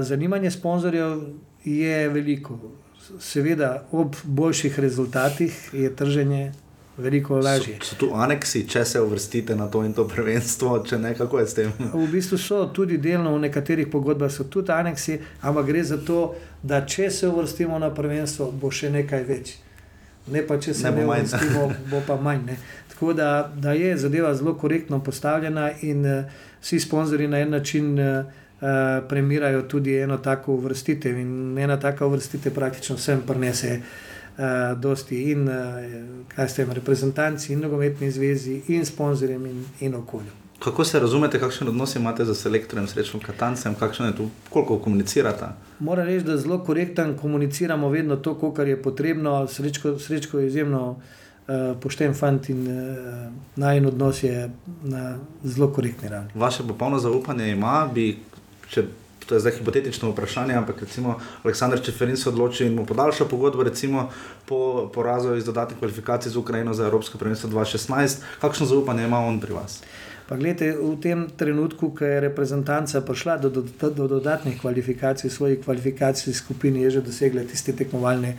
[0.00, 1.20] Zanimanje sponzorjev
[1.64, 2.58] je veliko.
[3.20, 6.52] Seveda, ob boljših rezultatih je trženje
[6.96, 7.76] veliko lažje.
[7.80, 11.40] So, so tu aneksi, če se uvrstite na to in to prvenstvo, če ne kako
[11.40, 11.72] je s tem?
[11.94, 16.34] V bistvu so tudi delno v nekaterih pogodbah, so tudi aneksi, ampak gre za to,
[16.62, 19.56] da če se uvrstimo na prvenstvo, bo še nekaj več.
[20.30, 22.44] Ne pa če se ne, ne uvrstimo, bo pa manj.
[22.46, 22.58] Ne.
[23.02, 26.24] Tako da, da je zadeva zelo korektno postavljena in uh,
[26.60, 27.98] vsi sponzorji na en način.
[27.98, 28.24] Uh,
[29.08, 35.48] Premirajo tudi eno tako uvrstitev, in ena taka uvrstitev praktično vsem prenese uh, dosti in
[35.48, 40.30] uh, tem, reprezentanci, in nogometni zvezi, in sponzorjem, in, in okolju.
[40.58, 45.46] Kako se razumete, kakšen odnos imate z selektorjem, srečno Katancem, kakšno je tu, koliko komunicirate?
[45.78, 49.48] Moram reči, da zelo korektan komuniciramo vedno to, kar je potrebno.
[49.48, 51.00] Srečko, srečko je izjemno
[51.82, 54.50] pošten fant in uh, najen odnos je
[54.82, 56.30] na zelo korektni ravni.
[56.34, 58.18] Vaše popolno zaupanje ima, bi,
[58.70, 58.84] če
[59.26, 63.62] to je zdaj hipotetično vprašanje, ampak recimo Aleksandr Čeferin se odloči in mu podaljša pogodbo,
[63.62, 64.10] recimo
[64.46, 68.16] po porazu iz dodatnih kvalifikacij z Ukrajino za Evropsko prvenstvo 2016.
[68.40, 69.82] Kakšno zaupanje ima on pri vas?
[70.28, 75.30] Pa gledajte, v tem trenutku, ko je reprezentanca prišla do, do, do, do dodatnih kvalifikacij,
[75.30, 78.36] svojih kvalifikacij skupini, je že dosegla tiste tekmovalne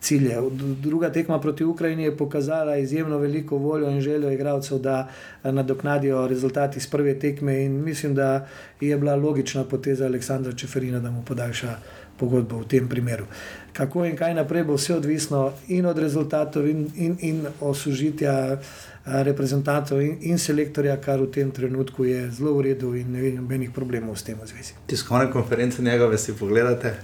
[0.00, 0.36] cilje.
[0.80, 5.08] Druga tekma proti Ukrajini je pokazala izjemno veliko voljo in željo igralcev, da
[5.44, 7.64] eh, nadoknadijo rezultati iz prve tekme.
[7.64, 8.48] In mislim, da
[8.80, 11.76] je bila logična poteza Aleksandra Čeferina, da mu podaljša
[12.16, 13.24] pogodbo v tem primeru.
[13.72, 18.60] Kako in kaj naprej bo vse odvisno in od rezultatov, in, in, in oslužitja eh,
[19.22, 23.42] reprezentantov in, in selektorja, kar v tem trenutku je zelo v redu in ne vidim
[23.42, 24.76] nobenih problemov s tem v zvezi.
[24.86, 26.94] Tiskovne konference njegove si pogledate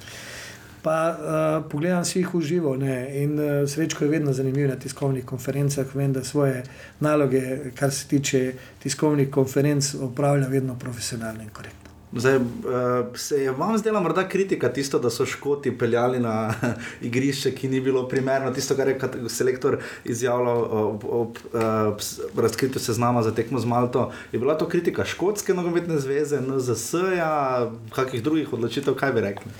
[0.86, 2.76] pa uh, pogledam si jih v živo.
[2.78, 2.94] Ne?
[3.22, 5.94] In uh, srečko je vedno zanimivo na tiskovnih konferencah.
[5.94, 6.62] Vem, da svoje
[7.00, 8.52] naloge, kar se tiče
[8.82, 11.90] tiskovnih konferenc, opravlja vedno profesionalno in korektno.
[12.14, 12.46] Zdaj, uh,
[13.18, 16.54] se je vam zdela morda kritika tisto, da so škoti peljali na
[17.08, 18.98] igrišče, ki ni bilo primerno, tisto, kar je
[19.28, 24.12] selektor izjavljal ob, ob uh, razkritju seznama za tekmo z Malto.
[24.32, 29.50] Je bila to kritika Škotske nogometne zveze, NZS-ja, kakih drugih odločitev, kaj bi rekli?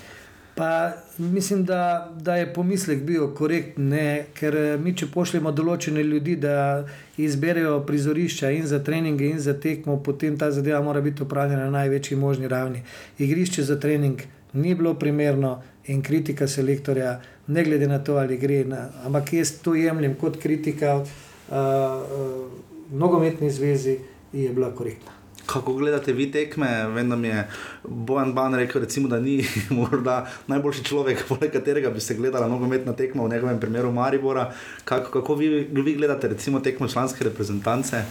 [0.57, 3.91] Pa mislim, da, da je pomislek bil korekten,
[4.35, 6.87] ker eh, mi, če pošljemo določene ljudi, da
[7.21, 11.75] izberejo prizorišča in za treninge, in za tekmo, potem ta zadeva mora biti upravljena na
[11.75, 12.81] največji možni ravni.
[13.19, 14.23] Igrišče za trening
[14.57, 15.59] ni bilo primerno
[15.93, 18.63] in kritika selektorja, ne glede na to, ali gre.
[18.65, 21.05] Na, ampak jaz to jemljem kot kritika uh,
[21.53, 23.99] uh, nogometni zvezi,
[24.33, 25.16] je bila korektna
[25.47, 26.87] kako gledate vi tekme.
[26.95, 27.49] Vem, da mi je
[27.85, 32.93] Bojan Ban rekel, recimo, da ni morda najboljši človek, poleg katerega bi se gledala nogometna
[32.93, 34.53] tekma, v njegovem primeru Maribora.
[34.85, 38.03] Kako, kako vi, vi gledate recimo tekmo članske reprezentance?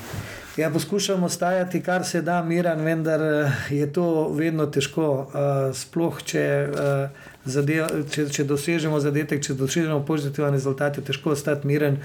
[0.57, 5.27] Ja, poskušamo stajati, kar se da, miren, vendar eh, je to vedno težko.
[5.27, 11.35] Uh, sploh, če, uh, zadev, če, če dosežemo zadetek, če dosežemo pozitivne rezultate, je težko
[11.35, 11.99] ostati miren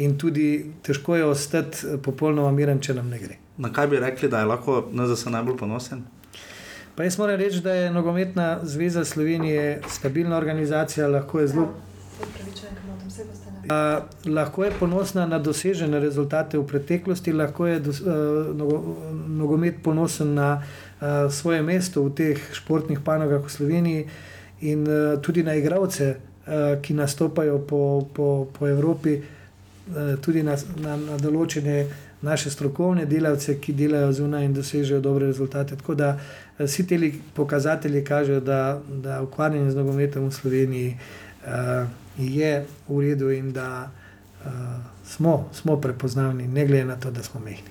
[0.00, 3.36] in tudi težko je ostati popolnoma miren, če nam ne gre.
[3.60, 6.02] Na kaj bi rekli, da je lahko NZS najbolj ponosen?
[6.96, 11.68] Pa jaz moram reči, da je Nogometna zveza Slovenije stabilna organizacija, lahko je zelo.
[13.60, 18.96] Uh, lahko je ponosna na dosežene rezultate v preteklosti, lahko je do, uh, nogo,
[19.28, 24.06] nogomet ponosen na uh, svoje mesto v teh športnih panogah v Sloveniji
[24.60, 30.56] in uh, tudi na igralce, uh, ki nastopajo po, po, po Evropi, uh, tudi na,
[30.80, 35.76] na, na določene uh, naše strokovne delavce, ki delajo zunaj in dosežejo dobre rezultate.
[35.76, 36.18] Tako da
[36.58, 40.96] eh, vsi ti pokazatelji kažejo, da, da ukvarjanje z nogometom v Sloveniji
[41.44, 41.88] uh,
[42.18, 44.50] je v redu in da uh,
[45.04, 47.70] smo, smo prepoznavni, ne glede na to, da smo mehni.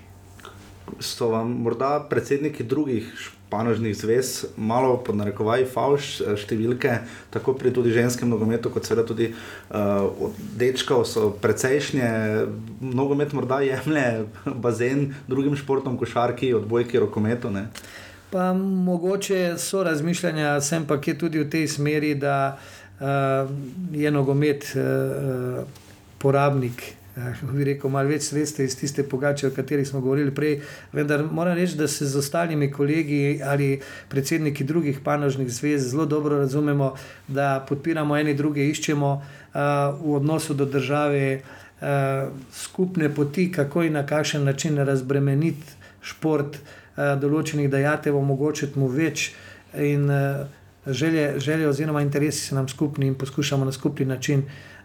[0.99, 3.13] So vam morda predsedniki drugih
[3.49, 6.99] panožnih zvez, malo pod narekovaj, fauš eh, številke,
[7.33, 12.09] tako pri tudi ženskem nogometu, kot seveda tudi uh, od dečkov, so precejšnje.
[12.81, 14.05] Nogomet morda jemlje
[14.65, 17.51] bazen drugim športom, košarki, odbojki, rokometu.
[17.53, 17.69] Ne?
[18.29, 23.49] Pa mogoče so razmišljanja, sem pa je tudi v tej smeri, da uh,
[23.93, 25.65] je nogomet uh,
[26.21, 26.98] porabnik
[27.39, 30.59] kako bi rekel, malo več sredstev iz tiste pogače, o kateri smo govorili prej.
[30.93, 33.79] Vendar moram reči, da se z ostalimi kolegi ali
[34.09, 36.93] predsedniki drugih panožnih zvez zelo dobro razumemo,
[37.27, 39.61] da podpiramo eni druge, iščemo uh,
[40.01, 41.87] v odnosu do države uh,
[42.53, 49.31] skupne poti, kako in na kakšen način razbremeniti šport uh, določenih dajatev, omogočiti mu več.
[49.77, 50.47] In, uh,
[50.87, 54.78] želje, želje oziroma interesi so nam skupni in poskušamo na skupni način uh,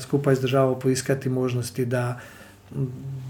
[0.00, 2.20] skupaj z državo poiskati možnosti, da,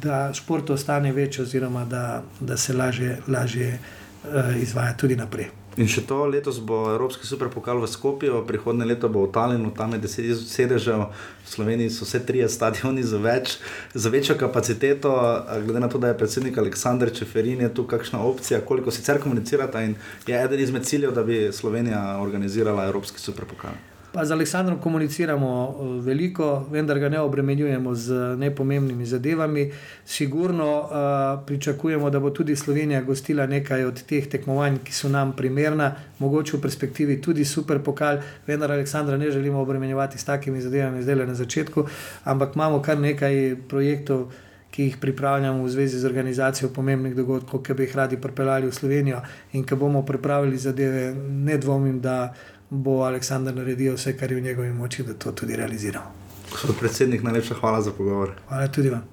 [0.03, 5.51] da šport ostane večji oziroma da, da se lažje, lažje uh, izvaja tudi naprej.
[5.81, 9.94] In še to letos bo Evropski superpokal v Skopju, prihodne leto bo v Talinu, tam
[9.97, 13.57] je deset sedežev, v Sloveniji so vse tri stadioni za, več,
[13.97, 15.12] za večjo kapaciteto.
[15.65, 19.81] Glede na to, da je predsednik Aleksandr Čeferin, je tu kakšna opcija, koliko sicer komunicirata
[19.81, 19.97] in
[20.28, 23.73] je eden izmed ciljev, da bi Slovenija organizirala Evropski superpokal.
[24.12, 29.70] Pa z Aleksandrom komuniciramo eh, veliko, vendar ga ne obremenjujemo z nepomembnimi zadevami.
[30.05, 35.32] Sigurno uh, pričakujemo, da bo tudi Slovenija gostila nekaj od teh tekmovanj, ki so nam
[35.32, 41.02] primerna, mogoče v perspektivi tudi super pokal, vendar Aleksandra ne želimo obremenjevati s takimi zadevami
[41.02, 41.86] zdaj le na začetku,
[42.24, 44.28] ampak imamo kar nekaj projektov.
[44.72, 48.72] Ki jih pripravljamo v zvezi z organizacijo pomembnih dogodkov, ki bi jih radi pripeljali v
[48.72, 49.18] Slovenijo,
[49.52, 52.32] in ki bomo pripravili zadeve, ne dvomim, da
[52.73, 56.12] bo Aleksandr naredil vse, kar je v njegovi moči, da to tudi realiziramo.
[56.53, 58.32] Gospod predsednik, najlepša hvala za pogovor.
[58.49, 59.11] Hvala tudi vam.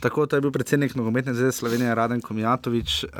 [0.00, 3.04] Tako to je bil predsednik nogometne zveze Slovenije, Raden Komijatovič.
[3.04, 3.10] Uh,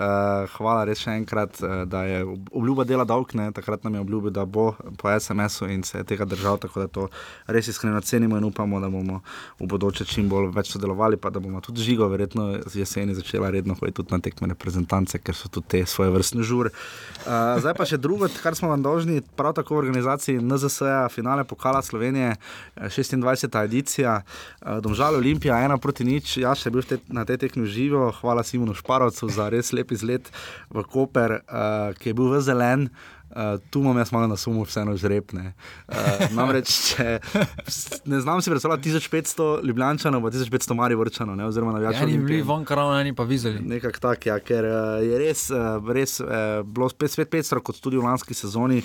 [0.57, 2.23] hvala res še enkrat, uh, da je
[2.57, 3.51] obljuba dela dolg, ne?
[3.53, 6.57] takrat nam je obljubil, da bo po SMS-u in se je tega držal.
[6.63, 7.05] Tako da to
[7.53, 9.21] res iskreno cenimo in upamo, da bomo
[9.59, 13.77] v bodoče čim bolj več sodelovali, pa da bomo tudi žigo, verjetno jeseni začela redno
[13.77, 16.73] hoditi tudi na tekme reprezentance, ker so tudi te svoje vrstne žure.
[17.27, 21.45] Uh, zdaj pa še drugo, kar smo vam dolžni, prav tako v organizaciji NZS-a, finale
[21.45, 22.39] pokala Slovenije,
[22.89, 23.61] 26.
[23.67, 28.09] edicija, uh, Domžal Olimpija, ena proti nič, ja še bil te, na tej tekmi živo,
[28.21, 30.31] hvala Simonu Šparovcu za res lep izlet
[30.71, 32.91] v Koper, uh, ki je bil v zelen.
[33.31, 35.53] Uh, tu imam jaz malo na sumu, vseeno žrepne.
[35.87, 37.21] Uh, namreč, če,
[38.11, 42.01] ne znam si predstavljati 1500 Ljubljančanov, pa 1500 Marivorčanov, oziroma na več.
[42.11, 43.63] Ni bili von karavno, ni pa vizeli.
[43.63, 47.79] Nekako tak, ja, ker uh, je res, uh, res uh, bilo spet svet 500, kot
[47.79, 48.83] tudi v lanski sezoni.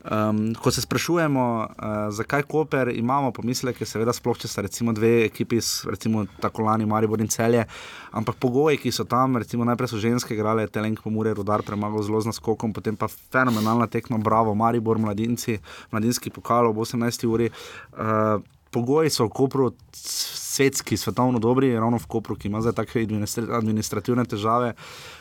[0.00, 5.26] Um, ko se sprašujemo, uh, zakaj Koper imamo pomisleke, seveda, sploh če sta recimo dve
[5.26, 5.58] ekipi,
[5.92, 7.66] recimo tako lani Maribor in Celje,
[8.16, 12.22] ampak pogoji, ki so tam, recimo najprej so ženske igrale, Telenk pomure, Rudar premagal zelo
[12.24, 15.58] z naskokom, potem pa fenomenalna tekma, bravo, Maribor, mladinci,
[15.92, 17.28] mladinski pokal ob 18.
[17.28, 17.50] uri.
[17.92, 18.40] Uh,
[18.70, 23.06] pogoji so v Kopru svetski, svetovno dobri, ravno v Kopru, ki ima zdaj take
[23.50, 24.74] administrativne težave.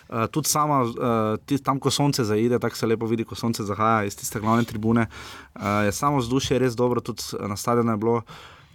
[0.10, 4.08] Uh, tudi sama, uh, tam, ko sonce zaide, tako se lepo vidi, ko sonce zahaja
[4.10, 8.22] iz tiste glavne tribune, uh, je samo vzdušje res dobro, tudi na stadionu je bilo.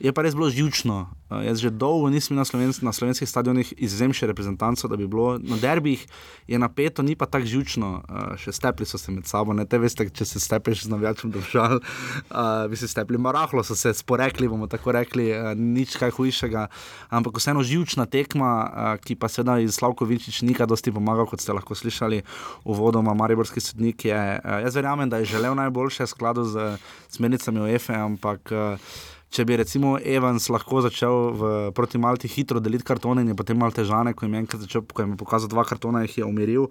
[0.04, 1.08] Je pa res bilo žužno.
[1.32, 5.08] Uh, jaz že dolgo nisem na, slovensk, na slovenskih stadionih izvzem še reprezentantov, da bi
[5.08, 6.02] bilo na derbih,
[6.44, 8.04] je napeto, ni pa tako žužno.
[8.04, 11.32] Uh, še stepli so se med sabo, ne te veste, če se stepeš z navijačem
[11.32, 16.12] držal, uh, bi se stepli marahlo, so se sporekli, bomo tako rekli, uh, nič kaj
[16.18, 16.66] hujšega.
[17.08, 21.40] Ampak vseeno žužna tekma, uh, ki pa seveda iz Slavko Vinčič nikaj dosti pomaga, kot
[21.40, 24.20] ste lahko slišali v vodoma, Mariborski sodnik je.
[24.20, 26.76] Uh, jaz verjamem, da je želel najboljše skladu z
[27.16, 28.52] smernicami OEF-e, ampak.
[28.52, 33.38] Uh, če bi recimo Evans lahko začel v, proti Malti hitro deliti kartone in je
[33.38, 36.70] potem malo težane, ko začel, ko je pokazal dva kartona, jih je umiril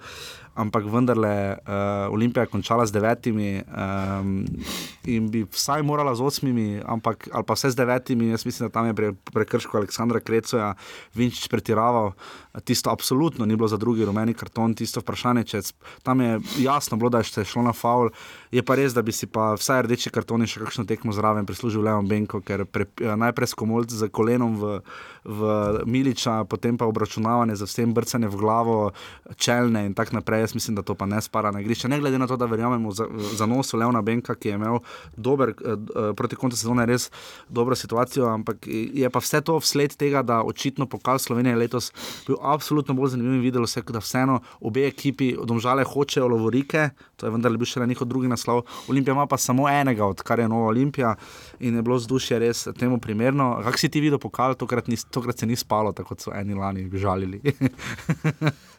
[0.55, 4.45] ampak vendarle uh, Olimpija je končala z devetimi um,
[5.09, 8.29] in bi vsaj morala z osmimi, ampak, ali pa vse z devetimi.
[8.29, 10.73] Jaz mislim, da tam je pre, prekrško Aleksandra Krecoja,
[11.15, 12.13] Vinčič pretiraval.
[12.63, 15.61] Tisto absolutno ni bilo za drugi rumeni karton, tisto vprašanje, če
[16.03, 18.13] tam je jasno bilo, da je šlo na faul.
[18.53, 21.81] Je pa res, da bi si pa vsaj rdeči kartoni še kakšno tekmo zraven prislužil
[21.81, 24.75] Leon Benko, ker pre, najprej skomolc z kolenom v,
[25.25, 25.39] v
[25.85, 28.91] Miliča, potem pa obračunavanje za vsem brcanje v glavo,
[29.35, 31.87] čelne in tako naprej jaz mislim, da to pa ne spada na igrišče.
[31.89, 34.79] Ne glede na to, da verjamemo za, za nos Leona Benka, ki je imel
[35.17, 37.09] dober, eh, eh, proti koncu sezone res
[37.49, 41.91] dobro situacijo, ampak je pa vse to vsled tega, da očitno pokal Slovenije letos
[42.27, 47.27] bil absolutno bolj zanimiv in videlo se, da vseeno obe ekipi domžale hočejo lovorike, to
[47.27, 48.63] je vendar bil še njihov drugi naslov.
[48.89, 51.15] Olimpija ima pa samo enega, odkar je Nova Olimpija
[51.59, 53.61] in je bilo vzdušje res temu primerno.
[53.63, 56.89] Kak si ti videl pokal, tokrat, ni, tokrat se ni spalo, tako so eni lani
[56.97, 57.41] žalili.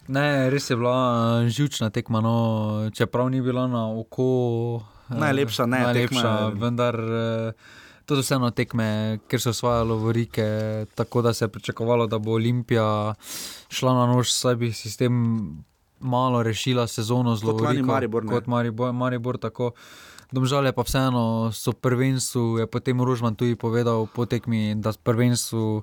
[0.09, 0.97] Ne, res je bila
[1.41, 4.27] uh, žužna tekma, no, čeprav ni bila na oko.
[5.09, 6.61] Uh, najlepša, ne najlepša, tekma.
[6.61, 7.73] Vendar uh,
[8.05, 10.45] to so vseeno tekme, ker so svoje lovorike,
[10.95, 13.15] tako da se je pričakovalo, da bo Olimpija
[13.73, 15.23] šla na nož, saj bi sistem
[16.01, 17.89] malo rešila sezono z lovorikom.
[18.29, 19.73] Kot Maribor, Maribor tako.
[19.73, 25.83] Domžal je pa vseeno, so prvenstvu, je potem Rožman tudi povedal po tekmi, da prvenstvu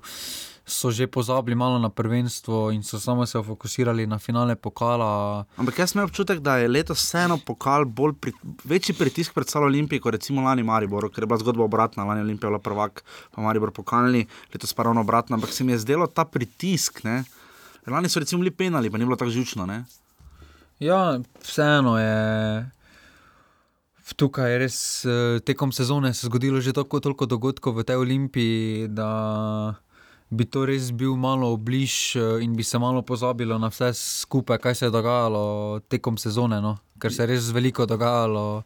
[0.62, 5.44] so že pozabili malo na prvenstvo in so samo se fokusirali na finale pokala.
[5.56, 8.32] Ampak jaz imam občutek, da je letos vseeno pokal bolj pri,
[8.64, 12.20] večji pritisk pred celo Olimpijo, kot recimo lani Maribor, ker je bila zgodba obratna, lani
[12.20, 13.02] Olimpija bila prvak,
[13.34, 15.36] pa Maribor pokalni, letos pa ravno obratno.
[15.36, 17.04] Ampak se mi je zdelo ta pritisk.
[17.04, 17.24] Ne?
[17.86, 19.66] Lani so recimo bili penali, pa ni bilo tako žučno.
[19.66, 19.84] Ne?
[20.78, 22.81] Ja, vseeno je.
[24.16, 28.88] Tukaj je res eh, tekom sezone se zgodilo že tako toliko dogodkov v tej olimpiji,
[28.88, 29.10] da
[30.32, 34.58] bi to res bil malo bliž eh, in bi se malo pozabilo na vse skupaj,
[34.58, 36.60] kaj se je dogajalo tekom sezone.
[36.60, 36.78] No?
[37.00, 38.62] Ker se je res veliko dogajalo,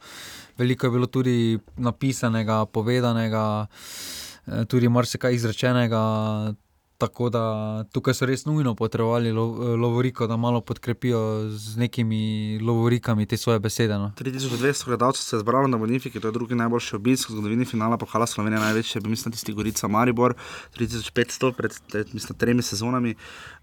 [0.59, 3.67] veliko je bilo tudi napisanega, povedanega,
[4.47, 6.03] eh, tudi marsikaj izrečenega.
[6.99, 9.47] Tako da tukaj so res nujno potrebovali lo,
[9.77, 13.99] lovoriko, da malo podkrepijo z nekimi lovorikami te svoje besede.
[13.99, 14.13] No.
[14.17, 17.97] 3200 gledalcev se je zbralo na Bonifiki, to je drugi najboljši obisk v zgodovini finala
[17.97, 20.35] Pohala Slovenije, največji je bil, mislim, tisti Gorica Maribor,
[20.79, 21.73] 3500 pred
[22.13, 23.15] mislim, tremi sezonami.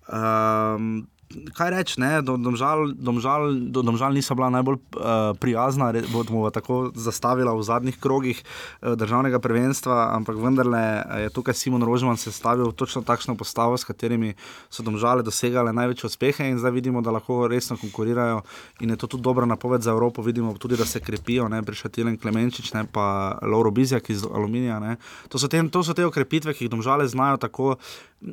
[0.08, 1.08] Um,
[1.54, 7.98] kaj reči, domžal, domžal, domžal niso bila najbolj uh, prijazna, bomo tako zastavila v zadnjih
[8.00, 10.84] krogih uh, državnega prvenstva, ampak vendarle
[11.26, 14.34] je tukaj Simon Rožman sestavil točno takšno postavo, s katerimi
[14.70, 18.42] so domžale dosegale največje uspehe in zdaj vidimo, da lahko resno konkurirajo
[18.82, 21.92] in je to tudi dobra napoved za Evropo, vidimo tudi, da se krepijo, ne prišel
[21.92, 24.96] Tilen Klemenčič, ne pa Lauro Bizjak iz Aluminija.
[25.30, 27.76] To so, te, to so te okrepitve, ki jih domžale znajo tako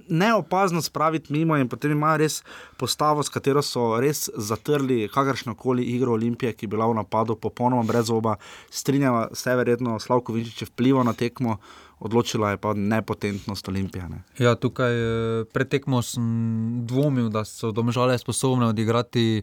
[0.08, 2.42] neopazno spraviti mimo in potem imajo res
[2.90, 7.36] postavo, s katero so res zatrli kakršno koli igro Olimpije, ki je bila v napadu
[7.36, 8.36] popolnoma brez oba.
[8.70, 11.58] Strinjava se verjetno Slavko Vinčič vpliva na tekmo.
[12.00, 14.08] Odločila je pa nepotentnost Olimpije.
[14.08, 14.22] Ne.
[14.38, 19.42] Ja, tukaj eh, pred tekmo sem dvomil, da so domžale sposobne odigrati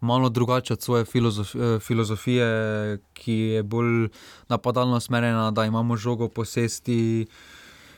[0.00, 2.48] malo drugače od svoje filozofije, filozofije,
[3.14, 4.08] ki je bolj
[4.48, 7.26] napadalno usmerjena, da imamo žogo posesti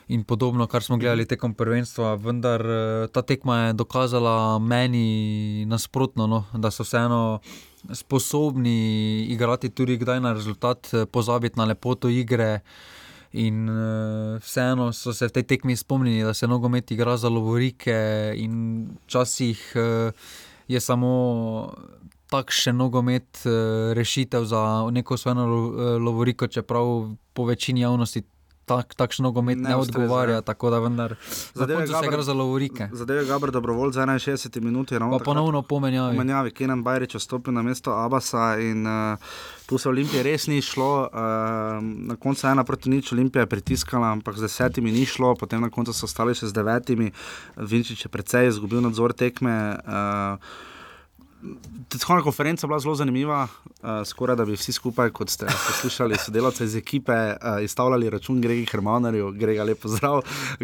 [0.09, 2.15] in podobno, kar smo gledali tekom prvenstva.
[2.15, 7.39] Vendar eh, ta tekma je dokazala meni nasprotno, no, da so vseeno
[7.93, 12.59] sposobni igrati tudi kdaj na rezultat, eh, pozabiti na lepoto igre.
[13.31, 17.93] In uh, vseeno so se v tej tekmi spomnili, da se nogomet igra za lovorike,
[18.35, 20.09] in včasih uh,
[20.67, 21.11] je samo
[22.33, 25.45] takšen nogomet uh, rešitev za neko svojo
[26.01, 28.23] lovoriko, čeprav po večini javnosti
[28.69, 30.39] tak, takšen nogomet ne, ne odgovarja.
[30.39, 30.45] Ja.
[30.45, 31.15] Tako da vendar
[31.53, 32.89] zadeve se igra za lovorike.
[32.93, 34.93] Zadeve Gabr dobrovolj za 61 minut.
[34.93, 36.15] Pa ponovno pomenjavi.
[36.17, 39.17] Pomenjavi, Kenan Bajrič vstopi na mesto Abasa in uh,
[39.65, 41.09] tu se Olimpije res ni šlo.
[41.09, 41.19] Uh,
[41.81, 45.69] na koncu ena proti nič Olimpija je pritiskala, ampak z desetimi ni šlo, potem na
[45.69, 47.11] koncu so ostali še z devetimi.
[47.57, 49.79] Vinčič je precej izgubil nadzor tekme.
[49.85, 50.67] Uh,
[51.89, 56.17] Tiskovna konferenca je bila zelo zanimiva, uh, skoraj da bi vsi skupaj, kot ste poslušali,
[56.17, 60.21] sodelavci iz ekipe, uh, izstavljali račun Gregi Hermanerju, Grega lepo zdrav,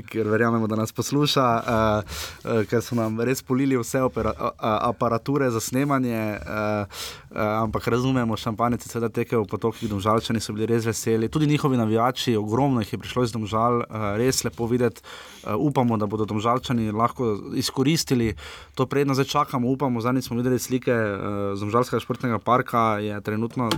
[0.10, 2.04] ker verjamemo, da nas posluša, uh,
[2.44, 6.38] uh, ker so nam res polili vse opera, uh, aparature za snemanje.
[6.42, 11.28] Uh, Uh, ampak razumemo, šampanjci se da tekajo v potokih, domžalčani so bili res veseli.
[11.28, 15.02] Tudi njihovi navijači, ogromno jih je prišlo iz domžal, uh, res lepo videti.
[15.44, 18.38] Uh, upamo, da bodo domžalčani lahko izkoristili
[18.76, 20.02] to prednost, zdaj čakamo, upamo.
[20.02, 23.70] Zadnji smo videli slike uh, z domžalskega športnega parka, je trenutno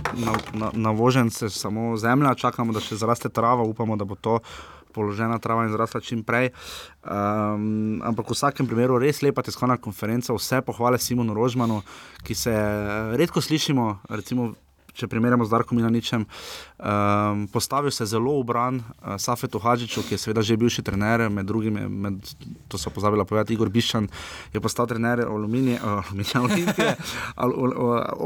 [0.74, 4.40] navožen na, na se samo zemlja, čakamo, da še zraste trava, upamo, da bo to
[4.92, 6.50] položena trava in zrasla čim prej.
[7.04, 11.82] Um, ampak v vsakem primeru res lepa tiskovna konferenca, vse pohvale Simonu Rožmanu,
[12.24, 12.54] ki se
[13.20, 14.08] redko slišimo.
[14.10, 14.54] Recimo,
[14.98, 20.16] Če primerjamo z Darkom Milaničem, um, postavil se zelo v bran uh, Safetu Hadžiču, ki
[20.16, 22.18] je seveda že bivši trener, med drugim, med,
[22.66, 24.08] to so pozabili povedati, Igor Bišan
[24.50, 26.10] je postal trener Aluminije, uh,
[26.42, 26.96] Olimpije,
[27.42, 27.54] al,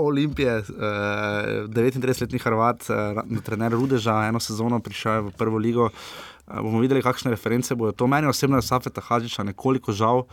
[0.01, 5.93] Olimpije uh, 39-letni Hrvat, uh, trener Rudeža, eno sezono prišel v prvo ligo.
[5.93, 7.93] Uh, bomo videli, kakšne reference bodo.
[7.93, 10.25] To meni osebno je Safeta Hadžiča nekoliko žal.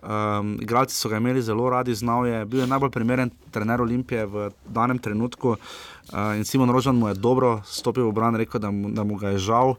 [0.00, 4.24] Um, igralci so ga imeli zelo radi, znal je, bil je najbolj primeren trener Olimpije
[4.26, 5.50] v danem trenutku.
[5.50, 9.20] Uh, in Simon Rožan mu je dobro stopil v bran, rekel, da mu, da mu
[9.20, 9.76] ga je žal.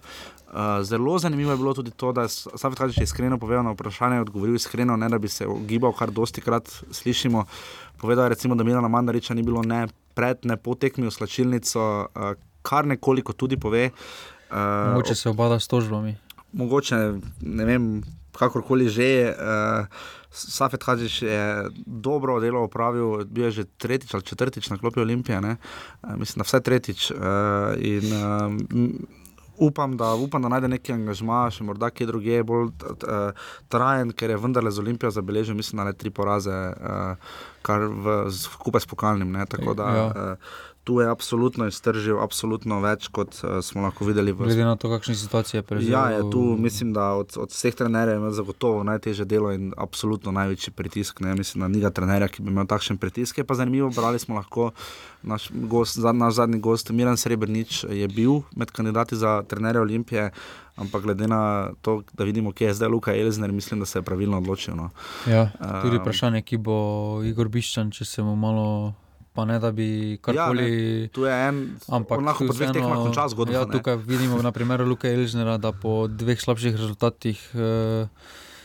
[0.51, 4.21] Uh, zelo zanimivo je bilo tudi to, da je Safet Hadžič iskreno povedal na vprašanje,
[4.21, 7.45] odgovoril iskreno, ne da bi se ogibal, kar dosti krat slišimo.
[7.97, 11.81] Povedal je, recimo, da Milana Mandariča ni bilo ne pred, ne po tekmi v slačilnico,
[11.81, 13.89] uh, kar nekoliko tudi pove.
[14.51, 16.15] Uh, mogoče se obada s tožbami.
[16.53, 16.95] Mogoče
[17.41, 18.03] ne vem,
[18.41, 19.11] kakorkoli že.
[19.37, 25.03] Uh, Safet Hadžič je dobro delo opravil, bil je že tretjič ali četrtič na klopi
[25.03, 27.11] Olimpije, uh, mislim, da vse tretjič.
[27.11, 28.47] Uh, in, uh,
[29.61, 32.71] Upam da, upam, da najde neki angažma, še morda kje drugje, bolj
[33.69, 36.55] trajen, ker je vendarle z Olimpijo zabeležil, mislim, da le tri poraze.
[36.81, 39.31] Uh, kar v, skupaj s pokalnim.
[39.31, 40.05] Ne, tako da Ja.
[40.15, 40.35] ja.
[40.83, 44.89] tu je absolutno iztržil, absolutno več, kot uh, smo lahko videli v Glede na to,
[44.89, 45.91] kakšne situacije je prevzel.
[45.93, 50.33] Ja, je tu mislim, da od, od vseh trenerjev ima zagotovo najtežje delo in absolutno
[50.33, 51.21] največji pritisk.
[51.21, 51.35] Ne?
[51.37, 53.37] Mislim, da ni ga trenerja, ki bi imel takšen pritisk.
[53.37, 54.71] Je pa zanimivo, brali smo lahko
[55.21, 60.31] naš, gost, naš zadnji gost, Miran Srebrnič, je bil med kandidati za trenerja Olimpije.
[60.81, 64.03] Ampak glede na to, da vidimo, kje je zdaj Luka Elzner, mislim, da se je
[64.03, 64.75] pravilno odločil.
[64.75, 64.89] No.
[65.29, 65.51] Ja,
[65.81, 68.93] tudi Ehm, vprašanje, ki bo Igor Biščan, če se mu malo.
[69.31, 70.65] Pa ne, da bi karkoli.
[71.03, 74.51] Ja, tu je en, ampak lahko po dveh tekmah konča zgodbo, Ja, tukaj vidimo na
[74.51, 78.09] primeru Luka Elžnera, da po dveh slabših rezultatih uh,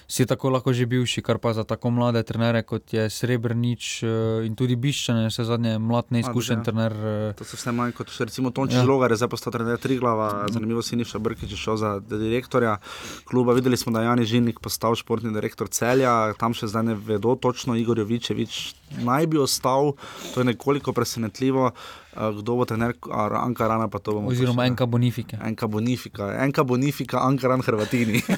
[0.09, 4.47] si tako lahko že bivši, kar pa za tako mlade trenere kot je Srebrnič uh,
[4.47, 6.65] in tudi Biščan, vse zadnje mlad neizkušen ja.
[6.65, 6.93] trener.
[6.95, 8.85] Uh, To so vse manj kot recimo Tonči Ja.
[8.85, 12.77] Žlogar, je zdaj postal trener Triglava, zanimivo si Niša Brkič je šel za direktorja
[13.25, 13.57] kluba.
[13.57, 17.35] Videli smo, da je Jani Žilnik postal športni direktor celja, tam še zdaj ne vedo
[17.41, 19.97] točno, Igor Jovičevič naj bi ostal,
[20.35, 21.73] to je nekoliko presenetljivo.
[22.17, 25.37] Eh, Kdo bo trener Ankarana, pa to bomo oziroma še- enka bonifike.
[25.37, 28.23] Enka Bonifika, enka Bonifika, Ankaran Hrvatini.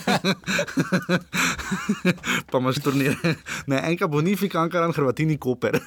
[2.51, 3.15] pa imaš turnir.
[3.67, 5.79] Ne, enka Bonifika, Ankaran Hrvatini, Koper.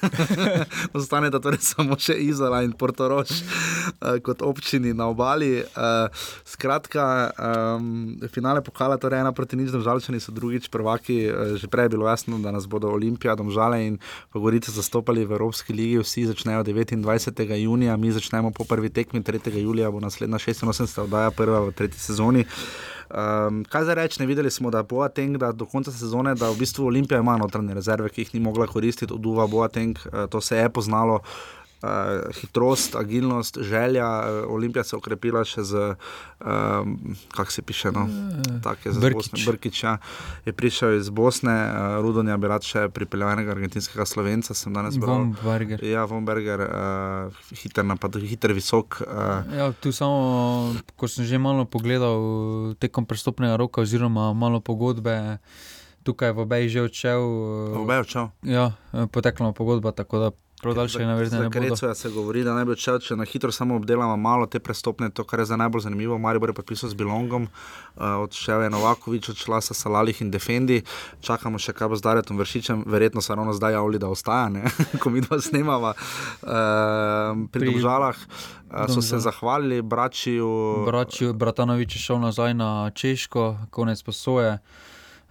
[0.96, 5.60] Ostane da torej samo še Izola in Portorož uh, kot občini na obali.
[5.60, 6.08] Uh,
[6.46, 7.30] skratka,
[7.76, 11.26] um, finale pokala, torej ena proti nič, državljani so drugič prvaki.
[11.26, 13.98] Uh, že prej je bilo jasno, da nas bodo Olimpija, Domžale in
[14.30, 15.98] Pogorice zastopali v Evropski ligi.
[15.98, 17.58] Vsi začnejo 29.
[17.58, 19.58] junija, mi začnemo po prvi tekmi 3.
[19.58, 21.00] julija, bo naslednja 86.
[21.02, 22.44] oddaja, prva v tretji sezoni.
[23.12, 26.62] Um, kaj zdaj reči, ne videli smo, da Boateng, da do konca sezone, da v
[26.62, 30.40] bistvu Olimpija ima notranje rezerve, ki jih ni mogla koristiti, od Uva Boateng, uh, to
[30.40, 31.20] se je poznalo.
[31.20, 31.61] Uh,
[32.32, 34.06] hitrost, agilnost, želja.
[34.18, 35.94] Uh, Olimpija se je okrepila še z,
[36.40, 36.96] um,
[37.28, 38.08] kako se piše, no,
[38.62, 39.10] tako je z.
[39.12, 39.38] Bosne.
[39.46, 39.98] Brkić ja,
[40.44, 44.96] je prišel iz Bosne, uh, Rudonja bi rad še pripeljal enega argentinskega slovenca, sem danes
[44.96, 45.18] bral.
[45.18, 45.82] Vomberger.
[45.82, 49.02] Ja, Vomberger, uh, hiter napad, hiter, visok.
[49.02, 52.18] Uh, Ja, tu samo, ko sem že malo pogledal
[52.76, 55.38] tekom prestopnega roka, oziroma malo pogodbe,
[56.02, 57.22] tukaj v Obeji že odšel.
[57.22, 58.24] eh, V Obeji odšel?
[58.42, 60.28] Ja, eh, potekla mu pogodba, tako da
[61.06, 61.60] navezne Za ne bodo.
[61.60, 65.10] Kreco se govori, da naj bi odšel, če na hitro samo obdelamo malo te prestopne,
[65.10, 66.18] to, kar je za najbolj zanimivo.
[66.18, 70.82] Maribor je podpisal z Bilongom, uh, odšel je Novakovič, odšla sa Salalih in Defendi,
[71.20, 74.70] čakamo še kaj bo z Daretom Vršičem, verjetno se ravno zdaj javili, da ostaja, ne?
[75.02, 78.16] ko mi dva snemava uh, pri Pri Domžalah.
[78.72, 80.48] Uh, so se zahvalili bračiju.
[80.86, 84.58] Brači, Bratanovič je šel nazaj na Češko, konec posoje.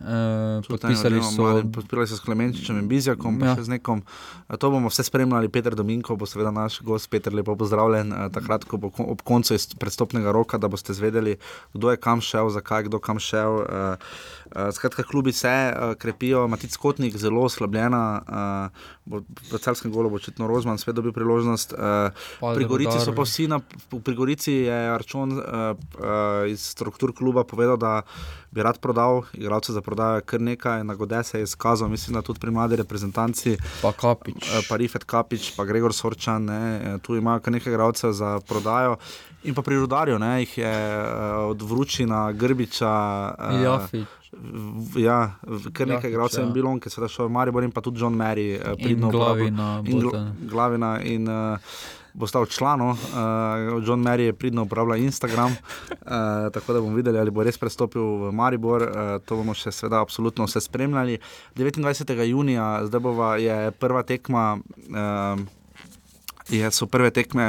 [0.02, 0.15] E,
[0.64, 1.61] podpisali so.
[1.64, 3.56] Podpisali so s Klemenčičem in Bizjakom, Ja.
[3.56, 4.02] še z nekom.
[4.49, 5.48] To bomo vse spremljali.
[5.48, 8.11] Peter Dominko bo seveda naš gost, Peter, lepo pozdravljen.
[8.11, 11.38] eh, Takrat, ko bo ob koncu predstopnega roka, da boste zvedeli,
[11.72, 13.61] kdo je kam šel, zakaj, kdo kam šel.
[13.61, 13.95] eh,
[14.52, 15.48] Skratka, klubi se
[15.95, 18.69] krepijo, Matic Kotnik zelo oslabljena,
[19.06, 21.73] bo- v celskem golu bo očitno Rozman spet dobil priložnost.
[22.40, 23.60] Pa Pri Gorici so pa vsi, na,
[23.90, 28.02] pri Gorici je Arčon uh, uh, iz struktur kluba povedal, da
[28.52, 32.22] bi rad prodal, igralcev za prodajo kar nekaj, na Gode se je izkazal, mislim, da
[32.22, 33.57] tudi pri mladi reprezentanci.
[33.82, 34.36] Pa Kapič.
[34.36, 38.98] Uh, pa Rifet Kapič, pa Gregor Sorčan, ne, tu imajo kar nekaj igralcev za prodajo.
[39.44, 42.94] In pa pri Rudarju, ne, jih je uh, od Vručina, Grbiča.
[43.40, 44.20] Uh, Jafič.
[44.95, 45.36] Ja,
[45.74, 46.48] kar nekaj Jakič, igralcev ja.
[46.48, 49.82] je bilo, ki so šli v Maribor in pa tudi John Mary, In pridno Glavina
[49.84, 51.58] in Gl- Glavina in uh,
[52.14, 52.90] bo stal članom.
[52.91, 55.58] Uh, John Mary je pridno uporabljal Instagram, uh,
[56.53, 58.82] tako da bomo videli, ali bo res prestopil v Maribor.
[58.82, 58.91] Uh,
[59.26, 61.20] to bomo še seveda absolutno vse spremljali.
[61.56, 62.24] 29.
[62.24, 64.60] junija, zdaj bova, je prva tekma.
[64.88, 65.44] Uh,
[66.52, 67.45] Je, so prve tekme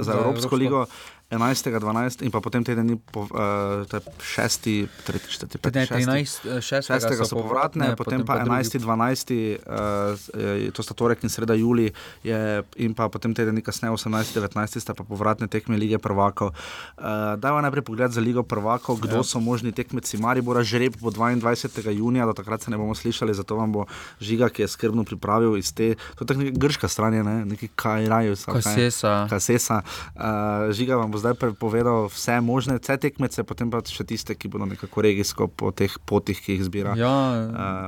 [0.00, 0.56] za Za Evropsko Evropsko.
[0.56, 0.86] ligo,
[1.30, 1.78] 11.
[1.78, 2.22] 12.
[2.26, 4.90] in pa potem teden dni, po, uh, to je 6.
[5.06, 5.20] 3.
[5.30, 5.62] 4.
[5.62, 5.74] 5.
[5.74, 7.30] Ne, 13, eh, šestega 6.
[7.30, 8.66] so povratne, potem, potem pa pa drugi.
[8.66, 8.82] 11.
[8.82, 9.62] 12.
[9.62, 11.94] Uh, to sta torek in sreda juli,
[12.26, 14.34] je, in pa potem teden dni kasneje, 18.
[14.34, 14.82] 19.
[14.82, 16.50] sta pa povratne tekme lige prvakov.
[16.98, 19.26] Uh, Dajva najprej pogled za ligo prvakov, kdo Ja.
[19.26, 21.94] so možni tekmeci Maribora, žreb bo 22.
[21.94, 23.86] junija, do takrat se ne bomo slišali, zato vam bo
[24.18, 27.44] Žiga, ki je skrbno pripravil iz te, to je tako neka grška stran, je, ne?
[27.44, 28.34] neki kajraju.
[28.34, 29.26] Kasesa.
[29.30, 29.82] Kasesa.
[30.18, 34.50] Uh, Žiga vam bo zdaj povedal vse možne, vse tekmece, potem pa še tiste, ki
[34.50, 37.14] bodo nekako regijsko po teh potih, ki jih zbira Ja,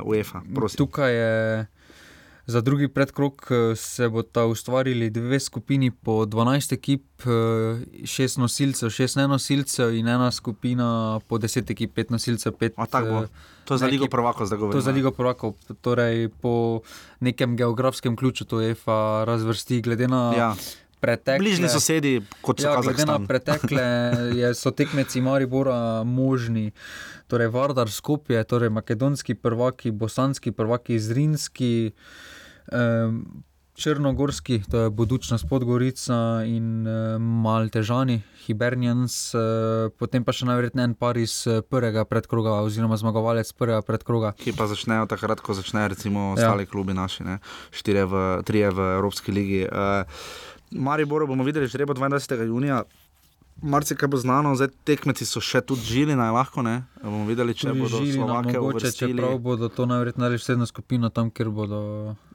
[0.02, 0.44] uh, UEFA.
[0.54, 0.84] Prosim.
[0.84, 1.32] Tukaj je
[2.46, 8.90] za drugi predkrok eh, se bodo ustvarili dve skupini po 12 ekip, eh, šest nosilcev,
[8.90, 12.74] šest nenosilcev in ena skupina po 10 ekip, pet nosilcev, pet.
[12.76, 13.26] A tako bo.
[13.64, 14.80] To je za ne Ligo prvakov zdaj To govorimo.
[14.80, 16.80] za Ligo prvakov, torej po
[17.20, 20.32] nekem geografskem ključu to EFA razvrsti glede na.
[20.36, 20.54] Ja.
[21.02, 22.12] Pretekle, Bližnji sosedi,
[22.46, 23.86] kot so ja, glede na pretekle,
[24.38, 26.68] je, so tekmeci Maribora možni.
[27.26, 31.72] Torej, Vardar Skopje, torej makedonski prvaki, bosanski prvaki, zrinski,
[32.70, 33.42] Um,
[33.74, 40.94] Črnogorski, to je Budučnost Podgorica in uh, Maltežani, Hibernians, uh, potem pa še najverjetneje en
[40.94, 41.38] par iz
[41.72, 44.34] prvega predkroga, oziroma zmagovalec prvega predkroga.
[44.36, 46.70] Ki pa začnejo takrat, ko začnejo recimo ostali ja.
[46.70, 47.38] klubi naši, ne?
[47.72, 49.64] štiri v, tri v Evropski ligi.
[49.64, 50.04] Uh,
[50.74, 52.46] Maribor bomo videli že 22.
[52.46, 52.82] junija.
[53.62, 56.82] Marce, kaj bo znano, zdaj tekmeci so še tudi žili, naj lahko ne.
[57.02, 59.12] Bomo videli, če bodo Slovake uvrstili.
[59.12, 61.82] Čeprav bodo to najverjetneje sedno skupino tam, kjer bodo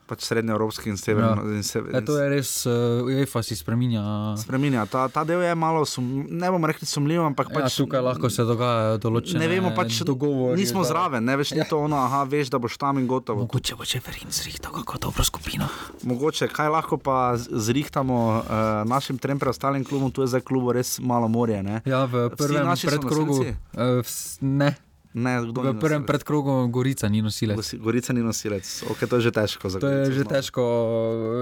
[0.07, 1.93] pač srednjeevropski in severni.
[1.93, 2.01] Ja.
[2.07, 4.01] To je res, uh, UEFA si spremenja.
[4.39, 4.85] Spremenja.
[4.91, 8.03] Ta, ta del je malo, sum, ne bomo rekli sumljiv, ampak ja, pač, ja, tukaj
[8.05, 10.57] lahko se dogajajo določene ne vemo, pač, dogovori.
[10.59, 10.91] Nismo da...
[10.93, 11.67] zraven, ne veš, ni ja.
[11.69, 13.45] to ono, aha, veš, da boš tam in gotovo.
[13.45, 15.67] Mogoče bo če verin zrihtal kako dobro skupino.
[16.07, 20.97] Mogoče, kaj lahko pa zrihtamo uh, našim trem preostalim klubom, tu je zdaj klubo res
[21.03, 21.61] malo morje.
[21.63, 21.83] Ne?
[21.85, 23.43] Ja, v prvem predkrogu.
[23.75, 24.75] Uh, ne.
[25.13, 27.75] Ne, v prvem predkrogu Gorica ni nosilec.
[27.79, 29.65] Gorica ni nosilec, okay, to je že težko.
[29.79, 30.63] To je že težko.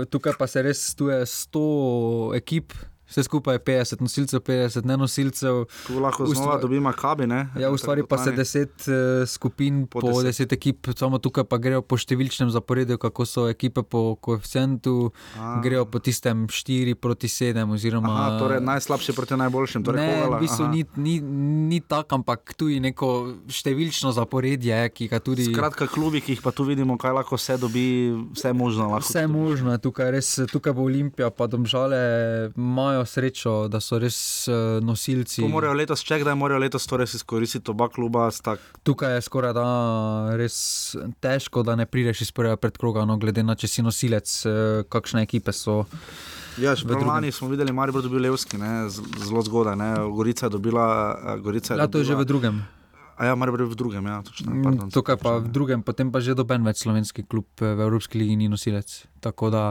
[0.09, 2.75] Tukaj pa se res tu je 100 ekip,
[3.15, 5.61] Vse skupaj je 50 nosilcev, 50 ne nosilcev.
[5.87, 7.27] Tu lahko znova dobimo kabi.
[7.27, 7.47] Ne?
[7.59, 11.95] Ja, ustvari pa se 10 uh, skupin po 10 ekip, samo tukaj pa grejo po
[11.95, 15.13] številčnem zaporedju, kako so ekipe po koeficientu,
[15.63, 17.63] grejo po tistem 4 proti 7.
[17.71, 19.87] Oziroma, Aha, torej najslabši proti najboljšim.
[19.87, 21.15] Torej ne, v bistvu ni, ni,
[21.71, 23.13] ni tako, ampak tu je neko
[23.47, 25.47] številčno zaporedje, ki ga tudi.
[25.53, 27.87] Skratka, klubi, ki jih pa tu vidimo, kaj lahko vse dobi,
[28.35, 28.91] vse možno.
[28.99, 32.03] Vse možno, tukaj, res, tukaj bo Olimpija, pa domžale
[32.51, 35.41] imajo imajo srečo, da so res uh, nosilci.
[35.41, 38.29] To morajo letos, če kdaj morajo letos to res izkoristiti, oba kluba.
[38.31, 38.59] Tak...
[38.83, 43.55] Tukaj je skoraj da res težko, da ne prideš iz prvega predkroga, no, glede na
[43.55, 45.85] če si nosilec, uh, kakšne ekipe so.
[46.57, 49.75] Ja, že v Lani smo videli, da je bil Levski, ne, zelo zgodaj.
[49.75, 49.91] Ne.
[50.15, 50.85] Gorica je dobila.
[51.35, 52.15] Eh, Gorica je ja, to je dobila...
[52.15, 52.55] že v drugem.
[53.15, 54.03] A ja, biti v drugem.
[54.07, 57.47] Ja, točno, mm, pardon, Tukaj pa v drugem, potem pa že doben več slovenski klub
[57.59, 59.07] v Evropski ligi ni nosilec.
[59.23, 59.63] Tako da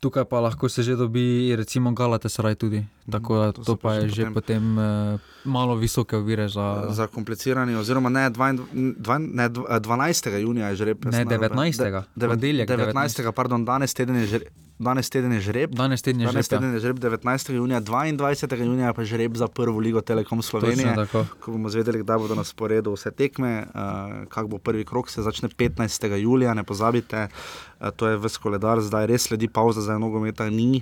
[0.00, 2.80] tukaj pa lahko se že dobi, recimo, Galatasaray tudi.
[2.80, 6.88] Mhm, Tako da to, to pa je že potem, potem uh, malo visoke ovire za.
[6.90, 8.52] Za kompliciranje, oziroma ne, dva,
[8.96, 10.40] dva, ne 12.
[10.40, 11.04] junija je že rep.
[11.04, 12.04] Ne, 19.
[12.16, 12.66] 19.
[12.66, 13.32] 19.
[13.32, 14.40] Pardon, danes teden je že.
[14.80, 15.74] Danes teden je žreb.
[15.76, 17.52] Danes teden je Danes žreb, teden je žreb 19.
[17.52, 18.64] junija, 22.
[18.64, 20.94] junija pa žreb za prvo ligo Telekom Slovenije.
[21.40, 25.22] Ko bomo zvedeli, kdaj bodo na sporedu vse tekme, uh, kak bo prvi krok, se
[25.22, 26.16] začne 15.
[26.16, 30.80] julija, ne pozabite, uh, to je v skoledar, zdaj res sledi pauza za nogometa, ni.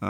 [0.00, 0.06] Uh,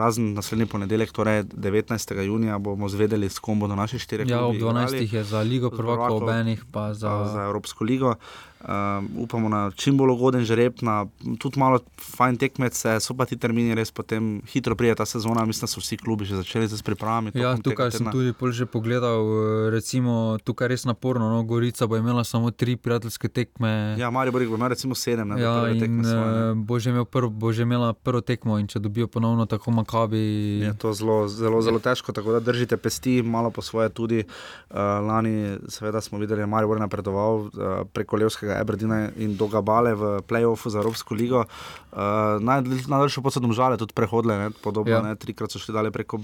[0.00, 2.20] razen naslednji ponedeljek, torej 19.
[2.24, 4.28] junija, bomo zvedeli, s kom bodo naše štiri.
[4.28, 5.04] Ja, ob 12.
[5.14, 7.32] je za Ligo prvakov, ob enih pa za...
[7.32, 8.14] za Evropsko ligo.
[8.64, 11.04] Uh, upamo na čim bolj ugoden žreb, na
[11.38, 15.44] tudi malo fajn tekmece, so pa ti termini res potem hitro prije ta sezona.
[15.44, 17.34] Mislim, da so vsi klubi že začeli z pripravami.
[17.36, 21.28] Ja, tukaj sem tudi že pogledal, eh, recimo tukaj res naporno.
[21.28, 23.96] No, Gorica bo imela samo tri prijateljske tekme.
[24.00, 25.28] Ja, Marijo Borik bo imel recimo sedem.
[25.28, 29.06] Ne, ja, in svoje, bo, že prv, bo že imela prvo tekmo in če dobijo
[29.12, 30.24] ponovno tako makabi.
[30.64, 34.24] Je to zelo, zelo, zelo težko, tako da držite pesti, malo po svoje tudi.
[34.70, 37.50] Uh, lani, seveda, smo videli, da je Marijo Borik napredoval uh,
[37.92, 38.53] preko Levskega.
[38.60, 41.44] Aberdina in Dogabale v playoffu za Evropsko ligo.
[41.92, 45.02] Uh, Najdaljšo pot so domžale tudi prehodile, ne, podobno, ja.
[45.02, 46.18] ne, trikrat so šli dalje preko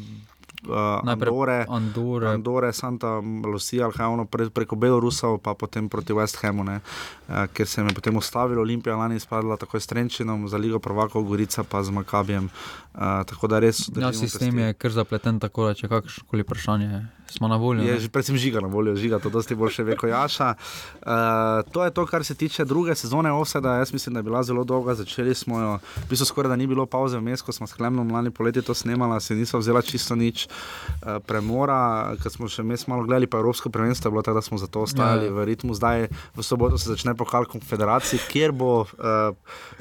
[0.69, 2.29] uh, Andore, Andore.
[2.29, 7.67] Andore, Santa Lucia, Alhajno, pre, preko Belorusov, pa potem proti West Hamu, ne, uh, ker
[7.67, 11.83] se je potem ustavilo Olimpija, lani spadla tako s Trenčinom, za Ligo Prvakov, Gorica pa
[11.83, 12.51] z Makabijem.
[12.95, 13.89] Uh, tako da res.
[13.97, 17.83] Ja, sistem je kar zapleten, tako da če kakršno vprašanje smo na voljo.
[17.83, 20.55] Je že predvsem žiga na voljo, žiga to dosti boljše ve, kot Jaša.
[20.55, 21.11] Uh,
[21.73, 23.75] to je to, kar se tiče druge sezone Oseda.
[23.75, 26.67] Jaz mislim, da je bila zelo dolga, začeli smo jo, v bistvu skoraj da ni
[26.67, 30.15] bilo pauze vmes, ko smo s Klemnom lani poleti to snemala, se niso vzela čisto
[30.15, 30.49] nič.
[31.01, 34.59] Eh, premora, ker smo še malo gledali, pa Evropsko prvenstvo je bilo tako, da smo
[34.59, 35.33] zato ostali ja.
[35.33, 35.75] v ritmu.
[35.75, 39.33] Zdaj v soboto se začne pokal konfederacij, kjer, bo, uh,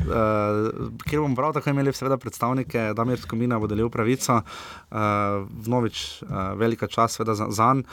[0.05, 0.69] uh,
[1.03, 4.41] kjer bomo prav tako imeli seveda predstavnike, da mir skomina bo delil pravico.
[4.89, 7.83] Uh, vnovič, uh, velika čas seveda za njim.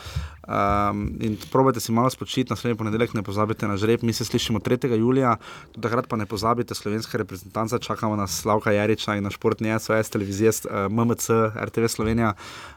[0.46, 4.02] Um, in probajte si malo spočiti, naslednji ponedeljek ne pozabite na žreb.
[4.02, 4.94] Mi se slišimo 3.
[4.98, 5.36] julija,
[5.80, 10.50] takrat pa ne pozabite slovenske reprezentance, čakamo na Slavka Jariča in na športni SOS televizije,
[10.50, 11.28] uh, MMC,
[11.64, 12.32] RTV Slovenija.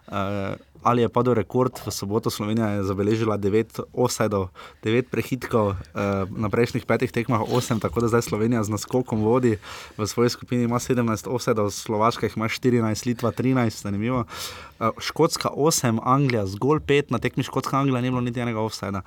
[0.07, 0.15] Uh,
[0.83, 4.49] ali je padel rekord, v soboto Slovenija je zabeležila 9 osedov,
[4.83, 9.57] 9 prehitkov, uh, na prejšnjih petih tekmah 8, tako da zdaj Slovenija z naskokom vodi
[9.97, 14.23] v svoji skupini, ima 17 osedov, Slovaška jih ima 14, Litva 13, zanimivo.
[14.79, 19.01] Uh, Škotska 8, Anglija zgolj 5, na tekmi Škotska Anglija ni bilo niti enega oseda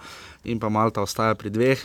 [0.45, 1.81] in pa Malta ostaja pri dveh.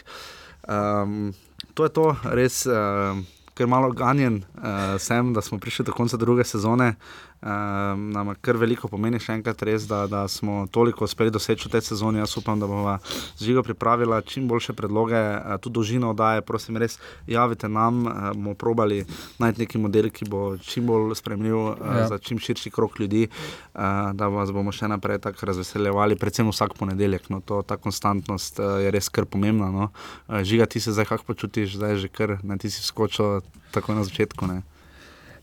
[0.67, 1.33] Um,
[1.73, 2.65] to je to, res.
[2.65, 3.23] Uh,
[3.57, 6.93] ker malo ganjen uh, sem, da smo prišli do konca druge sezone.
[7.41, 11.83] Nam kar veliko pomeni, še enkrat res, da, da smo toliko uspeli doseči v tej
[11.91, 12.21] sezoni.
[12.21, 12.97] Jaz upam, da bomo
[13.37, 16.41] z Žigo pripravili čim boljše predloge, uh, tudi dolžino oddaje.
[16.41, 16.97] Prosim, res
[17.27, 19.03] javite nam, uh, bomo probali
[19.39, 22.07] najti neki model, ki bo čim bolj spremljiv uh, ja.
[22.09, 26.77] za čim širši krok ljudi, uh, da vas bomo še naprej tako razveseljevali, predvsem vsak
[26.79, 27.29] ponedeljek.
[27.33, 29.69] No, to, ta konstantnost uh, je res kar pomembna.
[29.73, 29.91] No.
[30.27, 33.41] Uh, žiga, ti se zdaj kako počutiš, zdaj že kar na ti si skočil
[33.71, 34.49] tako na začetku.
[34.49, 34.76] Ne.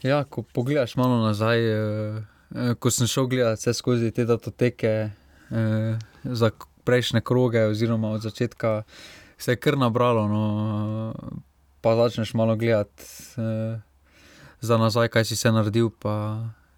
[0.04, 2.22] Ja, ko pogledaš malo nazaj, eh,
[2.54, 4.88] eh, ko sem šel gledati vse skozi te datoteke
[5.50, 6.50] eh, za
[6.84, 8.82] prejšnje kroge, oziroma od začetka,
[9.38, 10.28] se je kar nabralo.
[10.28, 11.14] No,
[11.80, 13.04] pa začneš malo gledati
[13.40, 13.80] eh,
[14.60, 15.90] za nazaj, kaj si se naredil.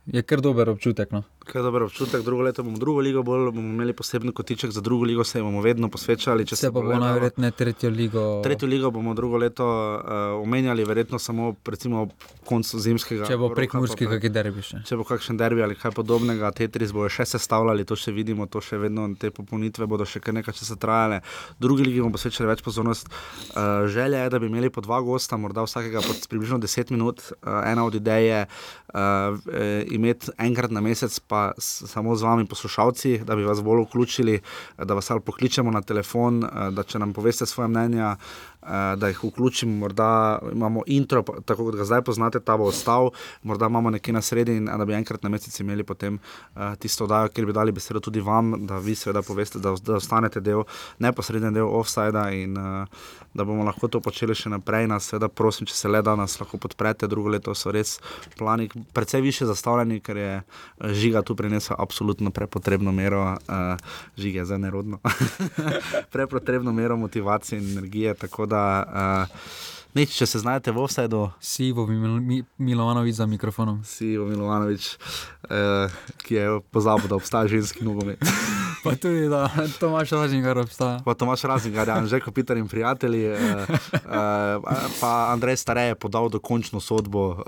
[0.06, 1.10] Je kar dober občutek.
[1.10, 1.22] No.
[1.46, 5.04] Kaj dober občutek, drugo leto bomo drugo ligo, bolj bomo imeli poseben kotiček za drugo
[5.04, 6.46] ligo, se bomo vedno posvečali.
[6.46, 8.24] Se, se pa bomo najverjetneje tretjo ligo.
[8.42, 12.08] Tretjo ligo bomo drugo leto uh, omenjali, verjetno samo recimo
[12.44, 13.28] koncu zimskega.
[13.30, 14.80] Če bo prek Murski kakšen derbi še.
[14.88, 18.60] Če bo kakšen derbi ali kaj podobnega, Tetris bo še sestavljali, to še vidimo, to
[18.60, 21.20] še vedno te popolnitve bodo še kar nekaj časa trajale.
[21.62, 23.06] Drugi ligi bomo posvečali več pozornost.
[23.06, 27.22] Uh, želja je, da bi imeli po dva gosta, morda vsakega pod približno 10 minut.
[27.38, 33.18] Uh, ena od idej je uh, imeti enkrat na mesec pa samo z vami, poslušalci,
[33.24, 34.40] da bi vas bolj vključili,
[34.78, 38.55] da vas ali pokličemo na telefon, eh, da če nam poveste svoje mnenja, Eh,
[38.96, 43.10] da jih vključim, morda imamo intro, tako kot ga zdaj poznate, ta bo ostal,
[43.42, 47.04] morda imamo nekje na sredi in da bi enkrat na mesec imeli potem uh, tisto
[47.04, 50.64] oddajo, kjer bi dali besedo tudi vam, da vi seveda poveste, da, da ostanete del,
[50.98, 52.86] neposreden del offsajda in uh,
[53.34, 54.88] da bomo lahko to počeli še naprej.
[54.90, 57.98] Nas seveda prosim, če se le da nas lahko podprete, drugo leto so res
[58.38, 60.32] plani precej više zastavljeni, ker je
[61.02, 64.98] žiga tu prinesel absolutno prepotrebno mero, uh, žige za nerodno,
[66.14, 68.14] prepotrebno mero motivacije in energije.
[68.14, 68.66] Tako da da
[69.28, 69.54] uh,
[69.96, 71.22] Neč, če se znajdete v offsetu.
[71.40, 73.80] Si Ivo Milovanovič za mikrofonom.
[73.80, 74.90] Si Ivo Milovanovič,
[75.48, 78.20] uh, ki je pozabil, da obstaja ženski nogomet.
[78.90, 79.50] Pa tudi, da
[79.80, 81.00] Tomaš Razingar obstaja.
[81.04, 83.28] Pa Tomaš Razingar, ja, že kot Peter in prijatelji.
[83.32, 83.38] Uh,
[83.92, 87.42] uh, pa Andrej Starej je podal dokončno sodbo uh,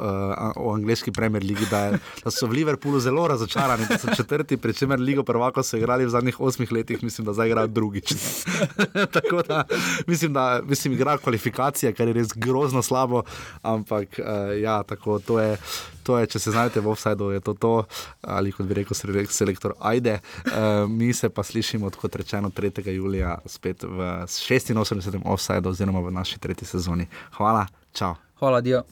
[0.57, 4.57] o angliški premier ligi, da, je, da so v Liverpoolu zelo razočarani, da so četrti,
[4.57, 8.15] pri čemer ligo prvako so igrali v zadnjih osmih letih, mislim, da zdaj igrajo drugič.
[9.17, 9.65] Tako da
[10.07, 13.23] mislim, da mislim, igra kvalifikacije, kar je res grozno slabo,
[13.63, 15.57] ampak uh, ja, tako to je.
[16.09, 17.73] To je, če se znajdete v offsajdu, je to to,
[18.25, 18.97] ali kot bi rekel,
[19.29, 20.19] selektor, ajde.
[20.49, 22.81] Uh, mi se pa slišimo, kot rečeno, 3.
[22.97, 25.21] julija spet v 86.
[25.25, 27.11] offsajdu, oziroma v naši tretji sezoni.
[27.37, 28.17] Hvala, čau.
[28.41, 28.87] Hvala, Dio.